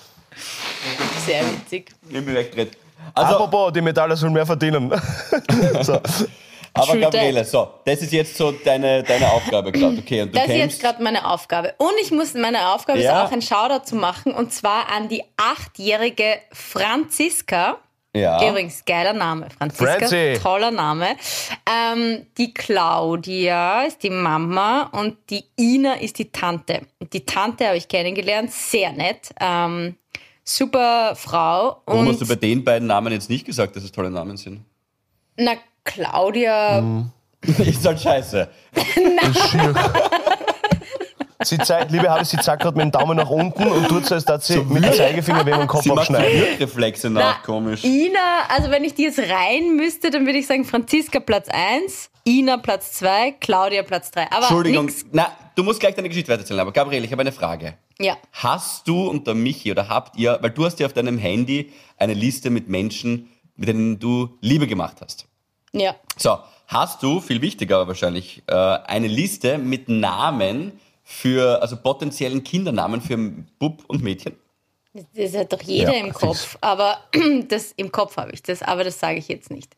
Sehr 1.27 1.43
witzig. 1.43 1.91
Nimm 2.09 2.25
mich 2.25 2.35
weg, 2.35 2.53
Dred. 2.53 2.77
Also, 3.15 3.35
Apropos, 3.35 3.73
die 3.73 3.81
Metalle 3.81 4.17
sollen 4.17 4.33
mehr 4.33 4.47
verdienen. 4.47 4.93
so. 5.83 6.01
Aber 6.79 6.93
True 6.93 7.01
Gabriele, 7.01 7.45
so, 7.45 7.69
das 7.85 8.03
ist 8.03 8.13
jetzt 8.13 8.37
so 8.37 8.53
deine, 8.53 9.03
deine 9.03 9.31
Aufgabe 9.31 9.73
gerade, 9.73 9.99
okay? 9.99 10.23
Und 10.23 10.29
du 10.35 10.39
Das 10.39 10.45
ist 10.45 10.51
jetzt 10.51 10.59
kämpfst. 10.61 10.81
gerade 10.83 11.03
meine 11.03 11.29
Aufgabe. 11.31 11.75
Und 11.79 11.93
ich 12.03 12.11
muss, 12.11 12.35
meine 12.35 12.73
Aufgabe 12.73 13.01
Ja. 13.01 13.23
ist 13.23 13.27
auch 13.29 13.33
ein 13.33 13.43
Shoutout 13.43 13.85
zu 13.87 13.97
machen 13.97 14.33
und 14.33 14.53
zwar 14.53 14.89
an 14.91 15.09
die 15.09 15.23
achtjährige 15.37 16.39
Franziska. 16.53 17.79
Ja. 18.17 18.49
Übrigens, 18.49 18.85
geiler 18.87 19.13
Name. 19.13 19.49
Franziska, 19.57 19.99
Franzi. 19.99 20.39
toller 20.43 20.71
Name. 20.71 21.09
Ähm, 21.71 22.27
die 22.39 22.53
Claudia 22.55 23.83
ist 23.85 24.03
die 24.03 24.11
Mama 24.11 24.89
und 24.93 25.17
die 25.31 25.45
Ina 25.59 25.95
ist 25.95 26.19
die 26.19 26.31
Tante. 26.33 26.81
Und 26.99 27.13
die 27.13 27.25
Tante 27.27 27.67
habe 27.67 27.77
ich 27.77 27.87
kennengelernt, 27.87 28.51
sehr 28.51 28.93
nett. 28.93 29.29
Ähm, 29.39 29.95
super 30.43 31.15
Frau. 31.17 31.83
Warum 31.85 32.09
hast 32.09 32.21
du 32.23 32.27
bei 32.27 32.35
den 32.37 32.65
beiden 32.65 32.89
Namen 32.89 33.13
jetzt 33.13 33.29
nicht 33.29 33.45
gesagt, 33.45 33.77
dass 33.77 33.85
es 33.85 33.93
tolle 33.93 34.11
Namen 34.11 34.37
sind? 34.37 34.65
na, 35.37 35.53
Claudia, 35.89 36.83
ist 37.59 37.87
halt 37.87 38.01
scheiße. 38.01 38.49
Schier. 38.75 39.75
Sie 41.45 41.57
zeigt, 41.57 41.93
liebe 41.93 42.11
Habe, 42.11 42.25
sie 42.25 42.37
zeigt 42.37 42.63
gerade 42.63 42.77
mit 42.77 42.87
dem 42.87 42.91
Daumen 42.91 43.17
nach 43.17 43.31
unten 43.31 43.63
und 43.69 43.87
tut 43.87 44.05
so, 44.07 44.17
als 44.17 44.25
dass 44.25 44.49
sie 44.49 44.59
mit 44.59 44.85
dem 44.85 44.93
Zeigefinger 44.93 45.47
wegen 45.47 45.59
dem 45.59 45.69
Kopf 45.69 45.85
Sie 45.85 45.91
macht 45.91 46.09
so 46.09 46.15
abschneiden. 46.15 46.57
Reflexe 46.59 47.09
Na, 47.11 47.21
nach, 47.21 47.43
komisch. 47.45 47.85
Ina, 47.85 48.49
also 48.49 48.73
wenn 48.73 48.83
ich 48.83 48.95
die 48.95 49.05
jetzt 49.05 49.21
rein 49.21 49.77
müsste, 49.77 50.11
dann 50.11 50.27
würde 50.27 50.41
ich 50.41 50.49
sagen 50.49 50.65
Franziska 50.65 51.21
Platz 51.21 51.47
1, 51.49 52.11
Ina 52.27 52.57
Platz 52.57 52.95
2, 52.95 53.37
Claudia 53.39 53.85
Platz 53.85 54.11
3. 54.11 54.27
Aber 54.33 54.39
Entschuldigung, 54.39 54.87
nix. 54.87 55.07
na, 55.13 55.31
du 55.55 55.63
musst 55.63 55.79
gleich 55.79 55.95
deine 55.95 56.09
Geschichte 56.09 56.33
weiterzählen, 56.33 56.59
aber 56.59 56.73
Gabriele, 56.73 57.05
ich 57.05 57.13
habe 57.13 57.21
eine 57.21 57.31
Frage. 57.33 57.75
Ja. 58.01 58.17
Hast 58.33 58.89
du 58.89 59.09
und 59.09 59.29
der 59.29 59.35
Michi 59.35 59.71
oder 59.71 59.89
habt 59.89 60.17
ihr, 60.19 60.39
weil 60.41 60.51
du 60.51 60.65
hast 60.65 60.81
ja 60.81 60.87
auf 60.87 60.93
deinem 60.93 61.19
Handy 61.19 61.73
eine 61.99 62.15
Liste 62.15 62.51
mit 62.51 62.69
Menschen, 62.69 63.29
mit 63.55 63.69
denen 63.69 64.01
du 64.01 64.37
Liebe 64.41 64.67
gemacht 64.67 64.97
hast. 65.01 65.29
Ja. 65.73 65.95
So, 66.17 66.39
hast 66.67 67.03
du, 67.03 67.21
viel 67.21 67.41
wichtiger 67.43 67.77
aber 67.77 67.89
wahrscheinlich, 67.89 68.43
äh, 68.47 68.55
eine 68.55 69.07
Liste 69.09 69.59
mit 69.59 69.89
Namen 69.89 70.79
für, 71.05 71.63
also 71.63 71.77
potenziellen 71.77 72.45
Kindernamen 72.45 73.01
für 73.01 73.17
Bub 73.59 73.85
und 73.89 74.03
Mädchen? 74.03 74.35
Das 75.15 75.35
hat 75.37 75.53
doch 75.53 75.63
jeder 75.63 75.95
Ja, 75.95 76.01
im. 76.05 76.13
Kopf. 76.13 76.57
Aber 76.61 76.99
das 77.49 77.73
im 77.77 77.93
Kopf 77.93 78.17
habe 78.17 78.33
ich 78.33 78.43
das, 78.43 78.63
aber 78.63 78.85
das 78.85 78.99
sage 78.99 79.19
ich 79.19 79.29
jetzt 79.29 79.51
nicht. 79.51 79.77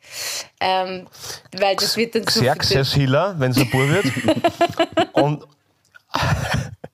Ähm, 0.60 1.06
weil 1.58 1.76
das 1.76 1.96
wird 1.96 2.14
dann 2.14 2.26
zu 2.26 2.40
Xerxes 2.40 2.94
Hiller, 2.94 3.34
wenn 3.38 3.50
es 3.50 3.58
ein 3.58 3.70
Bub 3.70 3.88
wird. 3.88 4.06
Und 5.12 5.44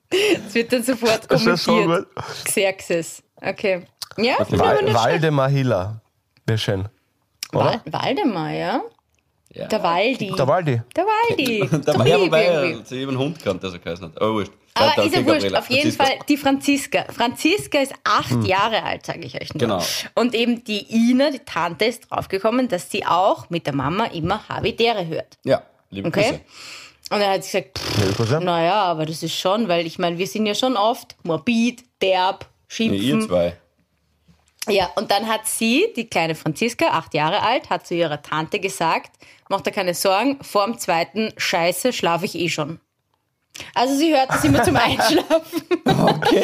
das 0.09 0.53
wird 0.53 0.73
dann 0.73 0.83
sofort 0.83 1.31
Das 1.31 1.45
ist 1.45 1.63
so 1.63 1.75
kommentiert. 1.75 2.07
Xerxes. 2.43 3.23
Okay. 3.41 3.85
Ja, 4.17 4.39
aber 4.39 4.57
Wal. 4.57 4.93
Waldemar 4.93 5.49
Hiller. 5.49 6.01
Wäre 6.45 6.57
schön. 6.57 6.89
Wal 7.51 7.81
Waldemar, 7.85 8.51
ja? 8.51 8.81
Ja. 9.53 9.67
Der 9.67 9.81
Waldi. 9.81 10.33
Der 10.37 10.47
Waldi. 10.47 10.81
Der 10.95 11.05
Waldi. 11.05 11.61
War 11.97 12.07
ja, 12.07 12.17
lieb 12.17 12.25
wobei 12.25 12.43
er 12.45 12.85
sie 12.85 12.97
eben 12.97 13.11
einen 13.11 13.19
Hund 13.19 13.43
kannte, 13.43 13.61
der 13.61 13.69
so 13.71 13.79
geheißen 13.79 14.05
hat. 14.07 14.21
Aber 14.21 14.33
wurscht. 14.33 14.51
Aber 14.73 14.89
Weiter, 14.89 15.03
ist 15.05 15.15
ja 15.15 15.25
wurscht. 15.25 15.55
Auf 15.55 15.69
jeden 15.69 15.91
Franziska. 15.91 16.03
Fall 16.03 16.19
die 16.29 16.37
Franziska. 16.37 17.05
Franziska 17.11 17.79
ist 17.79 17.93
acht 18.03 18.45
Jahre 18.45 18.83
alt, 18.83 19.05
sage 19.05 19.21
ich 19.21 19.41
euch 19.41 19.53
nur. 19.53 19.59
Genau. 19.61 19.83
Und 20.15 20.35
eben 20.35 20.63
die 20.63 20.85
Ina, 20.93 21.31
die 21.31 21.39
Tante, 21.39 21.85
ist 21.85 22.11
draufgekommen, 22.11 22.67
dass 22.67 22.91
sie 22.91 23.05
auch 23.05 23.49
mit 23.49 23.65
der 23.65 23.73
Mama 23.73 24.05
immer 24.05 24.47
Havidere 24.47 25.07
hört. 25.07 25.37
Ja, 25.43 25.63
liebe 25.89 26.09
Okay? 26.09 26.21
Grüße. 26.21 26.41
Und 27.09 27.19
dann 27.21 27.31
hat 27.31 27.43
sie 27.45 27.61
gesagt, 27.61 27.79
pff, 27.79 28.39
naja, 28.41 28.83
aber 28.83 29.05
das 29.05 29.23
ist 29.23 29.33
schon, 29.33 29.69
weil 29.69 29.87
ich 29.87 29.97
meine, 29.97 30.17
wir 30.17 30.27
sind 30.27 30.45
ja 30.45 30.53
schon 30.53 30.75
oft 30.75 31.15
morbid, 31.23 31.83
derb, 32.01 32.45
Nee, 32.77 32.87
ihr 32.87 32.99
schimpfen. 32.99 33.21
zwei. 33.29 33.57
Ja, 34.69 34.91
und 34.95 35.11
dann 35.11 35.27
hat 35.27 35.47
sie, 35.47 35.93
die 35.95 36.09
kleine 36.09 36.35
Franziska, 36.35 36.87
acht 36.89 37.13
Jahre 37.13 37.41
alt, 37.41 37.69
hat 37.69 37.87
zu 37.87 37.95
ihrer 37.95 38.21
Tante 38.21 38.59
gesagt, 38.59 39.11
mach 39.49 39.61
dir 39.61 39.71
keine 39.71 39.93
Sorgen, 39.93 40.37
vor 40.43 40.65
dem 40.65 40.77
zweiten 40.77 41.31
Scheiße 41.37 41.93
schlafe 41.93 42.25
ich 42.25 42.35
eh 42.35 42.49
schon. 42.49 42.79
Also 43.73 43.95
sie 43.95 44.13
hört 44.13 44.29
das 44.29 44.43
immer 44.43 44.63
zum 44.63 44.75
Einschlafen. 44.77 45.61
Okay. 45.85 46.43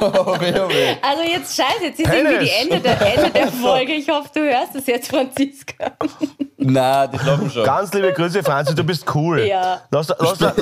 oh 0.00 0.40
weh, 0.40 0.54
oh 0.58 0.68
weh. 0.68 0.96
Also 1.02 1.22
jetzt 1.22 1.56
scheiße, 1.56 1.84
jetzt 1.84 2.00
ist 2.00 2.12
irgendwie 2.12 2.44
die 2.44 2.50
Penis. 2.50 2.62
Ende 2.62 2.80
der, 2.80 3.14
Ende 3.16 3.30
der 3.30 3.48
Folge. 3.52 3.92
Ich 3.92 4.08
hoffe, 4.08 4.28
du 4.34 4.40
hörst 4.40 4.74
das 4.74 4.86
jetzt, 4.86 5.08
Franziska. 5.10 5.92
Na, 6.58 7.06
die 7.06 7.18
schlafen 7.18 7.50
schon. 7.50 7.64
Ganz 7.64 7.92
liebe 7.92 8.12
Grüße, 8.12 8.42
Franzi, 8.42 8.74
du 8.74 8.84
bist 8.84 9.04
cool. 9.14 9.40
Ja. 9.40 9.82
Lass, 9.90 10.08
lass, 10.18 10.40
lass, 10.40 10.54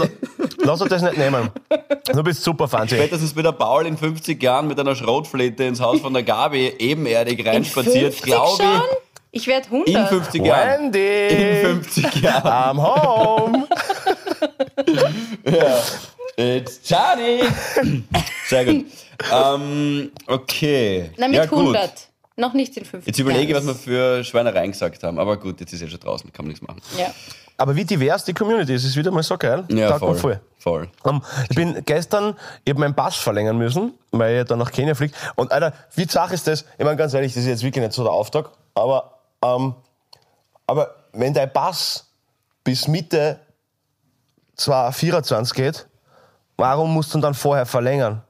lass 0.58 0.78
das 0.80 1.02
nicht 1.02 1.18
nehmen. 1.18 1.50
Du 2.12 2.22
bist 2.22 2.42
super, 2.42 2.68
Franzi. 2.68 2.96
Spätestens 2.96 3.36
wie 3.36 3.42
der 3.42 3.52
Paul 3.52 3.86
in 3.86 3.96
50 3.96 4.42
Jahren 4.42 4.68
mit 4.68 4.78
einer 4.80 4.94
Schrotflinte 4.94 5.64
ins 5.64 5.80
Haus 5.80 6.00
von 6.00 6.12
der 6.12 6.22
Gabi 6.22 6.72
ebenerdig 6.78 7.46
reinspaziert, 7.46 8.14
50 8.14 8.22
glaube 8.22 8.62
schon? 8.62 8.82
Ich 9.32 9.46
werde 9.46 9.66
100. 9.66 9.88
ich. 9.88 9.94
In 9.94 10.06
50 10.06 10.44
Jahren. 10.44 10.84
In 10.86 10.94
Wendy, 10.94 11.64
50 11.64 12.14
Jahren. 12.16 12.78
I'm 12.78 12.82
home. 12.82 13.68
It's 16.36 16.80
Johnny. 16.88 17.42
Sehr 18.46 18.64
gut. 18.64 18.86
Ähm, 19.32 20.10
okay. 20.26 21.10
Na, 21.16 21.28
mit 21.28 21.36
ja, 21.36 21.46
gut. 21.46 21.58
100. 21.58 21.90
Noch 22.36 22.54
nicht 22.54 22.74
in 22.76 22.84
50 22.86 23.06
Jetzt 23.06 23.18
überlege 23.18 23.52
ich, 23.52 23.54
was 23.54 23.66
wir 23.66 23.74
für 23.74 24.24
Schweinereien 24.24 24.72
gesagt 24.72 25.02
haben. 25.02 25.18
Aber 25.18 25.36
gut, 25.38 25.60
jetzt 25.60 25.74
ist 25.74 25.82
er 25.82 25.88
schon 25.88 26.00
draußen, 26.00 26.32
kann 26.32 26.46
man 26.46 26.50
nichts 26.50 26.66
machen. 26.66 26.80
Ja. 26.96 27.12
Aber 27.58 27.76
wie 27.76 27.84
divers 27.84 28.24
die 28.24 28.32
Community 28.32 28.74
ist, 28.74 28.84
ist 28.84 28.96
wieder 28.96 29.10
mal 29.10 29.22
so 29.22 29.36
geil. 29.36 29.64
Ja, 29.68 29.90
Taugt 29.90 30.02
mir 30.02 30.14
voll. 30.14 30.40
Voll. 30.56 30.88
Ähm, 31.04 31.20
ich 31.50 31.56
bin 31.56 31.82
gestern, 31.84 32.34
ich 32.64 32.70
habe 32.70 32.80
meinen 32.80 32.94
Pass 32.94 33.16
verlängern 33.16 33.58
müssen, 33.58 33.92
weil 34.12 34.40
ich 34.40 34.44
dann 34.46 34.58
nach 34.58 34.72
Kenia 34.72 34.94
fliege. 34.94 35.12
Und 35.36 35.52
Alter, 35.52 35.74
wie 35.94 36.06
zach 36.06 36.32
ist 36.32 36.46
das? 36.46 36.64
Ich 36.78 36.84
meine, 36.84 36.96
ganz 36.96 37.12
ehrlich, 37.12 37.34
das 37.34 37.42
ist 37.42 37.48
jetzt 37.48 37.62
wirklich 37.62 37.84
nicht 37.84 37.92
so 37.92 38.02
der 38.02 38.12
Auftrag, 38.12 38.50
aber, 38.74 39.20
ähm, 39.44 39.74
aber 40.66 40.94
wenn 41.12 41.34
dein 41.34 41.52
Pass 41.52 42.10
bis 42.64 42.88
Mitte 42.88 43.40
2024 44.60 45.54
geht, 45.54 45.86
warum 46.56 46.92
musst 46.92 47.14
du 47.14 47.18
dann 47.20 47.34
vorher 47.34 47.66
verlängern? 47.66 48.22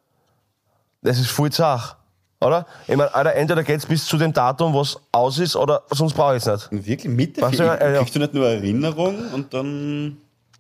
Das 1.03 1.19
ist 1.19 1.31
voll 1.31 1.51
zach, 1.51 1.97
oder? 2.41 2.67
Ich 2.87 2.97
meine, 2.97 3.15
Alter, 3.15 3.35
entweder 3.35 3.63
geht's 3.63 3.87
bis 3.87 4.05
zu 4.05 4.17
dem 4.19 4.33
Datum, 4.33 4.75
was 4.75 4.99
aus 5.13 5.39
ist, 5.39 5.57
oder 5.57 5.83
sonst 5.91 6.15
brauche 6.15 6.37
ich 6.37 6.47
es 6.47 6.71
nicht. 6.71 6.87
Wirklich 6.87 7.13
Mitte? 7.13 7.43
Was, 7.43 7.57
ja, 7.59 7.75
ja. 7.91 7.99
Kriegst 7.99 8.15
du 8.15 8.19
nicht 8.19 8.35
nur 8.35 8.47
Erinnerung 8.49 9.33
und 9.33 9.53
dann. 9.53 10.19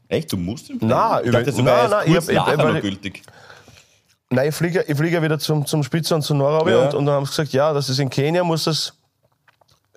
Echt, 0.08 0.32
du 0.32 0.36
musst 0.36 0.68
ihn 0.70 0.78
Nein, 0.80 1.20
ich 1.24 1.30
dachte, 1.30 1.52
sogar 1.52 1.82
nein, 1.82 1.90
nein, 1.90 2.12
kurz 2.12 2.28
ich 2.28 2.36
ich- 2.36 2.56
noch 2.56 2.74
ich- 2.74 2.80
gültig. 2.82 3.22
Nein, 4.30 4.48
ich 4.48 4.54
fliege, 4.54 4.84
ich 4.86 4.96
fliege 4.96 5.22
wieder 5.22 5.38
zum, 5.38 5.66
zum 5.66 5.82
Spitze 5.82 6.14
und 6.14 6.22
zu 6.22 6.34
Nairobi 6.34 6.70
Ja. 6.72 6.84
und, 6.86 6.94
und 6.94 7.06
dann 7.06 7.14
haben 7.16 7.24
sie 7.26 7.30
gesagt, 7.30 7.52
ja, 7.52 7.72
das 7.72 7.88
ist 7.88 7.98
in 7.98 8.08
Kenia, 8.10 8.42
muss 8.44 8.64
das, 8.64 8.92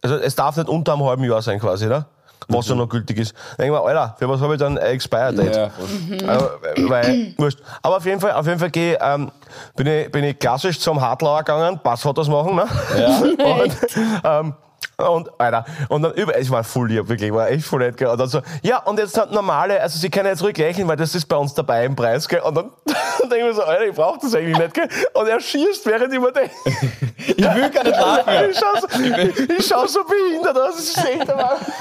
also 0.02 0.16
es 0.18 0.36
darf 0.36 0.58
nicht 0.58 0.68
unter 0.70 0.94
einem 0.94 1.04
halben 1.06 1.24
Jahr 1.24 1.42
sein 1.42 1.60
quasi, 1.60 1.86
ne? 1.88 2.06
Was 2.48 2.68
ja 2.68 2.76
noch 2.76 2.90
gültig 2.90 3.18
ist. 3.20 3.34
Dann 3.58 3.66
denke 3.66 3.78
ich 3.78 3.82
mir, 3.82 3.88
Alter, 3.88 4.16
für 4.18 4.30
was 4.30 4.42
habe 4.42 4.54
ich 4.54 4.60
dann 4.60 4.78
ein 4.78 4.86
Expired 4.86 5.38
Date? 5.38 5.56
Mhm. 5.56 5.56
Ja, 5.56 5.70
voll. 5.70 6.30
Also, 6.30 6.46
äh, 6.46 6.90
weil, 6.90 7.34
wurscht. 7.38 7.60
Aber 7.82 7.98
auf 7.98 8.06
jeden 8.06 8.20
Fall, 8.20 8.32
auf 8.34 8.46
jeden 8.46 8.60
Fall 8.60 8.72
gehe, 8.72 8.98
ähm, 9.02 9.32
bin, 9.76 9.88
ich, 9.88 10.12
bin 10.12 10.24
ich 10.24 10.40
klassisch 10.40 10.80
zum 10.80 11.00
Hartlauer 11.00 11.40
gegangen, 11.40 11.80
Passfotos 11.84 12.28
machen, 12.28 12.56
ne? 12.56 12.66
Ja. 12.98 13.20
Und, 13.54 13.78
ähm, 14.24 14.54
und, 14.98 15.30
Alter, 15.40 15.66
und 15.90 16.04
dann 16.04 16.14
über, 16.14 16.38
ich 16.38 16.52
war 16.52 16.64
voll 16.64 16.88
lieb, 16.88 17.10
wirklich, 17.10 17.34
war 17.34 17.50
echt 17.50 17.66
voll 17.66 17.80
nett, 17.80 17.98
gell. 17.98 18.10
Und 18.10 18.20
dann 18.20 18.28
so, 18.28 18.42
ja, 18.62 18.78
und 18.84 19.00
jetzt 19.00 19.18
hat 19.18 19.32
normale, 19.32 19.82
also 19.82 19.98
Sie 19.98 20.10
können 20.10 20.28
jetzt 20.28 20.44
ruhig 20.44 20.58
rechnen, 20.60 20.88
weil 20.88 20.98
das 20.98 21.16
ist 21.16 21.26
bei 21.26 21.36
uns 21.36 21.54
dabei 21.54 21.86
im 21.86 21.96
Preis, 21.96 22.28
gell. 22.28 22.42
Und 22.42 22.56
dann, 22.56 22.70
dann 22.86 23.30
denke 23.30 23.38
ich 23.38 23.44
mir 23.44 23.54
so, 23.54 23.64
Alter, 23.64 23.86
ich 23.86 23.96
brauche 23.96 24.20
das 24.22 24.36
eigentlich 24.36 24.58
nicht, 24.58 24.74
gell. 24.74 24.88
Und 25.14 25.28
er 25.28 25.40
schießt, 25.40 25.86
während 25.88 26.14
ich 26.14 26.20
mir 26.20 26.32
denke, 26.32 26.52
Ich 27.28 27.38
will 27.38 27.70
gar 27.72 27.84
nicht 27.84 28.00
lachen. 28.00 28.50
ich 28.52 28.60
schau 28.60 28.80
so, 28.80 29.54
ich 29.58 29.68
schau 29.68 29.88
so 29.88 30.02
behindert 30.04 30.58
aus, 30.58 30.76
das 30.76 30.84
ist 30.84 31.06
echt 31.06 31.28
der 31.28 31.38
Wahnsinn. 31.38 31.74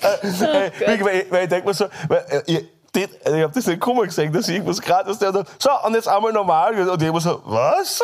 Äh, 0.00 1.04
weil, 1.04 1.26
weil 1.30 1.42
ich 1.44 1.48
denke 1.48 1.68
mir 1.68 1.74
so, 1.74 1.86
weil, 2.08 2.24
äh, 2.28 2.42
ich, 2.46 2.64
die, 2.94 3.04
ich 3.04 3.42
hab 3.42 3.52
das 3.52 3.66
nicht 3.66 3.80
kommen 3.80 4.02
gesehen, 4.02 4.32
dass 4.32 4.48
ich 4.48 4.56
irgendwas 4.56 4.80
gratis 4.80 5.18
der 5.18 5.32
dann, 5.32 5.46
so, 5.58 5.70
und 5.84 5.94
jetzt 5.94 6.08
einmal 6.08 6.32
normal. 6.32 6.88
Und 6.88 7.00
ich 7.00 7.08
immer 7.08 7.20
so, 7.20 7.40
was? 7.46 8.02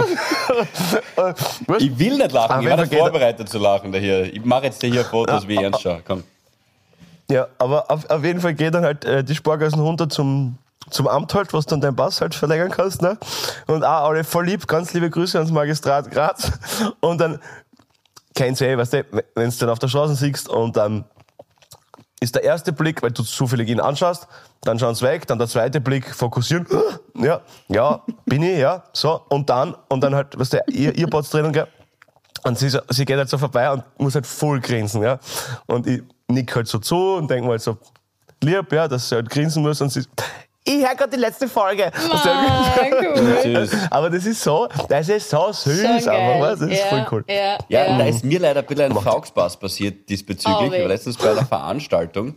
Ich 1.78 1.98
will 1.98 2.16
nicht 2.16 2.32
lachen, 2.32 2.52
Aber 2.52 2.62
ich 2.62 2.70
war 2.70 2.76
nicht 2.78 2.94
vorbereitet 2.94 3.48
zu 3.48 3.58
lachen. 3.58 3.92
Daher. 3.92 4.32
Ich 4.32 4.44
mache 4.44 4.64
jetzt 4.64 4.82
hier 4.82 5.04
Fotos, 5.04 5.46
wie 5.46 5.54
ich 5.54 5.60
ernst 5.60 5.82
schaue. 5.82 6.02
Komm. 6.06 6.24
Ja, 7.30 7.48
aber 7.58 7.90
auf, 7.90 8.08
auf 8.08 8.24
jeden 8.24 8.40
Fall 8.40 8.54
geht 8.54 8.72
dann 8.72 8.84
halt 8.84 9.04
äh, 9.04 9.22
die 9.22 9.34
Spargassen 9.34 9.80
runter 9.80 10.08
zum, 10.08 10.56
zum 10.88 11.06
Amt 11.06 11.34
halt, 11.34 11.52
was 11.52 11.66
dann 11.66 11.82
dein 11.82 11.94
Pass 11.94 12.22
halt 12.22 12.34
verlängern 12.34 12.70
kannst, 12.70 13.02
ne? 13.02 13.18
Und 13.66 13.84
auch 13.84 14.08
alle 14.08 14.24
voll 14.24 14.46
lieb, 14.46 14.66
ganz 14.66 14.94
liebe 14.94 15.10
Grüße 15.10 15.36
ans 15.36 15.52
Magistrat 15.52 16.10
Graz. 16.10 16.50
Und 17.00 17.20
dann 17.20 17.38
kennst 18.34 18.62
du 18.62 18.66
eh, 18.66 18.78
weißt 18.78 18.92
du, 18.94 19.04
wenn 19.34 19.50
du 19.50 19.56
dann 19.58 19.68
auf 19.68 19.78
der 19.78 19.88
Straße 19.88 20.14
siehst 20.14 20.48
und 20.48 20.78
dann 20.78 21.04
ist 22.20 22.34
der 22.34 22.42
erste 22.42 22.72
Blick, 22.72 23.02
weil 23.02 23.10
du 23.10 23.22
zufällig 23.22 23.68
ihn 23.68 23.80
anschaust, 23.80 24.26
dann 24.62 24.78
schauen 24.78 24.94
sie 24.94 25.04
weg, 25.04 25.26
dann 25.26 25.38
der 25.38 25.48
zweite 25.48 25.80
Blick, 25.80 26.14
fokussieren, 26.14 26.66
ja, 27.14 27.40
ja, 27.68 28.02
bin 28.26 28.42
ich, 28.42 28.58
ja, 28.58 28.82
so, 28.92 29.20
und 29.28 29.48
dann, 29.48 29.74
und 29.88 30.02
dann 30.02 30.14
halt, 30.14 30.38
weißt 30.38 30.54
du, 30.54 30.62
ihr, 30.68 30.96
ihr 30.96 31.06
Pots 31.06 31.30
drinnen, 31.30 31.52
gell? 31.52 31.68
Und 32.44 32.58
sie, 32.58 32.70
sie 32.88 33.04
geht 33.04 33.16
halt 33.16 33.28
so 33.28 33.38
vorbei 33.38 33.70
und 33.70 33.84
muss 33.98 34.14
halt 34.14 34.26
voll 34.26 34.60
grinsen, 34.60 35.02
ja. 35.02 35.18
Und 35.66 35.86
ich 35.86 36.02
nick 36.28 36.54
halt 36.54 36.68
so 36.68 36.78
zu 36.78 37.14
und 37.16 37.30
denke 37.30 37.44
mir 37.44 37.52
halt 37.52 37.62
so, 37.62 37.78
lieb, 38.42 38.72
ja, 38.72 38.88
dass 38.88 39.08
sie 39.08 39.16
halt 39.16 39.30
grinsen 39.30 39.62
muss 39.62 39.80
und 39.80 39.90
sie, 39.90 40.02
ich 40.68 40.86
höre 40.86 40.94
gerade 40.94 41.10
die 41.10 41.20
letzte 41.20 41.48
Folge. 41.48 41.90
Ah, 41.94 42.76
cool. 43.02 43.68
Aber 43.90 44.10
das 44.10 44.26
ist 44.26 44.42
so, 44.42 44.68
das 44.88 45.08
ist 45.08 45.30
so 45.30 45.50
süß, 45.52 46.06
aber 46.08 46.56
das 46.56 46.60
ist 46.60 46.78
ja, 46.78 46.86
voll 46.86 47.06
cool. 47.10 47.24
Ja, 47.28 47.58
Ja, 47.68 47.98
da 47.98 48.04
ist 48.04 48.24
mir 48.24 48.38
leider 48.38 48.60
ein 48.60 48.66
bisschen 48.66 48.92
ein 48.92 49.02
Fauxpass 49.02 49.58
passiert 49.58 50.08
diesbezüglich. 50.08 50.70
Oh, 50.70 50.74
ich 50.74 50.80
war 50.80 50.88
letztens 50.88 51.16
bei 51.16 51.30
einer 51.30 51.46
Veranstaltung, 51.46 52.34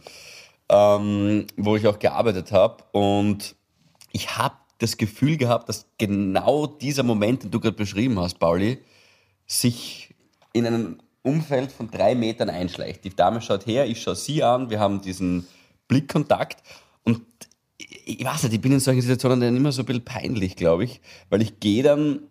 ähm, 0.70 1.48
wo 1.58 1.76
ich 1.76 1.88
auch 1.88 2.00
gearbeitet 2.00 2.52
habe 2.52 2.84
und 2.92 3.56
ich 4.12 4.38
habe 4.38 4.56
das 4.80 4.98
Gefühl 4.98 5.38
gehabt, 5.38 5.70
dass 5.70 5.86
genau 5.98 6.66
dieser 6.66 7.04
Moment, 7.04 7.44
den 7.44 7.52
du 7.52 7.60
gerade 7.60 7.76
beschrieben 7.76 8.20
hast, 8.20 8.40
Pauli, 8.40 8.80
sich 9.46 10.16
in 10.54 10.66
einem 10.66 11.00
Umfeld 11.24 11.72
von 11.72 11.92
drei 11.92 12.16
Metern 12.16 12.50
einschleicht. 12.50 13.04
Die 13.04 13.16
Dame 13.16 13.42
schaut 13.42 13.68
her, 13.68 13.86
ich 13.86 14.02
schaue 14.02 14.16
sie 14.16 14.44
an, 14.44 14.70
wir 14.70 14.80
haben 14.80 15.02
diesen 15.02 15.48
Blickkontakt 15.88 16.64
ich 18.06 18.24
weiß 18.24 18.44
nicht, 18.44 18.54
ich 18.54 18.62
bin 18.62 18.72
in 18.72 18.80
solchen 18.80 19.02
Situationen 19.02 19.40
dann 19.40 19.56
immer 19.56 19.72
so 19.72 19.82
ein 19.82 19.86
bisschen 19.86 20.06
peinlich, 20.06 20.56
glaube 20.56 20.84
ich, 20.84 21.02
weil 21.30 21.42
ich 21.42 21.60
gehe 21.60 21.84
dann, 21.84 22.22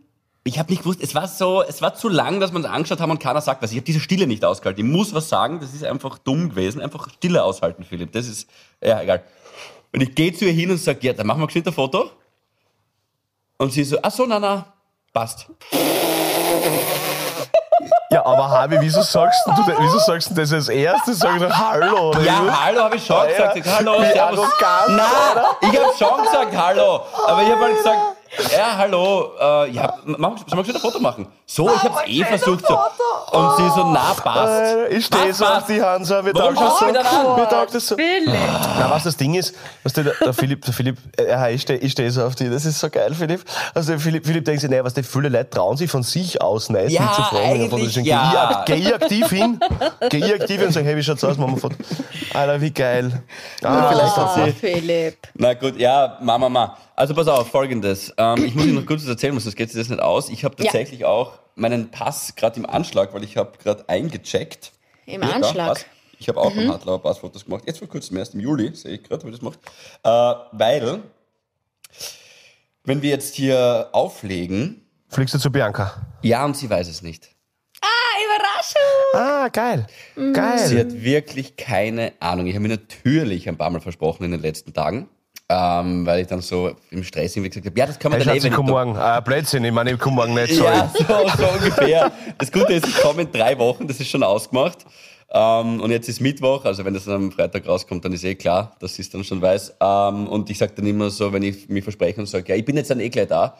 ich 0.44 0.58
habe 0.58 0.70
nicht 0.70 0.82
gewusst, 0.82 1.00
es 1.02 1.14
war 1.14 1.28
so, 1.28 1.62
es 1.62 1.82
war 1.82 1.94
zu 1.94 2.08
lang, 2.08 2.40
dass 2.40 2.52
man 2.52 2.64
es 2.64 2.70
angeschaut 2.70 3.00
haben 3.00 3.10
und 3.10 3.20
keiner 3.20 3.40
sagt 3.40 3.62
was. 3.62 3.70
Ich 3.70 3.76
habe 3.76 3.84
diese 3.84 4.00
Stille 4.00 4.26
nicht 4.26 4.44
ausgehalten. 4.44 4.84
Ich 4.84 4.90
muss 4.90 5.12
was 5.12 5.28
sagen, 5.28 5.60
das 5.60 5.74
ist 5.74 5.84
einfach 5.84 6.18
dumm 6.18 6.50
gewesen. 6.50 6.80
Einfach 6.80 7.10
Stille 7.10 7.44
aushalten, 7.44 7.84
Philipp. 7.84 8.12
Das 8.12 8.26
ist, 8.26 8.48
ja, 8.82 9.02
egal. 9.02 9.22
Und 9.92 10.00
ich 10.02 10.14
gehe 10.14 10.32
zu 10.32 10.46
ihr 10.46 10.52
hin 10.52 10.70
und 10.70 10.78
sage, 10.78 11.00
ja, 11.02 11.12
dann 11.12 11.26
machen 11.26 11.40
wir 11.40 11.46
geschwind 11.46 11.66
ein 11.66 11.74
Foto. 11.74 12.10
Und 13.58 13.72
sie 13.72 13.84
so, 13.84 13.98
ach 14.02 14.10
so, 14.10 14.24
na, 14.26 14.38
na, 14.38 14.72
passt. 15.12 15.46
Ja, 18.12 18.26
aber 18.26 18.50
Harvey, 18.50 18.78
wieso 18.80 19.02
sagst 19.02 19.40
du, 19.46 19.52
wieso 19.78 19.98
sagst 20.00 20.30
du 20.30 20.34
das 20.34 20.52
als 20.52 20.68
erstes? 20.68 21.20
Sag 21.20 21.38
doch 21.38 21.48
Hallo, 21.48 22.08
oder? 22.08 22.20
Ja, 22.22 22.42
hallo, 22.64 22.82
habe 22.82 22.96
ich 22.96 23.06
schon 23.06 23.28
gesagt. 23.28 23.56
Ich 23.56 23.64
sag, 23.64 23.76
hallo, 23.76 24.02
servus. 24.02 24.48
Nein, 24.88 25.06
ich 25.60 25.80
habe 25.80 25.92
schon 25.96 26.22
gesagt 26.24 26.56
hallo. 26.56 27.02
Aber 27.28 27.42
ich 27.42 27.52
habe 27.52 27.62
halt 27.62 27.76
gesagt, 27.76 27.98
ja, 28.56 28.76
hallo, 28.76 29.32
äh, 29.40 29.70
ja, 29.70 29.94
mach, 30.04 30.36
soll 30.46 30.56
man 30.56 30.64
schon 30.64 30.74
ein 30.74 30.80
Foto 30.80 31.00
machen? 31.00 31.26
So, 31.46 31.68
ich 31.68 31.82
habe 31.82 31.94
es 32.04 32.10
eh 32.10 32.24
versucht. 32.24 32.64
So. 32.66 32.78
Und 33.32 33.56
sie 33.56 33.68
so, 33.70 33.84
na, 33.92 34.14
passt. 34.14 34.74
Äh, 34.74 34.88
Ich 34.96 35.06
stehe 35.06 35.32
so 35.32 35.44
auf 35.44 35.66
die 35.66 35.82
Hand, 35.82 36.06
so, 36.06 36.22
mir 36.22 36.32
Warum 36.34 36.54
taugt 36.54 36.94
das 36.94 37.10
so. 37.10 37.34
du? 37.34 37.40
Mir 37.40 37.48
taugt 37.48 37.74
das 37.74 37.86
so. 37.86 37.96
Philipp. 37.96 38.34
Na, 38.78 38.90
was 38.90 39.04
das 39.04 39.16
Ding 39.16 39.34
ist, 39.34 39.54
was 39.82 39.92
der, 39.92 40.04
der 40.04 40.32
Philipp, 40.32 40.64
der 40.64 40.74
Philipp, 40.74 40.96
äh, 41.18 41.28
ja, 41.28 41.48
ich 41.48 41.62
stehe 41.62 41.78
ich 41.78 41.92
steh 41.92 42.08
so 42.10 42.24
auf 42.24 42.34
die, 42.34 42.48
das 42.48 42.64
ist 42.64 42.78
so 42.80 42.88
geil, 42.88 43.14
Philipp. 43.14 43.44
Also, 43.74 43.98
Philipp, 43.98 44.24
Philipp 44.26 44.44
denkt 44.44 44.60
sich, 44.60 44.70
nee, 44.70 44.82
was 44.82 44.94
die 44.94 45.02
viele 45.02 45.28
Leute 45.28 45.50
trauen 45.50 45.76
sich 45.76 45.90
von 45.90 46.02
sich 46.02 46.40
aus 46.40 46.70
nicht 46.70 46.90
Ja, 46.90 47.30
eigentlich 47.34 47.94
Geh, 47.94 48.02
ja. 48.02 48.62
geh 48.66 48.74
ich 48.74 48.94
aktiv 48.94 49.28
hin, 49.30 49.60
geh 50.08 50.18
ich 50.18 50.34
aktiv 50.34 50.58
hin 50.58 50.66
und 50.68 50.72
sag, 50.72 50.84
hey, 50.84 50.96
wie 50.96 51.02
schaut's 51.02 51.24
aus, 51.24 51.36
Mama? 51.36 51.56
Foto. 51.56 51.76
Alter, 52.34 52.60
wie 52.60 52.70
geil. 52.70 53.22
Ah, 53.62 53.88
vielleicht 53.90 54.16
hat 54.16 54.30
Oh, 54.36 54.44
sie. 54.44 54.52
Philipp. 54.52 55.18
Na 55.34 55.54
gut, 55.54 55.76
ja, 55.78 56.16
Mama, 56.20 56.48
Mama. 56.48 56.76
Also 57.00 57.14
pass 57.14 57.28
auf, 57.28 57.48
folgendes. 57.50 58.12
Ähm, 58.18 58.44
ich 58.44 58.54
muss 58.54 58.66
Ihnen 58.66 58.74
noch 58.74 58.84
kurz 58.84 59.00
was 59.02 59.08
erzählen, 59.08 59.38
sonst 59.40 59.56
geht 59.56 59.70
sich 59.70 59.80
das 59.80 59.88
nicht 59.88 60.02
aus. 60.02 60.28
Ich 60.28 60.44
habe 60.44 60.54
Ja. 60.58 60.64
tatsächlich 60.64 61.06
auch 61.06 61.38
meinen 61.54 61.90
Pass 61.90 62.34
gerade 62.36 62.58
im 62.60 62.66
Anschlag, 62.66 63.14
weil 63.14 63.24
ich 63.24 63.38
habe 63.38 63.52
gerade 63.56 63.88
eingecheckt. 63.88 64.72
Im 65.06 65.22
Ja, 65.22 65.28
da, 65.28 65.34
Anschlag. 65.36 65.68
Pass. 65.68 65.86
Ich 66.18 66.28
habe 66.28 66.38
auch 66.38 66.54
mhm. 66.54 66.68
Hartlauer 66.68 67.00
Passfotos 67.02 67.46
gemacht. 67.46 67.64
Jetzt 67.66 67.78
vor 67.78 67.88
kurzem, 67.88 68.18
erst 68.18 68.34
im 68.34 68.40
Juli, 68.40 68.74
sehe 68.74 68.96
ich 68.96 69.02
gerade, 69.02 69.22
habe 69.24 69.30
ich 69.34 69.40
das 69.40 69.40
gemacht. 69.40 69.58
Äh, 70.02 70.08
weil, 70.58 71.02
wenn 72.84 73.00
wir 73.00 73.08
jetzt 73.08 73.34
hier 73.34 73.88
auflegen, 73.92 74.86
Fliegst 75.08 75.32
du 75.34 75.38
zu 75.38 75.50
Bianca? 75.50 76.06
ja, 76.20 76.44
und 76.44 76.54
sie 76.54 76.68
weiß 76.68 76.86
es 76.86 77.00
nicht. 77.00 77.30
Überraschung. 78.26 79.14
Ah, 79.14 79.48
geil. 79.48 79.86
Sie 80.14 80.32
Geil. 80.34 80.78
hat 80.80 80.92
wirklich 81.02 81.56
keine 81.56 82.12
Ahnung. 82.20 82.46
Ich 82.46 82.54
habe 82.54 82.62
mir 82.62 82.68
natürlich 82.76 83.48
ein 83.48 83.56
paar 83.56 83.70
Mal 83.70 83.80
versprochen 83.80 84.24
in 84.24 84.32
den 84.32 84.40
letzten 84.42 84.74
Tagen, 84.74 85.08
ähm, 85.52 86.06
weil 86.06 86.20
ich 86.20 86.28
dann 86.28 86.40
so 86.40 86.70
im 86.92 87.02
Stress 87.02 87.34
irgendwie 87.34 87.50
gesagt 87.50 87.66
habe, 87.66 87.78
ja, 87.78 87.86
das 87.86 87.98
kann 87.98 88.12
man 88.12 88.20
Hey, 88.20 88.26
dann 88.26 88.34
eh, 88.36 88.38
ich 88.38 88.44
wenn 88.44 88.52
komm 88.52 88.66
ich 88.66 88.70
morgen. 88.70 88.96
Ah, 88.96 89.18
Blödsinn, 89.18 89.64
ich 89.64 89.72
meine, 89.72 89.90
ich 89.90 89.98
komm 89.98 90.14
morgen 90.14 90.32
nicht, 90.32 90.54
sorry. 90.54 90.76
Ja, 90.76 90.92
so, 90.96 91.04
so 91.36 91.48
ungefähr. 91.48 92.12
Das 92.38 92.52
Gute 92.52 92.72
ist, 92.74 92.86
ich 92.86 92.96
komme 92.98 93.22
in 93.22 93.32
drei 93.32 93.58
Wochen, 93.58 93.88
das 93.88 93.98
ist 93.98 94.08
schon 94.08 94.22
ausgemacht. 94.22 94.86
Ähm, 95.32 95.80
und 95.80 95.90
jetzt 95.90 96.08
ist 96.08 96.20
Mittwoch, 96.20 96.64
also 96.64 96.84
wenn 96.84 96.94
das 96.94 97.04
dann 97.06 97.14
am 97.14 97.32
Freitag 97.32 97.66
rauskommt, 97.66 98.04
dann 98.04 98.12
ist 98.12 98.22
eh 98.22 98.36
klar, 98.36 98.76
dass 98.78 98.94
sie 98.94 99.02
es 99.02 99.10
dann 99.10 99.24
schon 99.24 99.42
weiß. 99.42 99.76
Ähm, 99.80 100.28
und 100.28 100.48
ich 100.50 100.58
sage 100.58 100.72
dann 100.76 100.86
immer 100.86 101.10
so, 101.10 101.32
wenn 101.32 101.42
ich 101.42 101.68
mich 101.68 101.82
verspreche 101.82 102.20
und 102.20 102.26
sage, 102.26 102.44
ja, 102.48 102.54
ich 102.54 102.64
bin 102.64 102.76
jetzt 102.76 102.90
dann 102.90 103.00
eh 103.00 103.08
gleich 103.08 103.28
da, 103.28 103.56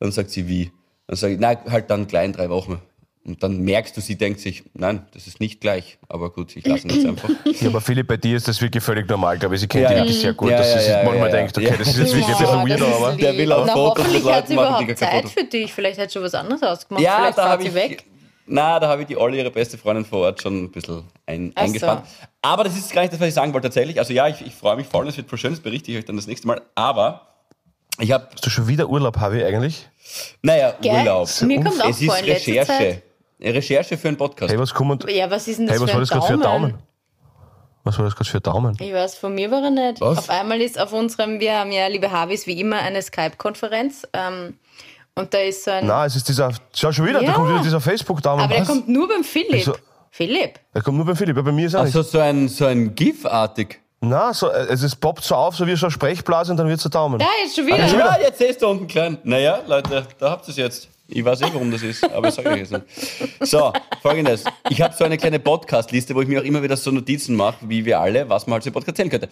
dann 0.00 0.10
sagt 0.10 0.30
sie, 0.30 0.48
wie? 0.48 0.72
Dann 1.06 1.16
sage 1.16 1.34
ich, 1.34 1.40
nein, 1.40 1.58
halt 1.70 1.88
dann 1.88 2.08
gleich 2.08 2.26
in 2.26 2.32
drei 2.32 2.50
Wochen. 2.50 2.82
Und 3.28 3.42
dann 3.42 3.58
merkst 3.60 3.94
du, 3.96 4.00
sie 4.00 4.16
denkt 4.16 4.40
sich, 4.40 4.64
nein, 4.72 5.06
das 5.12 5.26
ist 5.26 5.38
nicht 5.38 5.60
gleich. 5.60 5.98
Aber 6.08 6.30
gut, 6.32 6.56
ich 6.56 6.66
lasse 6.66 6.88
ihn 6.88 6.94
jetzt 6.94 7.06
einfach. 7.06 7.28
Ja, 7.60 7.68
aber 7.68 7.80
Philipp, 7.82 8.08
bei 8.08 8.16
dir 8.16 8.36
ist 8.36 8.48
das 8.48 8.60
wirklich 8.62 8.82
völlig 8.82 9.06
normal, 9.08 9.38
glaube 9.38 9.54
ich. 9.54 9.60
Sie 9.60 9.68
kennt 9.68 9.82
Ja, 9.84 9.88
dich 9.90 9.96
ja. 9.98 10.02
wirklich 10.04 10.20
sehr 10.20 10.32
gut, 10.32 10.50
Ja, 10.50 10.56
dass 10.58 10.68
ja, 10.68 10.72
sie 10.78 10.84
sich 10.84 10.90
ja, 10.92 11.02
manchmal 11.04 11.28
ja, 11.30 11.36
denkt, 11.36 11.56
okay, 11.58 11.66
ja. 11.68 11.76
das 11.76 11.88
ist 11.88 11.98
jetzt 11.98 12.14
wirklich 12.14 12.34
ein 12.36 12.38
bisschen 12.64 12.68
weird, 12.68 12.82
aber. 12.82 13.12
Der 13.16 13.36
will 13.36 13.52
auch 13.52 13.66
Na, 13.66 13.72
Fotos 13.74 14.06
mit 14.10 14.22
Leuten 14.24 14.34
hat 14.36 14.48
sie 14.48 14.54
machen, 14.54 14.86
die 14.88 14.94
Zeit 14.94 15.12
Foto- 15.12 15.28
für 15.28 15.44
dich. 15.44 15.72
Vielleicht 15.74 16.00
hat 16.00 16.10
sie 16.10 16.22
was 16.22 16.34
anderes 16.34 16.62
ausgemacht. 16.62 17.04
Ja, 17.04 17.16
Vielleicht 17.18 17.38
da 17.38 17.42
fährt 17.42 17.52
habe 17.52 17.62
sie 17.62 17.68
ich. 17.68 17.74
weg. 17.74 18.04
Na, 18.46 18.80
da 18.80 18.88
habe 18.88 19.02
ich 19.02 19.08
die 19.08 19.16
Olli, 19.18 19.36
ihre 19.38 19.50
beste 19.50 19.76
Freundin 19.76 20.06
vor 20.06 20.20
Ort, 20.20 20.40
schon 20.40 20.64
ein 20.64 20.70
bisschen 20.70 21.02
ein, 21.26 21.52
so. 21.54 21.62
eingespannt. 21.62 22.06
Aber 22.40 22.64
das 22.64 22.78
ist 22.78 22.90
gar 22.94 23.02
nicht 23.02 23.12
das, 23.12 23.20
was 23.20 23.28
ich 23.28 23.34
sagen 23.34 23.52
wollte 23.52 23.66
tatsächlich. 23.68 23.98
Also 23.98 24.14
ja, 24.14 24.26
ich, 24.26 24.40
ich 24.40 24.54
freue 24.54 24.76
mich 24.76 24.86
voll, 24.86 25.06
es 25.06 25.18
wird 25.18 25.28
voll 25.28 25.38
schön, 25.38 25.50
das 25.50 25.60
berichte 25.60 25.90
ich 25.92 25.98
euch 25.98 26.06
dann 26.06 26.16
das 26.16 26.26
nächste 26.26 26.46
Mal. 26.46 26.62
Aber 26.74 27.26
ich 28.00 28.10
habe, 28.10 28.26
Hast 28.32 28.46
du 28.46 28.48
schon 28.48 28.66
wieder 28.68 28.88
Urlaub, 28.88 29.18
Harvey, 29.18 29.44
eigentlich? 29.44 29.86
naja, 30.40 30.72
Gell? 30.80 30.92
Urlaub. 30.92 31.28
Mir 31.42 31.60
kommt 31.62 31.82
auch 31.84 31.90
Es 31.90 32.02
vor 32.02 32.16
ist 32.16 32.26
Recherche. 32.26 33.02
Recherche 33.40 33.96
für 33.96 34.08
einen 34.08 34.16
Podcast. 34.16 34.52
Hey, 34.52 34.58
was 34.58 34.72
kommt. 34.74 35.10
Ja, 35.10 35.30
was 35.30 35.46
ist 35.48 35.58
denn 35.58 35.66
das 35.66 35.76
Hey, 35.76 35.82
was 35.82 35.90
für 35.90 35.94
war 35.94 36.00
ein 36.00 36.00
das 36.02 36.10
gerade 36.10 36.26
für 36.26 36.32
ein 36.34 36.40
Daumen? 36.40 36.70
Daumen? 36.72 36.82
Was 37.84 37.98
war 37.98 38.04
das 38.04 38.16
gerade 38.16 38.28
für 38.30 38.38
ein 38.38 38.42
Daumen? 38.42 38.76
Ich 38.80 38.92
weiß, 38.92 39.14
von 39.16 39.34
mir 39.34 39.50
war 39.50 39.62
er 39.62 39.70
nicht. 39.70 40.00
Was? 40.00 40.18
Auf 40.18 40.30
einmal 40.30 40.60
ist 40.60 40.78
auf 40.78 40.92
unserem, 40.92 41.40
wir 41.40 41.58
haben 41.58 41.72
ja, 41.72 41.86
liebe 41.86 42.10
Havis, 42.10 42.46
wie 42.46 42.60
immer 42.60 42.76
eine 42.78 43.00
Skype-Konferenz. 43.00 44.06
Ähm, 44.12 44.58
und 45.14 45.32
da 45.32 45.38
ist 45.38 45.64
so 45.64 45.70
ein. 45.70 45.86
Nein, 45.86 46.06
es 46.06 46.16
ist 46.16 46.28
dieser. 46.28 46.50
Schau 46.74 46.92
schon 46.92 47.06
wieder, 47.06 47.20
Ja. 47.22 47.28
da 47.28 47.32
kommt 47.34 47.48
wieder 47.48 47.62
dieser 47.62 47.80
Facebook-Daumen. 47.80 48.44
aber 48.44 48.52
der 48.52 48.62
Was? 48.62 48.68
kommt 48.68 48.88
nur 48.88 49.08
beim 49.08 49.24
Philipp. 49.24 49.54
Also- 49.54 49.76
Philipp. 50.10 50.58
Der 50.74 50.82
kommt 50.82 50.96
nur 50.96 51.06
beim 51.06 51.16
Philipp, 51.16 51.36
ja, 51.36 51.42
bei 51.42 51.52
mir 51.52 51.66
ist 51.66 51.74
er 51.74 51.84
nicht. 51.84 51.94
Also 51.94 52.08
so 52.08 52.18
ein, 52.18 52.48
so 52.48 52.64
ein 52.66 52.94
GIF-artig. 52.94 53.80
Nein, 54.00 54.32
so, 54.32 54.48
äh, 54.48 54.66
es 54.70 54.82
ist 54.82 54.96
poppt 54.96 55.22
so 55.24 55.34
auf, 55.34 55.56
so 55.56 55.66
wie 55.66 55.74
so 55.76 55.86
eine 55.86 55.90
Sprechblase 55.90 56.50
und 56.52 56.56
dann 56.56 56.68
wird 56.68 56.78
es 56.78 56.86
ein 56.86 56.90
Daumen. 56.90 57.18
Da, 57.18 57.26
jetzt 57.42 57.56
schon 57.56 57.66
wieder. 57.66 57.84
Ja, 57.86 58.16
jetzt 58.20 58.38
siehst 58.38 58.62
du 58.62 58.68
unten 58.68 58.86
klein. 58.86 59.18
Naja, 59.24 59.60
Leute, 59.66 60.06
da 60.18 60.30
habt 60.30 60.46
ihr 60.46 60.50
es 60.50 60.56
jetzt. 60.56 60.88
Ich 61.10 61.24
weiß 61.24 61.40
eh, 61.40 61.46
warum 61.52 61.70
das 61.70 61.82
ist, 61.82 62.04
aber 62.04 62.28
ich 62.28 62.34
sage 62.34 62.50
euch 62.50 62.58
jetzt 62.58 62.72
nicht. 62.72 62.84
So, 63.40 63.72
folgendes. 64.02 64.44
Ich 64.68 64.82
habe 64.82 64.94
so 64.94 65.04
eine 65.04 65.16
kleine 65.16 65.38
Podcast-Liste, 65.38 66.14
wo 66.14 66.20
ich 66.20 66.28
mir 66.28 66.40
auch 66.40 66.44
immer 66.44 66.62
wieder 66.62 66.76
so 66.76 66.90
Notizen 66.90 67.34
mache, 67.34 67.56
wie 67.68 67.84
wir 67.86 67.98
alle, 67.98 68.28
was 68.28 68.46
man 68.46 68.54
halt 68.54 68.64
so 68.64 68.70
Podcast 68.70 68.88
erzählen 68.88 69.08
könnte. 69.08 69.28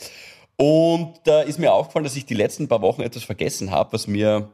Und 0.56 1.20
da 1.24 1.42
ist 1.42 1.58
mir 1.58 1.72
aufgefallen, 1.74 2.04
dass 2.04 2.16
ich 2.16 2.24
die 2.24 2.34
letzten 2.34 2.66
paar 2.66 2.80
Wochen 2.80 3.02
etwas 3.02 3.24
vergessen 3.24 3.70
habe, 3.70 3.92
was 3.92 4.06
mir 4.06 4.48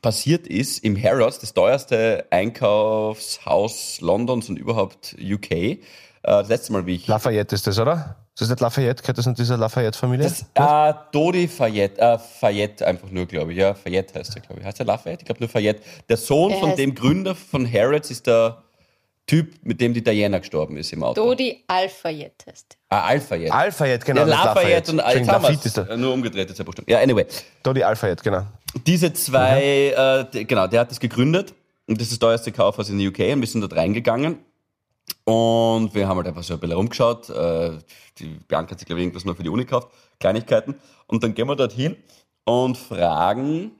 passiert 0.00 0.46
ist 0.46 0.82
im 0.82 1.00
Harrods, 1.00 1.38
das 1.38 1.52
teuerste 1.52 2.24
Einkaufshaus 2.30 4.00
Londons 4.00 4.48
und 4.48 4.58
überhaupt 4.58 5.14
UK. 5.22 5.50
Äh, 5.52 5.78
Das 6.22 6.48
letzte 6.48 6.72
Mal, 6.72 6.86
wie 6.86 6.94
ich 6.94 7.06
Lafayette 7.06 7.54
ist 7.54 7.66
das, 7.66 7.78
oder? 7.78 8.16
Ist 8.34 8.40
das 8.40 8.48
nicht 8.48 8.60
Lafayette? 8.60 9.00
Gehört 9.02 9.18
das 9.18 9.26
nicht 9.26 9.38
dieser 9.38 9.56
Lafayette-Familie? 9.56 10.26
Äh, 10.54 10.92
Dodi 11.12 11.46
Fayette, 11.46 12.00
äh, 12.00 12.18
Fayette 12.18 12.84
einfach 12.84 13.08
nur, 13.08 13.26
glaube 13.26 13.52
ich. 13.52 13.58
Ja, 13.58 13.74
Fayette 13.74 14.18
heißt 14.18 14.34
er, 14.34 14.42
glaube 14.42 14.60
ich. 14.60 14.66
Heißt 14.66 14.80
er 14.80 14.86
Lafayette? 14.86 15.22
Ich 15.22 15.26
glaube 15.26 15.38
nur 15.40 15.48
Fayette. 15.48 15.80
Der 16.08 16.16
Sohn 16.16 16.50
Der 16.50 16.58
von 16.58 16.74
dem 16.74 16.96
Gründer 16.96 17.36
von 17.36 17.70
Harrods 17.72 18.10
ist 18.10 18.26
der 18.26 18.60
Typ, 19.28 19.54
mit 19.62 19.80
dem 19.80 19.94
die 19.94 20.02
Diana 20.02 20.38
gestorben 20.38 20.76
ist 20.76 20.92
im 20.92 21.04
Auto. 21.04 21.24
Dodi 21.24 21.62
Alpha-Jet 21.68 22.44
heißt. 22.50 22.76
Ah, 22.88 23.02
Alfayette. 23.04 23.54
Alfayette, 23.54 24.04
genau. 24.04 24.22
ja, 24.22 24.26
das 24.26 24.36
ist 24.38 24.44
Lafayette 24.44 24.90
und 24.92 24.98
Thomas. 24.98 25.26
Lafitte 25.42 25.68
ist 25.68 25.76
der. 25.76 25.90
Äh, 25.90 25.96
Nur 25.96 26.12
umgedreht 26.12 26.48
jetzt 26.48 26.64
Buchstaben. 26.64 26.90
Ja, 26.90 26.98
anyway. 26.98 27.26
Da 27.62 27.72
die 27.72 27.84
Alfayette, 27.84 28.24
genau. 28.24 28.42
Diese 28.84 29.12
zwei, 29.12 29.94
äh, 29.96 30.24
die- 30.32 30.44
genau, 30.44 30.66
der 30.66 30.80
hat 30.80 30.90
das 30.90 30.98
gegründet 30.98 31.54
und 31.86 32.00
das 32.00 32.08
ist 32.08 32.14
das 32.14 32.18
teuerste 32.18 32.50
Kaufhaus 32.50 32.88
in 32.90 32.98
der 32.98 33.08
UK 33.08 33.32
und 33.34 33.40
wir 33.42 33.46
sind 33.46 33.60
dort 33.60 33.76
reingegangen 33.76 34.38
Und 35.24 35.94
wir 35.94 36.06
haben 36.06 36.18
halt 36.18 36.28
einfach 36.28 36.42
so 36.42 36.54
ein 36.54 36.60
bisschen 36.60 36.76
rumgeschaut. 36.76 37.30
Äh, 37.30 37.78
die 38.18 38.26
Bianca 38.46 38.72
hat 38.72 38.78
sich, 38.78 38.86
glaube 38.86 39.00
ich, 39.00 39.04
irgendwas 39.06 39.24
noch 39.24 39.36
für 39.36 39.42
die 39.42 39.48
Uni 39.48 39.64
gekauft. 39.64 39.88
Kleinigkeiten. 40.20 40.74
Und 41.06 41.22
dann 41.22 41.34
gehen 41.34 41.48
wir 41.48 41.56
dorthin 41.56 41.96
und 42.44 42.76
fragen, 42.76 43.72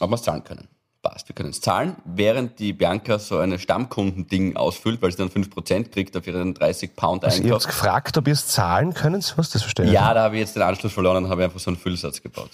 ob 0.00 0.10
wir 0.10 0.14
es 0.14 0.22
zahlen 0.22 0.44
können. 0.44 0.68
Passt, 1.02 1.28
wir 1.28 1.34
können 1.34 1.50
es 1.50 1.60
zahlen, 1.60 1.96
während 2.04 2.60
die 2.60 2.72
Bianca 2.72 3.18
so 3.18 3.38
eine 3.38 3.58
Stammkundending 3.58 4.56
ausfüllt, 4.56 5.02
weil 5.02 5.10
sie 5.10 5.18
dann 5.18 5.30
5% 5.30 5.90
kriegt 5.90 6.16
auf 6.16 6.26
ihren 6.28 6.54
30 6.54 6.94
Pound 6.94 7.24
Also 7.24 7.38
ihr 7.42 7.50
habt 7.52 7.64
Einkauf. 7.64 7.66
gefragt, 7.66 8.18
ob 8.18 8.28
ihr 8.28 8.34
es 8.34 8.46
zahlen 8.46 8.94
können? 8.94 9.22
Was 9.34 9.50
das 9.50 9.62
verstehen? 9.62 9.90
Ja, 9.90 10.14
da 10.14 10.22
habe 10.22 10.36
ich 10.36 10.40
jetzt 10.42 10.54
den 10.54 10.62
Anschluss 10.62 10.92
verloren 10.92 11.24
und 11.24 11.30
habe 11.30 11.42
einfach 11.42 11.58
so 11.58 11.70
einen 11.70 11.76
Füllsatz 11.76 12.22
gebaut. 12.22 12.50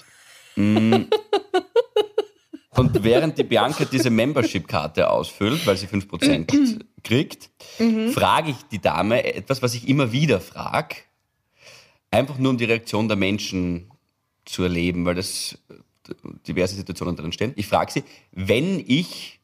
Mm. 0.57 0.95
Und 2.79 3.03
während 3.03 3.39
die 3.39 3.45
Bianca 3.45 3.85
diese 3.85 4.11
Membership-Karte 4.11 5.11
ausfüllt, 5.11 5.67
weil 5.67 5.77
sie 5.77 5.87
5% 5.87 6.85
kriegt, 7.05 7.51
frage 8.13 8.51
ich 8.51 8.57
die 8.71 8.81
Dame 8.81 9.25
etwas, 9.25 9.63
was 9.63 9.75
ich 9.75 9.89
immer 9.89 10.13
wieder 10.13 10.41
frage, 10.41 10.97
einfach 12.11 12.39
nur 12.39 12.51
um 12.51 12.59
die 12.59 12.65
Reaktion 12.65 13.09
der 13.09 13.17
Menschen 13.17 13.91
zu 14.45 14.63
erleben, 14.63 15.05
weil 15.05 15.15
das 15.15 15.59
diverse 16.47 16.75
Situationen 16.75 17.17
drin 17.17 17.33
stehen. 17.33 17.53
Ich 17.57 17.67
frage 17.67 17.93
sie, 17.93 18.05
wenn 18.33 18.83
ich 18.87 19.41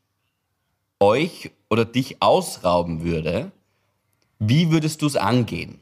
euch 1.00 1.50
oder 1.68 1.84
dich 1.84 2.22
ausrauben 2.22 3.04
würde, 3.04 3.52
wie 4.38 4.70
würdest 4.70 5.02
du 5.02 5.06
es 5.06 5.16
angehen? 5.16 5.80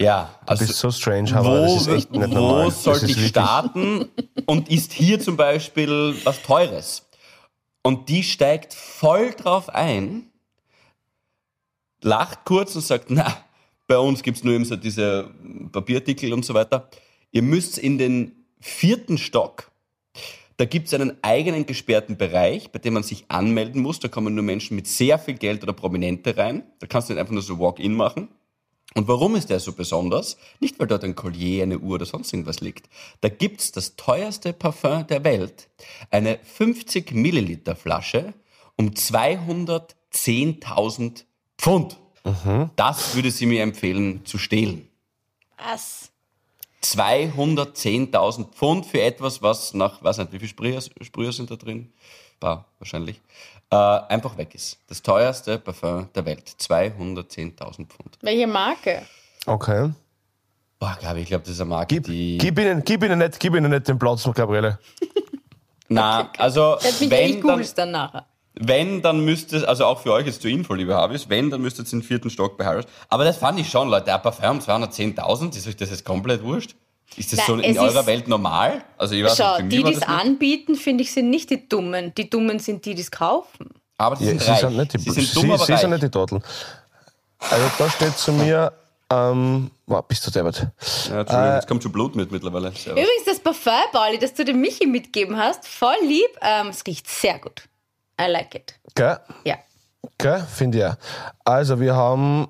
Ja, 0.00 0.34
Du 0.46 0.58
bist 0.58 0.74
so 0.78 0.90
strange, 0.90 1.34
aber 1.36 1.60
wo, 1.68 1.74
das 1.74 1.82
ist 1.82 1.88
echt 1.88 2.10
nicht 2.10 2.32
normal. 2.32 2.64
wo 2.64 2.68
Das 2.70 2.82
sollte 2.82 3.06
ist 3.06 3.16
ich 3.16 3.28
starten 3.28 4.08
und 4.46 4.68
ist 4.68 4.92
hier 4.92 5.20
zum 5.20 5.36
Beispiel 5.36 6.14
was 6.24 6.42
Teures? 6.42 7.08
Und 7.82 8.08
die 8.08 8.22
steigt 8.22 8.74
voll 8.74 9.30
drauf 9.32 9.68
ein, 9.68 10.30
lacht 12.02 12.44
kurz 12.44 12.74
und 12.74 12.82
sagt, 12.82 13.10
na, 13.10 13.36
bei 13.86 13.98
uns 13.98 14.22
gibt's 14.22 14.44
nur 14.44 14.54
eben 14.54 14.64
so 14.64 14.76
diese 14.76 15.30
Papierartikel 15.70 16.32
und 16.32 16.44
so 16.44 16.54
weiter. 16.54 16.88
Ihr 17.30 17.42
müsst 17.42 17.78
in 17.78 17.98
den 17.98 18.32
vierten 18.60 19.18
Stock. 19.18 19.70
Da 20.56 20.64
gibt's 20.64 20.94
einen 20.94 21.16
eigenen 21.22 21.66
gesperrten 21.66 22.16
Bereich, 22.16 22.70
bei 22.70 22.78
dem 22.78 22.94
man 22.94 23.02
sich 23.02 23.24
anmelden 23.28 23.82
muss. 23.82 23.98
Da 24.00 24.08
kommen 24.08 24.34
nur 24.34 24.44
Menschen 24.44 24.76
mit 24.76 24.86
sehr 24.86 25.18
viel 25.18 25.34
Geld 25.34 25.62
oder 25.62 25.72
Prominente 25.72 26.36
rein. 26.36 26.62
Da 26.78 26.86
kannst 26.86 27.08
du 27.08 27.14
nicht 27.14 27.20
einfach 27.20 27.32
nur 27.32 27.42
so 27.42 27.58
Walk-in 27.58 27.94
machen. 27.94 28.28
Und 28.94 29.08
warum 29.08 29.36
ist 29.36 29.50
der 29.50 29.60
so 29.60 29.72
besonders? 29.72 30.36
Nicht, 30.60 30.78
weil 30.78 30.86
dort 30.86 31.04
ein 31.04 31.14
Collier, 31.14 31.62
eine 31.62 31.78
Uhr 31.78 31.94
oder 31.94 32.06
sonst 32.06 32.32
irgendwas 32.32 32.60
liegt. 32.60 32.88
Da 33.20 33.28
gibt's 33.28 33.72
das 33.72 33.96
teuerste 33.96 34.52
Parfum 34.52 35.06
der 35.06 35.24
Welt. 35.24 35.68
Eine 36.10 36.38
50 36.42 37.12
Milliliter 37.12 37.74
Flasche 37.74 38.34
um 38.76 38.90
210.000 38.90 41.24
Pfund. 41.58 41.98
Das 42.76 43.14
würde 43.14 43.30
sie 43.30 43.46
mir 43.46 43.62
empfehlen 43.62 44.24
zu 44.24 44.38
stehlen. 44.38 44.88
Was? 45.56 46.10
210.000 46.82 48.50
Pfund 48.50 48.86
für 48.86 49.00
etwas, 49.00 49.42
was 49.42 49.74
nach, 49.74 50.02
weiß 50.02 50.18
nicht, 50.18 50.32
wie 50.32 50.38
viele 50.38 50.48
Sprüher, 50.48 50.80
Sprüher 51.00 51.32
sind 51.32 51.50
da 51.50 51.56
drin? 51.56 51.92
Paar, 52.40 52.66
wahrscheinlich. 52.78 53.20
Äh, 53.72 53.76
einfach 54.12 54.36
weg 54.36 54.54
ist. 54.54 54.78
Das 54.86 55.00
teuerste 55.00 55.58
Parfum 55.58 56.10
der 56.14 56.26
Welt. 56.26 56.46
210.000 56.60 57.86
Pfund. 57.86 58.18
Welche 58.20 58.46
Marke? 58.46 59.00
Okay. 59.46 59.90
Boah, 60.78 60.94
glaube 61.00 61.20
ich, 61.20 61.28
glaube, 61.28 61.44
das 61.44 61.54
ist 61.54 61.60
eine 61.62 61.70
Marke, 61.70 61.94
Gib, 61.94 62.04
die... 62.04 62.36
gib, 62.36 62.58
ihnen, 62.58 62.84
gib, 62.84 63.02
ihnen 63.02 63.18
nicht, 63.18 63.40
gib 63.40 63.54
ihnen 63.54 63.70
nicht 63.70 63.88
den 63.88 63.98
Platz, 63.98 64.28
Gabriele. 64.34 64.78
Na, 65.88 66.30
also 66.36 66.76
wenn 67.00 67.40
dann, 67.40 67.64
dann 67.76 67.90
nachher. 67.92 68.26
wenn, 68.54 69.00
dann 69.00 69.24
müsste 69.24 69.56
es, 69.56 69.64
also 69.64 69.86
auch 69.86 70.00
für 70.00 70.12
euch 70.12 70.26
jetzt 70.26 70.42
zur 70.42 70.50
Info, 70.50 70.74
liebe 70.74 70.94
Habis, 70.94 71.30
wenn, 71.30 71.48
dann 71.48 71.62
müsste 71.62 71.80
es 71.82 71.90
den 71.90 72.02
vierten 72.02 72.28
Stock 72.28 72.58
bei 72.58 72.66
Harris. 72.66 72.84
Aber 73.08 73.24
das 73.24 73.38
fand 73.38 73.58
ich 73.58 73.70
schon, 73.70 73.88
Leute, 73.88 74.12
ein 74.14 74.20
Parfum 74.20 74.50
um 74.50 74.58
210.000, 74.58 75.56
ist 75.56 75.66
euch 75.66 75.76
das 75.76 75.90
jetzt 75.90 76.04
komplett 76.04 76.42
wurscht? 76.42 76.74
Ist 77.16 77.32
das 77.32 77.38
Nein, 77.40 77.46
so 77.46 77.54
in 77.56 77.78
eurer 77.78 78.00
ist- 78.00 78.06
Welt 78.06 78.28
normal? 78.28 78.82
Also 78.98 79.14
ich 79.14 79.24
weiß 79.24 79.36
Schau, 79.36 79.58
nicht, 79.58 79.72
die, 79.72 79.82
die 79.84 79.92
es 79.94 80.02
anbieten, 80.02 80.74
finde 80.76 81.02
ich, 81.04 81.12
sind 81.12 81.30
nicht 81.30 81.50
die 81.50 81.68
Dummen. 81.68 82.14
Die 82.14 82.28
Dummen 82.30 82.58
sind 82.58 82.84
die, 82.84 82.94
die 82.94 83.02
es 83.02 83.10
kaufen. 83.10 83.68
Aber 83.98 84.16
sie 84.16 84.24
Ja, 84.24 84.30
sind 84.30 84.42
sie 84.42 84.50
reich. 84.50 84.60
sind 84.60 84.76
nicht 84.76 84.94
die, 84.94 84.98
sie 84.98 85.10
sind 85.10 85.26
sie, 85.26 85.34
dumm, 85.40 85.50
aber 85.52 85.64
sie 85.64 85.72
reich. 85.72 85.80
sind 85.80 85.90
nicht 85.90 86.02
die 86.02 86.10
Trottel. 86.10 86.40
Also 87.38 87.70
da 87.78 87.90
steht 87.90 88.16
zu 88.18 88.32
mir, 88.32 88.72
ähm, 89.10 89.70
wow, 89.86 90.02
bist 90.06 90.26
du 90.26 90.30
derbert. 90.30 90.56
ja, 90.58 91.20
Entschuldigung, 91.20 91.54
jetzt 91.54 91.68
kommt 91.68 91.82
schon 91.82 91.92
Blut 91.92 92.16
mit 92.16 92.30
mittlerweile. 92.32 92.72
Servus. 92.72 93.02
Übrigens, 93.02 93.24
das 93.26 93.40
Parfum, 93.40 93.72
Pauli, 93.92 94.18
das 94.18 94.32
du 94.34 94.44
dem 94.44 94.60
Michi 94.60 94.86
mitgeben 94.86 95.36
hast, 95.36 95.66
voll 95.66 95.94
lieb. 96.06 96.30
Ähm, 96.40 96.68
es 96.68 96.84
riecht 96.86 97.08
sehr 97.08 97.38
gut. 97.38 97.62
I 98.20 98.26
like 98.30 98.54
it. 98.54 98.74
Gell? 98.94 99.18
Ja. 99.44 99.56
Gell? 100.18 100.46
Finde 100.54 100.78
ich 100.78 100.84
auch. 100.86 100.94
Also 101.44 101.78
wir 101.80 101.94
haben, 101.94 102.48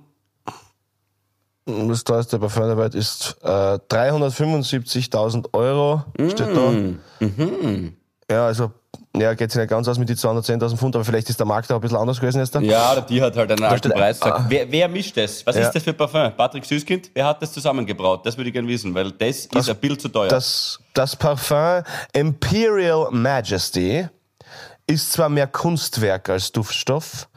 das 1.89 2.05
teuerste 2.05 2.39
Parfum 2.39 2.65
der 2.65 2.79
Welt 2.79 2.95
ist 2.95 3.37
äh, 3.43 3.47
375.000 3.47 5.53
Euro, 5.53 6.03
steht 6.29 6.57
da. 6.57 6.71
Mhm. 7.21 7.97
Ja, 8.31 8.47
also, 8.47 8.71
ja, 9.15 9.35
geht 9.35 9.51
sich 9.53 9.61
nicht 9.61 9.69
ganz 9.69 9.87
aus 9.89 9.99
mit 9.99 10.09
die 10.09 10.15
210.000 10.15 10.77
Pfund, 10.77 10.97
aber 10.97 11.05
vielleicht 11.05 11.29
ist 11.29 11.39
der 11.39 11.47
Markt 11.47 11.71
auch 11.71 11.77
ein 11.77 11.81
bisschen 11.83 11.99
anders 11.99 12.19
gewesen 12.19 12.39
jetzt 12.39 12.55
da. 12.55 12.61
Ja, 12.61 12.93
oder 12.93 13.03
die 13.03 13.21
hat 13.21 13.37
halt 13.37 13.51
einen 13.53 13.65
alten 13.65 13.93
Preis 13.93 14.23
ah. 14.23 14.47
Wer, 14.49 14.71
wer 14.73 14.89
mischt 14.89 15.17
das? 15.17 15.45
Was 15.45 15.57
Ja. 15.57 15.63
ist 15.63 15.73
das 15.73 15.83
für 15.83 15.93
Parfum? 15.93 16.33
Patrick 16.35 16.65
Süßkind? 16.65 17.11
Wer 17.13 17.27
hat 17.27 17.43
das 17.43 17.53
zusammengebraut? 17.53 18.25
Das 18.25 18.37
würde 18.39 18.49
ich 18.49 18.55
gerne 18.55 18.69
wissen, 18.69 18.95
weil 18.95 19.11
das, 19.13 19.47
ist 19.47 19.69
ein 19.69 19.77
Bild 19.77 20.01
zu 20.01 20.09
teuer. 20.09 20.29
Das, 20.29 20.81
das 20.95 21.15
Parfum 21.17 21.83
Imperial 22.15 23.09
Majesty 23.11 24.07
ist 24.87 25.13
zwar 25.13 25.29
mehr 25.29 25.47
Kunstwerk 25.47 26.31
als 26.31 26.53
Duftstoff, 26.53 27.29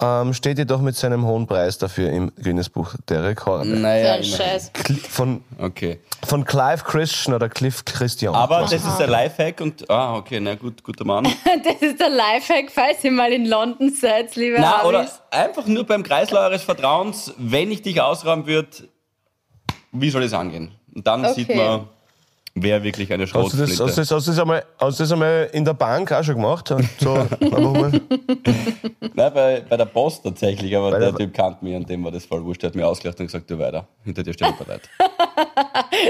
ähm, 0.00 0.34
steht 0.34 0.58
jedoch 0.58 0.80
mit 0.80 0.94
seinem 0.94 1.24
hohen 1.24 1.46
Preis 1.46 1.78
dafür 1.78 2.10
im 2.10 2.30
Guinness 2.36 2.68
Buch 2.68 2.94
der 3.08 3.24
Rekorde. 3.24 3.66
Naja. 3.68 4.22
Scheiß. 4.22 4.70
Von, 5.08 5.42
Okay. 5.58 6.00
von 6.26 6.44
Clive 6.44 6.84
Christian 6.84 7.34
oder 7.34 7.48
Cliff 7.48 7.84
Christian. 7.84 8.34
Aber 8.34 8.60
das 8.60 8.72
ist 8.74 9.00
ein 9.00 9.08
Lifehack 9.08 9.60
und, 9.62 9.88
ah, 9.90 10.16
okay, 10.16 10.38
na 10.40 10.54
gut, 10.54 10.82
guter 10.84 11.04
Mann. 11.04 11.24
Das 11.64 11.80
ist 11.80 11.98
der 11.98 12.10
Lifehack, 12.10 12.70
falls 12.70 13.02
ihr 13.04 13.12
mal 13.12 13.32
in 13.32 13.46
London 13.46 13.90
seid, 13.90 14.36
liebe 14.36 14.58
Na, 14.60 14.84
oder 14.84 15.08
einfach 15.30 15.66
nur 15.66 15.84
beim 15.84 16.02
Kreisler 16.02 16.40
eures 16.40 16.62
Vertrauens, 16.62 17.32
wenn 17.38 17.70
ich 17.70 17.80
dich 17.82 18.00
ausrauben 18.00 18.46
würde, 18.46 18.68
wie 19.92 20.10
soll 20.10 20.22
es 20.24 20.34
angehen? 20.34 20.72
Und 20.94 21.06
dann 21.06 21.24
Okay. 21.24 21.34
sieht 21.34 21.54
man, 21.56 21.88
wer 22.56 22.82
wirklich 22.82 23.12
eine 23.12 23.24
Hast 23.24 23.32
du, 23.34 23.38
das, 23.38 23.50
Schrotflinte 23.50 23.72
hast, 23.72 23.78
du 23.96 24.00
das, 24.00 24.10
hast, 24.10 24.26
du 24.26 24.30
das 24.32 24.38
einmal, 24.40 24.64
hast 24.80 24.98
du 24.98 25.02
das 25.04 25.12
einmal 25.12 25.48
in 25.52 25.64
der 25.64 25.74
Bank 25.74 26.10
auch 26.12 26.24
schon 26.24 26.34
gemacht? 26.36 26.74
So, 26.98 27.14
einfach 27.40 27.58
mal. 27.60 27.92
Nein, 29.14 29.32
bei, 29.34 29.62
bei 29.68 29.76
der 29.76 29.84
Post 29.84 30.24
tatsächlich, 30.24 30.76
aber 30.76 30.90
Bei 30.90 30.98
der 30.98 31.12
der- 31.12 31.18
Typ 31.26 31.34
kannte 31.34 31.64
mich 31.64 31.74
und 31.76 31.88
dem 31.88 32.04
war 32.04 32.10
das 32.12 32.24
voll 32.24 32.44
wurscht. 32.44 32.62
Der 32.62 32.68
hat 32.70 32.74
mir 32.74 32.86
ausgelacht 32.86 33.20
und 33.20 33.26
gesagt, 33.26 33.50
du 33.50 33.58
weiter, 33.58 33.86
hinter 34.04 34.22
dir 34.22 34.32
steht 34.32 34.58
bereit. 34.58 34.82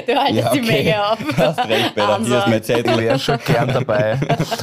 Du 0.06 0.14
haltest 0.14 0.54
die 0.54 0.60
Menge 0.62 1.04
auf. 1.04 1.18
Hast 1.36 1.58
recht, 1.68 1.94
Peter, 1.94 2.18
hier 2.18 2.38
ist 2.38 2.46
mein 2.46 2.58
Ich 2.58 2.62
Zettel. 2.64 2.98
wäre 2.98 3.18
schon 3.18 3.38
gern 3.44 3.68
dabei. 3.68 4.18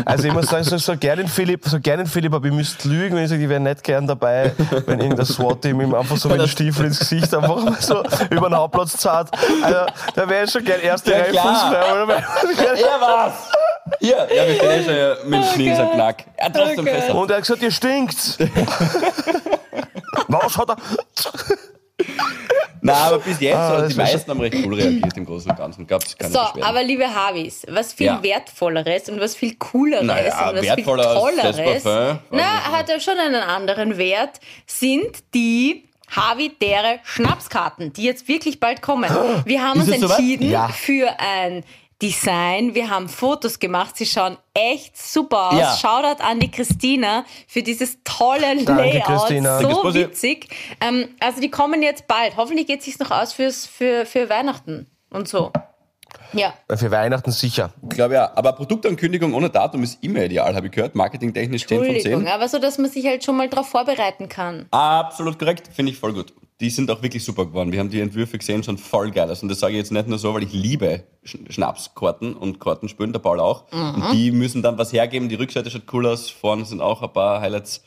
Also 0.06 0.28
ich 0.28 0.34
muss 0.34 0.48
sagen, 0.48 0.64
so, 0.64 0.78
so 0.78 0.98
gern 0.98 1.18
den 1.18 1.28
Philipp, 1.28 1.66
so 1.66 1.80
gern 1.80 2.00
den 2.00 2.08
Philipp, 2.08 2.34
aber 2.34 2.48
ich 2.48 2.54
müsste 2.54 2.88
lügen, 2.90 3.16
wenn 3.16 3.24
ich 3.24 3.30
sage, 3.30 3.44
ich 3.44 3.50
wäre 3.50 3.60
nicht 3.60 3.84
gern 3.84 4.06
dabei, 4.08 4.52
wenn 4.86 5.00
irgendein 5.00 5.26
SWAT-Team 5.26 5.80
ihm 5.82 5.94
einfach 5.96 6.18
so 6.18 6.30
mit 6.30 6.40
dem 6.42 6.48
Stiefel 6.48 6.86
ins 6.88 7.00
Gesicht 7.00 7.34
einfach 7.34 7.64
mal 7.64 7.76
so 7.80 8.04
über 8.30 8.50
den 8.50 8.56
Hauptplatz 8.56 8.98
zahlt. 8.98 9.30
Also 9.62 9.78
da 10.16 10.30
wäre 10.30 10.46
ich 10.46 10.52
schon 10.52 10.64
gern 10.64 10.82
erste 10.82 11.12
Ja, 11.12 11.18
Reihe 11.20 11.32
oder? 11.78 12.16
Er 12.18 13.02
war's! 13.02 13.34
Hier, 14.00 14.28
ja, 14.34 14.48
wir 14.48 14.56
stehen 14.56 14.72
eh 14.72 14.84
schon 14.84 15.30
mit 15.30 15.76
seinem 15.76 15.92
Knack. 15.92 16.24
Er 16.38 16.46
hat 16.46 16.56
trotzdem 16.56 16.80
Okay. 16.88 16.96
fest. 17.02 17.10
Und 17.12 17.30
er 17.30 17.36
hat 17.38 17.44
gesagt, 17.44 17.62
ihr 17.62 17.72
stinkt's. 17.72 18.38
Was 20.28 20.58
hat 20.58 20.70
er? 20.70 20.78
Nein, 22.82 22.96
aber 22.98 23.20
bis 23.20 23.40
jetzt, 23.40 23.56
Ah, 23.56 23.76
also 23.76 23.88
die 23.90 23.96
meisten 23.96 24.30
haben 24.30 24.42
recht 24.42 24.58
cool 24.66 24.74
reagiert 24.74 25.16
im 25.16 25.26
Großen 25.26 25.50
und 25.52 25.58
Ganzen. 25.58 25.88
Gab's 25.88 26.18
keine 26.18 26.34
So, 26.34 26.40
Beschwerden. 26.40 26.64
aber 26.64 26.84
liebe 26.84 27.06
Habis, 27.14 27.66
was 27.70 27.94
viel 27.94 28.08
Ja. 28.08 28.22
wertvolleres 28.22 29.08
und 29.10 29.22
was 29.22 29.36
viel 29.36 29.56
cooleres 29.56 30.06
Naja, 30.06 30.50
und 30.50 30.58
was 30.58 30.76
viel 30.76 30.84
tolleres, 30.84 31.84
na, 32.32 32.64
hat 32.72 32.90
ja 32.90 33.00
schon 33.00 33.18
einen 33.18 33.36
anderen 33.42 33.98
Wert, 33.98 34.40
sind 34.66 35.24
die 35.34 35.88
Havidere 36.16 37.00
Schnapskarten, 37.04 37.94
die 37.94 38.04
jetzt 38.04 38.28
wirklich 38.28 38.60
bald 38.60 38.82
kommen. 38.82 39.10
Wir 39.46 39.64
haben 39.64 39.80
Ist 39.82 39.90
uns 39.90 40.12
entschieden 40.12 40.50
Ja. 40.50 40.68
für 40.70 41.20
ein 41.20 41.64
Design. 42.02 42.76
Wir 42.76 42.90
haben 42.90 43.08
Fotos 43.08 43.60
gemacht. 43.60 43.96
Sie 43.96 44.06
schauen 44.06 44.38
echt 44.54 44.98
super 44.98 45.52
aus. 45.52 45.60
Ja. 45.60 45.78
Shoutout 45.78 46.22
an 46.22 46.40
die 46.40 46.52
Christina 46.52 47.24
für 47.48 47.64
dieses 47.64 48.00
tolle 48.04 48.58
Danke, 48.64 48.74
Layout. 48.74 49.04
Christina. 49.06 49.60
So 49.62 49.94
witzig. 49.94 50.50
Ähm, 50.82 51.08
also 51.22 51.40
die 51.40 51.50
kommen 51.50 51.82
jetzt 51.82 52.08
bald. 52.08 52.36
Hoffentlich 52.36 52.68
geht 52.68 52.80
es 52.80 52.86
sich 52.86 53.00
noch 53.00 53.12
aus 53.12 53.32
fürs, 53.32 53.66
für, 53.66 54.06
für 54.06 54.30
Weihnachten 54.30 54.88
und 55.12 55.30
so. 55.30 55.52
Ja. 56.34 56.54
Für 56.76 56.92
Weihnachten 56.92 57.32
sicher. 57.32 57.72
Ich 57.84 57.90
glaube 57.96 58.16
ja, 58.16 58.32
aber 58.36 58.54
Produktankündigung 58.54 59.34
ohne 59.34 59.50
Datum 59.50 59.84
ist 59.84 60.04
immer 60.04 60.24
ideal, 60.24 60.56
habe 60.56 60.68
ich 60.68 60.72
gehört. 60.72 60.96
Marketingtechnisch 60.96 61.66
10 61.68 61.78
von 61.78 61.86
10. 61.88 61.96
Entschuldigung, 61.96 62.28
aber 62.28 62.48
so, 62.50 62.60
dass 62.60 62.78
man 62.78 62.90
sich 62.90 63.06
halt 63.06 63.24
schon 63.24 63.38
mal 63.38 63.50
darauf 63.50 63.68
vorbereiten 63.68 64.30
kann. 64.30 64.66
Absolut 64.72 65.38
korrekt, 65.40 65.70
finde 65.74 65.92
ich 65.92 65.98
voll 65.98 66.14
gut. 66.14 66.34
Die 66.60 66.70
sind 66.70 66.90
auch 66.92 67.02
wirklich 67.02 67.24
super 67.26 67.46
geworden. 67.46 67.72
Wir 67.72 67.80
haben 67.80 67.90
die 67.90 68.00
Entwürfe 68.00 68.38
gesehen, 68.38 68.64
schon 68.64 68.78
voll 68.78 69.12
geil 69.12 69.30
aus. 69.30 69.42
Und 69.44 69.50
das 69.50 69.60
sage 69.60 69.74
ich 69.74 69.80
jetzt 69.80 69.92
nicht 69.92 70.08
nur 70.08 70.18
so, 70.18 70.34
weil 70.34 70.44
ich 70.44 70.54
liebe 70.54 71.04
Sch- 71.26 71.52
Schnapskarten 71.52 72.36
und 72.36 72.60
Kartenspülen, 72.60 73.12
der 73.12 73.20
Paul 73.20 73.40
auch. 73.40 73.66
Und 73.72 74.04
die 74.14 74.32
müssen 74.32 74.62
dann 74.62 74.78
was 74.78 74.94
hergeben. 74.94 75.28
Die 75.30 75.36
Rückseite 75.36 75.70
schaut 75.72 75.82
cool 75.92 76.06
aus, 76.08 76.30
vorne 76.30 76.64
sind 76.66 76.80
auch 76.80 77.02
ein 77.02 77.12
paar 77.12 77.42
Highlights. 77.42 77.84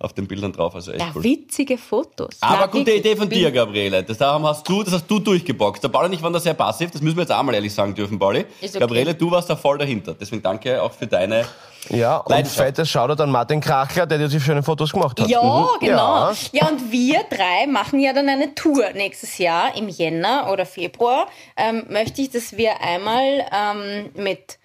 Auf 0.00 0.14
den 0.14 0.26
Bildern 0.26 0.52
drauf. 0.52 0.74
Also 0.74 0.90
echt 0.92 1.00
Ja, 1.00 1.12
cool. 1.14 1.22
witzige 1.22 1.76
Fotos. 1.78 2.36
Aber 2.40 2.56
Na, 2.62 2.66
gute 2.66 2.90
Idee 2.92 3.14
von 3.14 3.28
dir, 3.28 3.50
Gabriele. 3.52 4.02
Das 4.02 4.18
hast 4.20 4.68
du, 4.68 4.82
das 4.82 4.94
hast 4.94 5.06
du 5.06 5.18
durchgeboxt. 5.18 5.84
Der 5.84 5.88
Pauli 5.90 6.06
und 6.06 6.14
ich 6.14 6.22
waren 6.22 6.32
da 6.32 6.40
sehr 6.40 6.54
passiv, 6.54 6.90
das 6.90 7.02
müssen 7.02 7.16
wir 7.16 7.22
jetzt 7.22 7.32
auch 7.32 7.42
mal 7.42 7.54
ehrlich 7.54 7.72
sagen 7.72 7.94
dürfen, 7.94 8.18
Pauli. 8.18 8.46
Okay. 8.62 8.78
Gabriele, 8.78 9.14
du 9.14 9.30
warst 9.30 9.48
da 9.50 9.56
voll 9.56 9.78
dahinter. 9.78 10.14
Deswegen 10.18 10.42
danke 10.42 10.82
auch 10.82 10.92
für 10.92 11.06
deine. 11.06 11.44
Ja, 11.88 12.18
und 12.18 12.46
fettes 12.46 12.90
Shoutout 12.90 13.22
an 13.22 13.30
Martin 13.30 13.60
Krachler, 13.60 14.06
der 14.06 14.18
dir 14.18 14.28
die 14.28 14.40
schönen 14.40 14.62
Fotos 14.62 14.92
gemacht 14.92 15.18
hat. 15.20 15.28
Ja, 15.28 15.42
Mhm. 15.42 15.66
genau. 15.80 16.30
Ja. 16.30 16.34
Ja. 16.52 16.68
und 16.68 16.90
wir 16.92 17.20
drei 17.30 17.66
machen 17.66 18.00
ja 18.00 18.12
dann 18.12 18.28
eine 18.28 18.54
Tour 18.54 18.90
nächstes 18.94 19.38
Jahr 19.38 19.74
im 19.76 19.88
Jänner 19.88 20.48
oder 20.52 20.66
Februar. 20.66 21.26
Ähm, 21.56 21.84
möchte 21.88 22.20
ich, 22.22 22.30
dass 22.30 22.56
wir 22.56 22.80
einmal 22.82 23.46
ähm, 23.52 24.10
mit, 24.14 24.58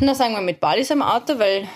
na 0.00 0.14
sagen 0.14 0.34
wir 0.34 0.42
mit 0.42 0.60
Balis 0.60 0.90
am 0.90 1.02
Auto, 1.02 1.38
weil 1.38 1.66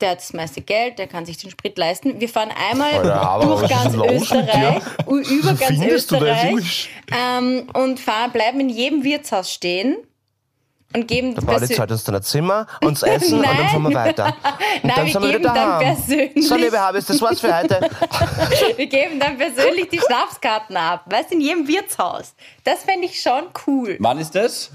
der 0.00 0.10
hat 0.10 0.18
das 0.18 0.32
meiste 0.32 0.60
Geld, 0.60 0.98
der 0.98 1.06
kann 1.06 1.24
sich 1.26 1.38
den 1.38 1.50
Sprit 1.50 1.76
leisten. 1.78 2.20
Wir 2.20 2.28
fahren 2.28 2.50
einmal 2.70 2.92
Alter, 3.08 3.46
durch 3.46 3.68
ganz 3.68 3.94
Österreich, 3.94 4.82
über 5.06 5.54
ganz 5.54 5.66
Findest 5.66 6.12
Österreich 6.12 6.90
ähm, 7.10 7.68
und 7.72 7.98
fahren, 8.00 8.30
bleiben 8.32 8.60
in 8.60 8.68
jedem 8.68 9.04
Wirtshaus 9.04 9.50
stehen 9.52 9.96
und 10.94 11.08
geben 11.08 11.34
Der 11.34 11.42
Pauli 11.42 11.66
zahlt 11.68 11.90
uns 11.90 12.04
dann 12.04 12.14
ein 12.14 12.22
Zimmer, 12.22 12.66
uns 12.82 13.02
Essen 13.04 13.38
und 13.38 13.46
dann 13.46 13.68
fahren 13.68 13.82
wir 13.82 13.94
weiter. 13.94 14.26
Und 14.82 14.84
Nein, 14.84 14.92
dann 14.96 15.06
wir 15.06 15.12
sind 15.12 15.22
wir 15.22 15.28
geben 15.30 15.40
wieder 15.44 15.54
dann 15.54 15.78
persönlich- 15.80 16.48
So, 16.48 16.54
liebe 16.56 16.78
Habis, 16.78 17.06
das 17.06 17.20
war's 17.22 17.40
für 17.40 17.56
heute. 17.56 17.80
Wir 18.76 18.86
geben 18.86 19.18
dann 19.18 19.38
persönlich 19.38 19.88
die 19.88 19.98
Schnapskarten 19.98 20.76
ab. 20.76 21.04
Weißt 21.06 21.30
du, 21.30 21.34
in 21.36 21.40
jedem 21.40 21.66
Wirtshaus. 21.66 22.34
Das 22.62 22.84
fände 22.84 23.06
ich 23.06 23.20
schon 23.20 23.44
cool. 23.66 23.96
Wann 24.00 24.18
ist 24.18 24.34
das? 24.34 24.70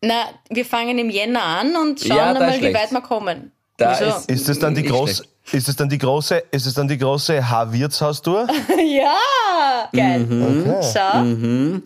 Na, 0.00 0.24
wir 0.50 0.64
fangen 0.66 0.98
im 0.98 1.10
Jänner 1.10 1.42
an 1.44 1.76
und 1.76 2.00
schauen 2.00 2.16
Ja, 2.16 2.34
dann 2.34 2.42
da 2.42 2.46
mal, 2.48 2.60
wie 2.60 2.74
weit 2.74 2.90
wir 2.90 3.00
kommen. 3.02 3.52
Da 3.82 4.00
Wieso? 4.00 4.16
ist- 4.18 4.30
Ist 4.30 4.48
es 4.48 4.58
dann 4.58 4.74
die 4.74 4.82
Nicht 4.82 4.92
große, 4.92 5.24
ist 5.52 5.68
es 5.68 5.76
dann 5.76 5.88
die 5.88 5.98
große, 5.98 6.42
ist 6.50 6.66
es 6.66 6.74
dann 6.74 6.88
die 6.88 6.98
große 6.98 7.48
H-Wirtshaus-Tour? 7.50 8.46
ja, 8.86 9.88
geil. 9.92 10.20
Mhm. 10.20 10.74
Schau. 10.82 11.80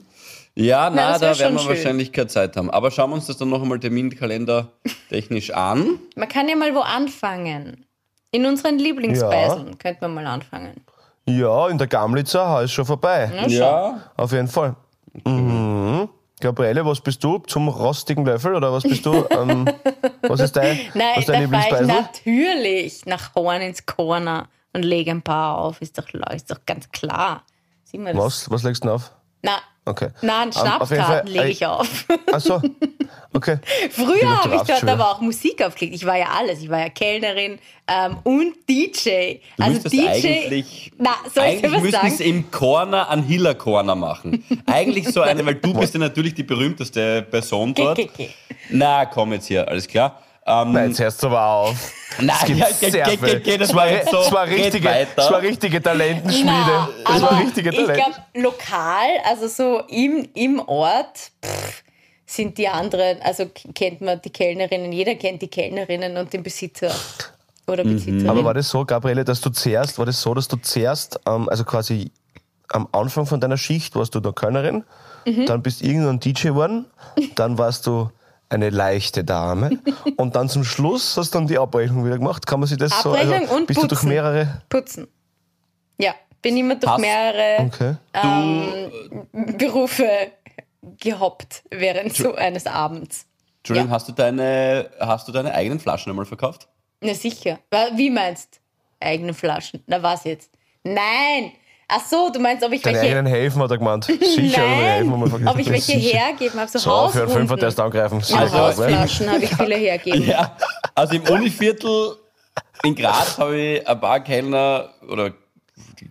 Ja, 0.59 0.89
na, 0.89 1.13
das 1.13 1.21
wär 1.21 1.33
da 1.33 1.39
werden 1.39 1.55
wir 1.55 1.61
schön. 1.61 1.69
wahrscheinlich 1.69 2.13
keine 2.13 2.29
Zeit 2.29 2.57
haben. 2.57 2.71
Aber 2.71 2.91
schauen 2.91 3.11
wir 3.11 3.15
uns 3.17 3.27
das 3.27 3.37
dann 3.37 3.51
noch 3.51 3.61
einmal 3.63 3.79
Terminkalender 3.79 4.69
technisch 5.11 5.51
an. 5.51 5.99
Man 6.17 6.29
kann 6.29 6.49
ja 6.49 6.57
mal 6.57 6.75
wo 6.75 6.81
anfangen. 6.81 7.85
In 8.31 8.47
unseren 8.47 8.79
Lieblingspeiseln 8.79 9.79
könnte 9.79 9.99
man 10.03 10.15
mal 10.15 10.27
anfangen. 10.27 10.81
Ja, 11.27 11.69
in 11.69 11.77
der 11.79 11.87
Gamlitzer 11.89 12.47
Haar 12.47 12.63
ist 12.63 12.73
schon 12.73 12.87
vorbei. 12.87 13.31
Na, 13.35 13.43
schau. 13.49 13.49
Ja, 13.51 14.01
Auf 14.17 14.33
jeden 14.33 14.49
Fall. 14.49 14.77
Mhm. 15.25 16.09
Gabriele, 16.41 16.85
was 16.85 17.01
bist 17.01 17.25
du? 17.25 17.39
Zum 17.39 17.69
rostigen 17.69 18.25
Löffel 18.27 18.55
oder 18.55 18.73
was 18.73 18.83
bist 18.83 19.07
du? 19.07 19.27
ähm, 19.31 19.67
was 20.23 20.41
ist 20.41 20.55
dein, 20.57 20.79
Nein, 20.95 21.13
was 21.15 21.19
ist 21.21 21.29
da 21.29 21.33
dein 21.33 21.51
fahre 21.51 21.83
ich 21.83 21.89
natürlich 21.89 23.07
nach 23.07 23.35
Horn 23.35 23.63
ins 23.63 23.87
Corner 23.87 24.49
und 24.73 24.83
lege 24.85 25.11
ein 25.11 25.23
paar 25.23 25.59
auf. 25.59 25.81
Ist 25.81 25.99
doch, 25.99 26.07
ist 26.35 26.51
doch 26.51 26.61
ganz 26.67 26.91
klar. 26.91 27.43
Sieh 27.85 27.99
mal 27.99 28.13
das. 28.13 28.23
Was, 28.23 28.51
was 28.51 28.63
legst 28.65 28.85
du 28.85 28.89
denn 28.89 28.95
auf? 28.97 29.13
Na, 29.43 29.59
Okay. 29.89 30.09
Nein, 30.21 30.49
Ähm, 30.49 30.53
Schnapskarten 30.53 31.05
Fall, 31.05 31.29
lege 31.29 31.45
äh, 31.45 31.51
ich 31.51 31.65
auf. 31.65 32.07
Achso, 32.33 32.61
okay. 33.33 33.59
Früher 33.91 34.43
habe 34.43 34.57
ich 34.57 34.63
dort 34.63 34.85
aber 34.89 35.13
auch 35.13 35.21
Musik 35.21 35.63
aufgelegt. 35.63 35.95
Ich 35.95 36.05
war 36.05 36.17
ja 36.17 36.27
alles. 36.37 36.61
Ich 36.61 36.69
war 36.69 36.81
ja 36.81 36.89
Kellnerin 36.89 37.61
ähm, 37.87 38.17
und 38.25 38.55
DJ. 38.69 39.39
du 39.57 39.63
also 39.63 39.89
DJ. 39.89 40.09
eigentlich, 40.09 40.93
Na, 40.99 41.15
soll 41.33 41.45
ich 41.45 41.51
eigentlich 41.65 41.73
was 41.73 41.83
müssten 41.83 42.07
es 42.09 42.21
im 42.21 42.51
Corner 42.51 43.09
an 43.09 43.23
Hiller 43.23 43.55
Corner 43.55 43.95
machen. 43.95 44.45
eigentlich 44.67 45.09
so 45.09 45.21
eine, 45.21 45.47
weil 45.47 45.55
du 45.55 45.73
bist 45.73 45.95
ja 45.95 46.01
natürlich 46.01 46.35
die 46.35 46.43
berühmteste 46.43 47.23
Person 47.23 47.73
dort. 47.73 48.01
Na, 48.71 49.07
komm 49.07 49.35
jetzt 49.35 49.47
hier, 49.47 49.69
alles 49.69 49.87
klar. 49.87 50.21
Ähm, 50.49 50.73
Nein, 50.73 50.89
jetzt 50.91 51.01
hörst 51.01 51.23
du 51.23 51.27
aber 51.27 51.45
auf. 51.45 51.93
Nein, 52.21 52.37
Es 52.41 52.45
gibt 52.47 52.59
ja, 52.61 52.67
ge- 52.81 52.91
sehr 52.91 53.05
ge- 53.05 53.17
ge- 53.17 53.41
geht 53.41 53.61
das 53.61 53.71
Es 53.71 53.75
war, 53.75 53.89
so, 54.11 54.21
es 54.21 54.33
war 54.33 54.47
richtige, 54.47 54.89
es 55.17 55.31
war 55.31 55.43
richtige 55.43 55.83
Talentenschmiede. 55.83 56.49
Na, 56.49 56.89
Es 57.17 57.23
war 57.23 57.39
richtige 57.41 57.71
ich 57.71 57.77
Talent. 57.77 57.97
glaube, 57.99 58.15
lokal, 58.35 59.09
also 59.25 59.49
so 59.49 59.81
im, 59.89 60.29
im 60.35 60.61
Ort, 60.61 61.31
pff, 61.45 61.83
sind 62.27 62.59
die 62.59 62.69
anderen, 62.69 63.21
also 63.23 63.47
kennt 63.75 64.01
man 64.01 64.21
die 64.23 64.31
Kellnerinnen, 64.31 64.93
jeder 64.93 65.15
kennt 65.17 65.43
die 65.43 65.49
Kellnerinnen 65.49 66.17
und 66.17 66.33
den 66.33 66.43
Besitzer 66.43 66.93
oder 67.67 67.83
Besitzerin. 67.85 68.29
Aber 68.31 68.45
war 68.45 68.55
das 68.55 68.69
so, 68.69 68.85
Gabriele, 68.85 69.25
dass 69.25 69.41
du 69.41 69.51
zuerst, 69.51 69.99
war 69.99 70.07
das 70.07 70.21
so, 70.23 70.33
dass 70.33 70.47
du 70.49 70.57
zuerst, 70.57 71.19
ähm, 71.27 71.49
also 71.49 71.65
quasi 71.65 72.11
am 72.69 72.89
Anfang 72.93 73.27
von 73.27 73.41
deiner 73.41 73.57
Schicht 73.57 73.95
warst 73.97 74.15
du 74.15 74.21
noch 74.21 74.33
Kellnerin, 74.33 74.85
Mhm. 75.25 75.47
dann 75.47 75.61
bist 75.63 75.81
du 75.83 75.87
irgendwann 75.87 76.21
DJ 76.21 76.49
geworden, 76.49 76.87
dann 77.35 77.59
warst 77.59 77.87
du 77.89 78.11
eine 78.49 78.71
leichte 78.71 79.25
Dame 79.25 79.79
und 80.17 80.37
dann 80.37 80.49
zum 80.49 80.65
Schluss 80.65 81.17
hast 81.17 81.35
du 81.35 81.39
dann 81.39 81.47
die 81.49 81.59
Abrechnung 81.59 82.05
wieder 82.05 82.19
gemacht. 82.19 82.47
Kann 82.47 82.61
man 82.61 82.69
sich 82.69 82.79
das 82.79 82.91
so, 83.03 83.13
also 83.13 83.33
Abrechnung 83.35 83.57
und 83.59 83.67
bist 83.67 83.83
du 83.83 83.87
durch 83.87 84.01
Putzen. 84.01 84.09
mehrere, 84.09 84.63
Putzen. 84.69 85.09
Ja, 85.99 86.15
bin 86.43 86.57
immer 86.57 86.77
durch 86.77 86.93
Hast- 86.93 87.01
mehrere 87.01 87.65
okay. 87.67 87.97
Berufe 89.33 90.09
gehoppt 91.01 91.65
während 91.71 92.15
so 92.15 92.35
eines 92.35 92.67
Abends. 92.67 93.27
Entschuldigung, 93.59 93.89
Ja. 93.91 93.95
hast, 93.97 94.09
du 94.09 94.13
deine, 94.13 94.91
hast 95.01 95.27
du 95.27 95.33
deine 95.33 95.53
eigenen 95.53 95.81
Flaschen 95.81 96.11
einmal 96.11 96.25
verkauft? 96.27 96.69
Na 97.01 97.15
sicher. 97.15 97.59
Wie 97.95 98.11
meinst? 98.11 98.61
Eigene 99.01 99.35
Flaschen. 99.35 99.83
Na 99.87 100.03
was 100.03 100.25
jetzt? 100.25 100.51
Nein! 100.85 101.53
Ach 101.89 102.05
so, 102.05 102.31
du 102.33 102.41
meinst, 102.41 102.65
ob 102.65 102.73
ich 102.73 102.83
Deine 102.83 102.97
welche. 102.99 103.11
eigenen 103.17 103.27
Helfen 103.33 103.63
hat 103.63 103.71
er 103.71 103.79
gemeint. 103.79 104.05
Sicher, 104.05 104.61
deine 104.61 104.75
Helfen 104.75 105.13
haben 105.13 105.21
wir 105.21 105.29
Nein, 105.29 105.29
vergessen. 105.29 105.49
ob 105.49 105.59
ich 105.59 105.71
welche 105.71 105.93
Sicher. 105.93 106.19
hergeben 106.19 106.61
habe, 106.61 106.71
so, 106.71 106.79
So, 106.79 106.91
für 106.91 106.91
einen 106.91 107.05
Hausrunden. 107.07 107.31
Fünfer 107.37 107.57
darfst 107.57 107.79
du 107.79 107.83
angreifen. 107.83 108.21
So, 108.23 108.37
Also? 108.37 108.59
Hausflaschen 108.59 109.31
habe 109.31 109.45
ich 109.45 109.51
viele 109.55 109.75
hergeben. 109.77 110.27
Ja, 110.27 110.57
also 110.97 111.15
im 111.15 111.23
Univiertel 111.23 112.17
in 112.83 112.95
Graz 112.95 113.39
habe 113.39 113.57
ich 113.57 113.89
ein 113.89 114.01
paar 114.01 114.19
Kellner, 114.21 114.89
oder 115.09 115.31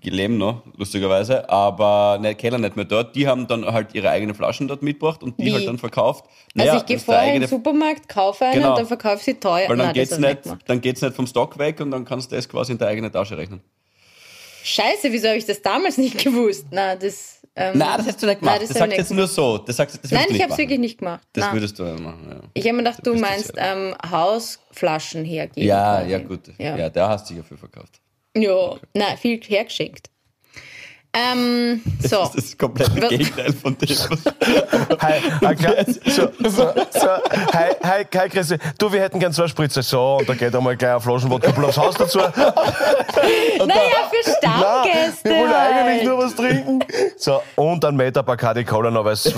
die 0.03 0.09
leben 0.11 0.38
noch, 0.38 0.61
lustigerweise, 0.78 1.49
aber 1.49 2.19
ne, 2.21 2.36
Kellner 2.36 2.57
nicht 2.59 2.76
mehr 2.76 2.86
dort, 2.86 3.15
die 3.15 3.28
haben 3.28 3.47
dann 3.47 3.65
halt 3.65 3.93
ihre 3.95 4.09
eigenen 4.09 4.34
Flaschen 4.36 4.67
dort 4.67 4.82
mitgebracht 4.82 5.23
und 5.23 5.38
die 5.39 5.45
Wie? 5.47 5.53
halt 5.53 5.67
dann 5.67 5.78
verkauft. 5.78 6.23
Also 6.26 6.39
Naja, 6.53 6.78
ich 6.78 6.86
gehe 6.86 6.99
vorher 6.99 7.23
in 7.23 7.30
eigene- 7.32 7.45
den 7.47 7.49
Supermarkt, 7.49 8.07
kaufe 8.07 8.45
eine 8.45 8.53
Genau. 8.55 8.69
und 8.71 8.78
dann 8.80 8.86
verkaufe 8.88 9.23
sie 9.23 9.34
teuer. 9.36 9.67
Weil 9.67 9.78
dann 9.78 9.88
Nein, 9.88 9.93
geht's 9.93 10.09
das 10.11 10.19
hab 10.19 10.23
ich 10.23 10.30
nicht, 10.36 10.43
gemacht. 10.43 10.61
dann 10.67 10.82
geht's 10.82 11.01
nicht 11.01 11.15
vom 11.15 11.28
Stock 11.28 11.57
weg 11.57 11.80
und 11.82 11.91
dann 11.91 12.05
kannst 12.05 12.32
du 12.32 12.36
das 12.36 12.47
quasi 12.47 12.71
in 12.73 12.78
der 12.78 12.88
eigenen 12.88 13.11
Tasche 13.11 13.38
rechnen. 13.38 13.61
Scheiße, 14.66 15.11
wieso 15.11 15.28
habe 15.28 15.38
ich 15.38 15.45
das 15.45 15.61
damals 15.61 15.97
nicht 15.97 16.18
gewusst? 16.24 16.66
Na, 16.72 16.95
das. 16.95 17.41
Ähm, 17.55 17.78
Nein, 17.78 17.97
das 17.97 18.07
hast 18.07 18.22
du 18.22 18.26
nicht 18.26 18.39
gemacht. 18.39 18.55
Nein, 18.55 18.68
das 18.68 18.70
das 18.70 18.78
sagst 18.80 18.93
du 18.93 18.97
jetzt 18.97 19.13
nur 19.13 19.28
so. 19.28 19.57
Das 19.59 19.78
sagst, 19.78 19.99
das 20.03 20.11
Nein, 20.11 20.26
du 20.28 20.36
ich 20.36 20.41
habe 20.41 20.51
es 20.51 20.57
wirklich 20.57 20.80
nicht 20.80 20.97
gemacht. 20.97 21.26
Das 21.34 21.45
Nein. 21.45 21.53
würdest 21.53 21.80
du 21.80 21.84
machen, 21.84 22.28
ja. 22.30 22.39
Ich 22.53 22.63
habe 22.66 22.74
mir 22.74 22.84
gedacht, 22.84 23.05
du, 23.05 23.11
bist 23.11 23.22
meinst 23.22 23.53
ähm, 23.55 23.95
Hausflaschen 24.09 25.24
hergeben. 25.24 25.68
Ja, 25.68 26.01
ja, 26.01 26.18
gut. 26.18 26.41
Ja. 26.57 26.76
Ja, 26.76 26.89
der 26.89 27.07
hast 27.07 27.30
du 27.30 27.36
ja 27.36 27.43
viel 27.43 27.57
verkauft. 27.57 28.01
ja. 28.36 28.76
nein, 28.93 29.18
viel 29.18 29.39
hergeschenkt. 29.39 30.09
Ähm, 31.18 31.82
so. 32.03 32.18
Das 32.20 32.36
ist 32.36 32.51
das 32.51 32.57
komplette 32.57 33.01
Was- 33.01 33.09
Gegenteil 33.09 33.53
von 33.53 33.78
dem. 33.78 33.88
Hi, 35.01 35.22
hi, 35.45 35.55
klar. 35.55 35.74
so, 36.05 36.28
so, 36.43 36.49
so, 36.49 37.07
hi, 37.53 37.74
hi, 37.84 38.03
hi, 38.13 38.30
Christi. 38.30 38.57
Du, 38.78 38.91
wir 38.91 39.01
hätten 39.01 39.20
gern 39.20 39.32
zwei 39.32 39.47
Spritze. 39.47 39.82
So, 39.82 40.18
und 40.18 40.28
da 40.28 40.34
geht 40.34 40.53
einmal 40.53 40.76
gleich 40.76 40.91
eine 40.91 40.99
Flaschen 40.99 41.30
Wodka 41.30 41.51
plus 41.51 41.78
Haus 41.78 41.95
dazu. 41.95 42.20
Naja, 43.66 44.09
für 44.11 44.32
Stammgäste. 44.32 45.30
Wir 45.30 45.36
wollen 45.39 45.53
eigentlich 45.53 45.97
halt. 45.99 46.03
nur 46.05 46.18
was 46.20 46.36
trinken. 46.36 46.80
So, 47.18 47.41
und 47.55 47.84
ein 47.86 47.95
Meter 47.95 48.22
Bacardi 48.22 48.63
Cola 48.63 48.91
noch, 48.91 49.05
weil 49.05 49.13
es 49.13 49.34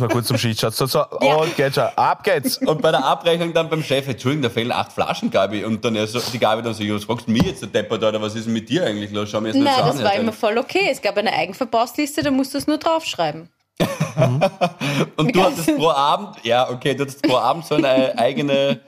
mir 0.00 0.08
gut 0.08 0.26
zum 0.26 0.36
Schicht 0.36 0.60
schaut. 0.60 0.74
So, 0.74 0.86
so, 0.86 0.98
Ja. 1.22 1.36
und 1.36 1.56
geht 1.56 1.74
schon. 1.74 1.84
Ab 1.96 2.22
geht's. 2.24 2.58
Und 2.58 2.82
bei 2.82 2.90
der 2.90 3.04
Abrechnung 3.04 3.52
dann 3.54 3.70
beim 3.70 3.82
Chef, 3.82 4.06
Entschuldigung, 4.08 4.42
da 4.42 4.50
fehlen 4.50 4.72
acht 4.72 4.92
Flaschen, 4.92 5.30
Gabi. 5.30 5.64
Und 5.64 5.82
dann 5.84 5.94
so, 6.06 6.20
die 6.32 6.38
Gabi 6.38 6.62
dann 6.62 6.74
so, 6.74 6.82
ja, 6.82 6.94
was 6.94 7.04
fragst 7.04 7.28
du 7.28 7.30
mich 7.32 7.42
jetzt, 7.44 7.62
der 7.62 7.68
Deppert, 7.68 8.02
oder 8.02 8.20
was 8.20 8.34
ist 8.34 8.46
denn 8.46 8.52
mit 8.52 8.68
dir 8.68 8.84
eigentlich 8.84 9.10
los? 9.12 9.30
Schau 9.30 9.40
mir 9.40 9.48
jetzt 9.48 9.56
nicht 9.56 9.64
Nein, 9.64 9.74
so 9.76 9.82
an. 9.82 9.88
das 9.96 10.02
war 10.04 10.14
immer 10.14 10.32
voll 10.32 10.58
okay. 10.58 10.88
Es 10.90 11.00
gab 11.00 11.16
eine 11.20 11.32
Eigenverbausliste, 11.32 12.22
da 12.22 12.30
musst 12.30 12.52
du 12.54 12.58
es 12.58 12.66
nur 12.66 12.78
draufschreiben. 12.78 13.48
Und 15.16 15.34
du 15.34 15.42
hattest 15.42 15.74
pro 15.76 15.88
Abend, 15.90 16.36
ja, 16.44 16.68
okay, 16.68 16.94
du 16.94 17.02
hattest 17.04 17.22
pro 17.22 17.36
Abend 17.36 17.64
so 17.64 17.76
eine 17.76 18.12
eigene, 18.18 18.80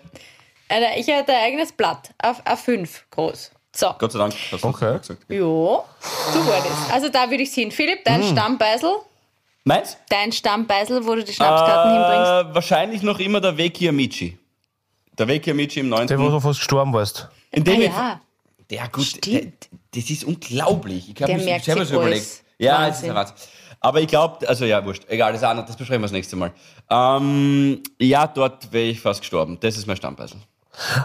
Eine, 0.69 0.99
ich 0.99 1.09
hatte 1.11 1.33
ein 1.33 1.45
eigenes 1.45 1.73
Blatt, 1.73 2.11
auf 2.23 2.45
A5 2.47 2.89
groß. 3.11 3.51
So. 3.75 3.95
Gott 3.99 4.13
sei 4.13 4.19
Dank, 4.19 4.35
hast 4.51 4.63
du 4.65 4.69
Okay. 4.69 4.99
gesagt. 4.99 5.23
Jo, 5.31 5.85
so 6.33 6.47
war 6.47 6.59
das. 6.63 6.93
Also 6.93 7.09
da 7.09 7.31
würde 7.31 7.43
ich 7.43 7.51
sehen. 7.53 7.71
Philipp, 7.71 7.99
Hm. 8.01 8.05
dein 8.05 8.23
Stammbeisel, 8.25 8.91
Meins? 9.65 9.97
dein 10.11 10.31
Stammbeisel, 10.33 11.07
wo 11.07 11.15
du 11.15 11.25
die 11.25 11.33
Schnapskarten 11.33 11.93
hinbringst. 11.93 12.51
Äh, 12.51 12.55
wahrscheinlich 12.55 13.03
noch 13.03 13.19
immer 13.19 13.41
der 13.41 13.57
Vecchio 13.57 13.89
Amici. 13.89 14.39
Der 15.19 15.27
Vecchio 15.29 15.53
Amici 15.53 15.81
im 15.81 15.89
19. 15.89 16.09
Der, 16.09 16.19
wo 16.19 16.31
du 16.31 16.41
fast 16.41 16.59
gestorben 16.59 16.93
warst. 16.93 17.29
in 17.51 17.65
dem 17.65 17.81
Ah, 17.81 17.85
ich- 17.85 17.87
ja. 17.91 18.21
Der 18.71 18.89
gut, 18.89 19.25
der, 19.27 19.39
Stimmt. 19.39 19.69
Das 19.95 20.11
ist 20.11 20.25
unglaublich. 20.25 21.11
Ich 21.11 21.23
habe 21.23 21.35
mich 21.35 21.45
merkt 21.45 21.65
selber 21.65 21.85
so 21.85 21.97
überlegt. 21.97 22.43
Ja, 22.59 22.87
das 22.89 23.03
ist 23.03 23.09
ein 23.09 23.15
Wahnsinn. 23.15 23.37
Aber 23.81 24.01
ich 24.01 24.07
glaube, 24.07 24.49
also 24.49 24.65
ja, 24.65 24.85
wurscht. 24.85 25.05
Egal, 25.09 25.33
das, 25.33 25.43
andere, 25.43 25.67
das 25.67 25.77
besprechen 25.77 26.03
wir 26.03 26.07
das 26.07 26.13
nächste 26.13 26.37
Mal. 26.37 26.53
Ähm, 26.89 27.83
ja, 27.99 28.29
dort 28.29 28.73
wäre 28.73 28.85
ich 28.85 29.01
fast 29.01 29.21
gestorben. 29.21 29.59
Das 29.61 29.77
ist 29.77 29.87
mein 29.87 29.97
Stammbeisel. 29.97 30.39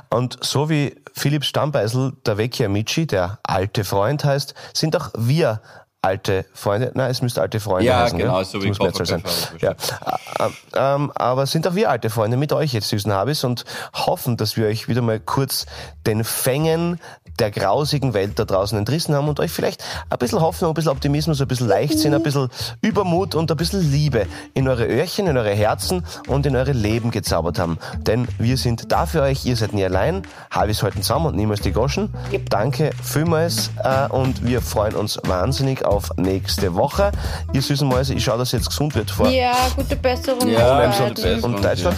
Und 0.09 0.37
so 0.43 0.69
wie 0.69 0.95
Philipp 1.13 1.43
Stammbeisel, 1.43 2.13
der 2.25 2.37
Vecchio 2.37 2.67
Amici, 2.67 3.07
der 3.07 3.39
alte 3.43 3.83
Freund 3.83 4.23
heißt, 4.23 4.53
sind 4.73 4.95
auch 4.95 5.09
wir 5.17 5.61
alte 6.01 6.45
Freunde. 6.53 6.91
Nein, 6.93 7.11
es 7.11 7.21
müsste 7.21 7.41
alte 7.41 7.59
Freunde 7.59 7.85
Ja, 7.87 8.01
heißen. 8.03 8.17
genau, 8.17 8.35
gell? 8.37 8.45
so 8.45 8.57
Das 8.59 8.63
wie 8.63 8.67
muss 8.69 8.79
Mehrzahl 8.79 9.05
sein. 9.05 9.23
Ja. 9.59 9.71
Ä- 9.71 10.51
Ähm, 10.75 11.11
aber 11.15 11.45
sind 11.47 11.67
auch 11.67 11.73
wir 11.75 11.89
alte 11.89 12.09
Freunde 12.09 12.37
mit 12.37 12.53
euch 12.53 12.71
jetzt, 12.73 12.89
süßen 12.89 13.11
Habis, 13.11 13.43
und 13.43 13.65
hoffen, 13.93 14.37
dass 14.37 14.55
wir 14.57 14.67
euch 14.67 14.87
wieder 14.87 15.01
mal 15.01 15.19
kurz 15.19 15.65
den 16.05 16.23
Fängen 16.23 16.99
der 17.39 17.51
grausigen 17.51 18.13
Welt 18.13 18.37
da 18.39 18.45
draußen 18.45 18.77
entrissen 18.77 19.13
haben 19.15 19.27
und 19.27 19.39
euch 19.39 19.51
vielleicht 19.51 19.83
ein 20.09 20.17
bisschen 20.17 20.39
Hoffnung, 20.41 20.71
ein 20.71 20.73
bisschen 20.73 20.91
Optimismus, 20.91 21.41
ein 21.41 21.47
bisschen 21.47 21.67
Leichtsinn, 21.67 22.13
ein 22.15 22.23
bisschen 22.23 22.49
Übermut 22.81 23.35
und 23.35 23.49
ein 23.51 23.57
bisschen 23.57 23.81
Liebe 23.91 24.25
in 24.53 24.67
eure 24.67 24.85
Öhrchen, 24.87 25.27
in 25.27 25.37
eure 25.37 25.53
Herzen 25.53 26.05
und 26.27 26.45
in 26.45 26.55
eure 26.55 26.71
Leben 26.71 27.11
gezaubert 27.11 27.59
haben. 27.59 27.77
Denn 27.99 28.27
wir 28.39 28.57
sind 28.57 28.91
da 28.91 29.05
für 29.05 29.21
euch, 29.21 29.45
ihr 29.45 29.55
seid 29.55 29.73
nie 29.73 29.83
allein. 29.85 30.23
Habis 30.51 30.81
halten 30.83 31.01
zusammen 31.01 31.27
und 31.27 31.35
niemals 31.35 31.61
die 31.61 31.71
Goschen. 31.71 32.13
Danke 32.49 32.91
vielmals 33.03 33.69
äh, 33.83 34.07
und 34.09 34.43
wir 34.45 34.61
freuen 34.61 34.95
uns 34.95 35.19
wahnsinnig 35.25 35.85
auf 35.87 36.11
nächste 36.17 36.73
Woche. 36.75 37.11
Ihr 37.53 37.61
süßen 37.61 37.87
Mäuse, 37.87 38.13
ich 38.13 38.23
schaue, 38.23 38.37
dass 38.37 38.53
ihr 38.53 38.59
jetzt 38.59 38.69
gesund 38.69 38.95
wird 38.95 39.09
vor 39.11 39.27
Ja, 39.29 39.55
gute 39.75 39.95
Besserung. 39.95 40.47
Ja, 40.49 40.77
beiden. 40.77 41.13
Besserung. 41.13 41.55
und 41.55 41.63
Deutschland. 41.63 41.97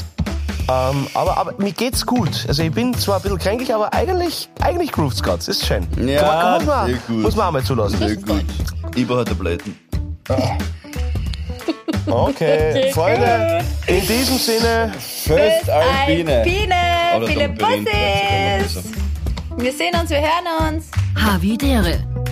Ähm, 0.70 1.08
aber, 1.16 1.38
aber 1.38 1.54
mir 1.58 1.72
geht's 1.72 2.06
gut. 2.06 2.46
Also 2.48 2.62
ich 2.62 2.72
bin 2.72 2.94
zwar 2.94 3.16
ein 3.18 3.22
bisschen 3.24 3.40
kränklich, 3.40 3.74
aber 3.74 3.92
eigentlich, 3.94 4.50
eigentlich 4.62 4.92
grooves 4.92 5.24
Gott. 5.24 5.48
Ist 5.48 5.66
schön. 5.66 5.88
Ja, 5.98 6.22
man, 6.22 6.40
kann 6.40 6.66
man, 6.66 6.86
sehr 6.88 6.98
gut. 7.08 7.18
muss 7.24 7.36
man 7.36 7.48
auch 7.48 7.52
mal 7.52 7.64
zulassen. 7.64 7.98
Sehr 7.98 8.16
gut. 8.18 8.46
Iberhat-Tabletten. 8.96 9.76
Okay, 12.06 12.92
Freunde, 12.94 13.64
in 13.88 14.02
diesem 14.08 14.38
Sinne, 14.38 14.92
Fürst 15.00 15.70
Alpine. 15.70 16.38
Alpine. 16.38 16.76
Oder 17.18 17.28
Viele 17.28 17.50
Bussis. 17.50 18.84
Wir 19.58 19.74
sehen 19.74 19.94
uns, 20.00 20.10
wir 20.10 20.22
hören 20.22 20.76
uns. 20.76 20.86
Havidere. 21.16 22.00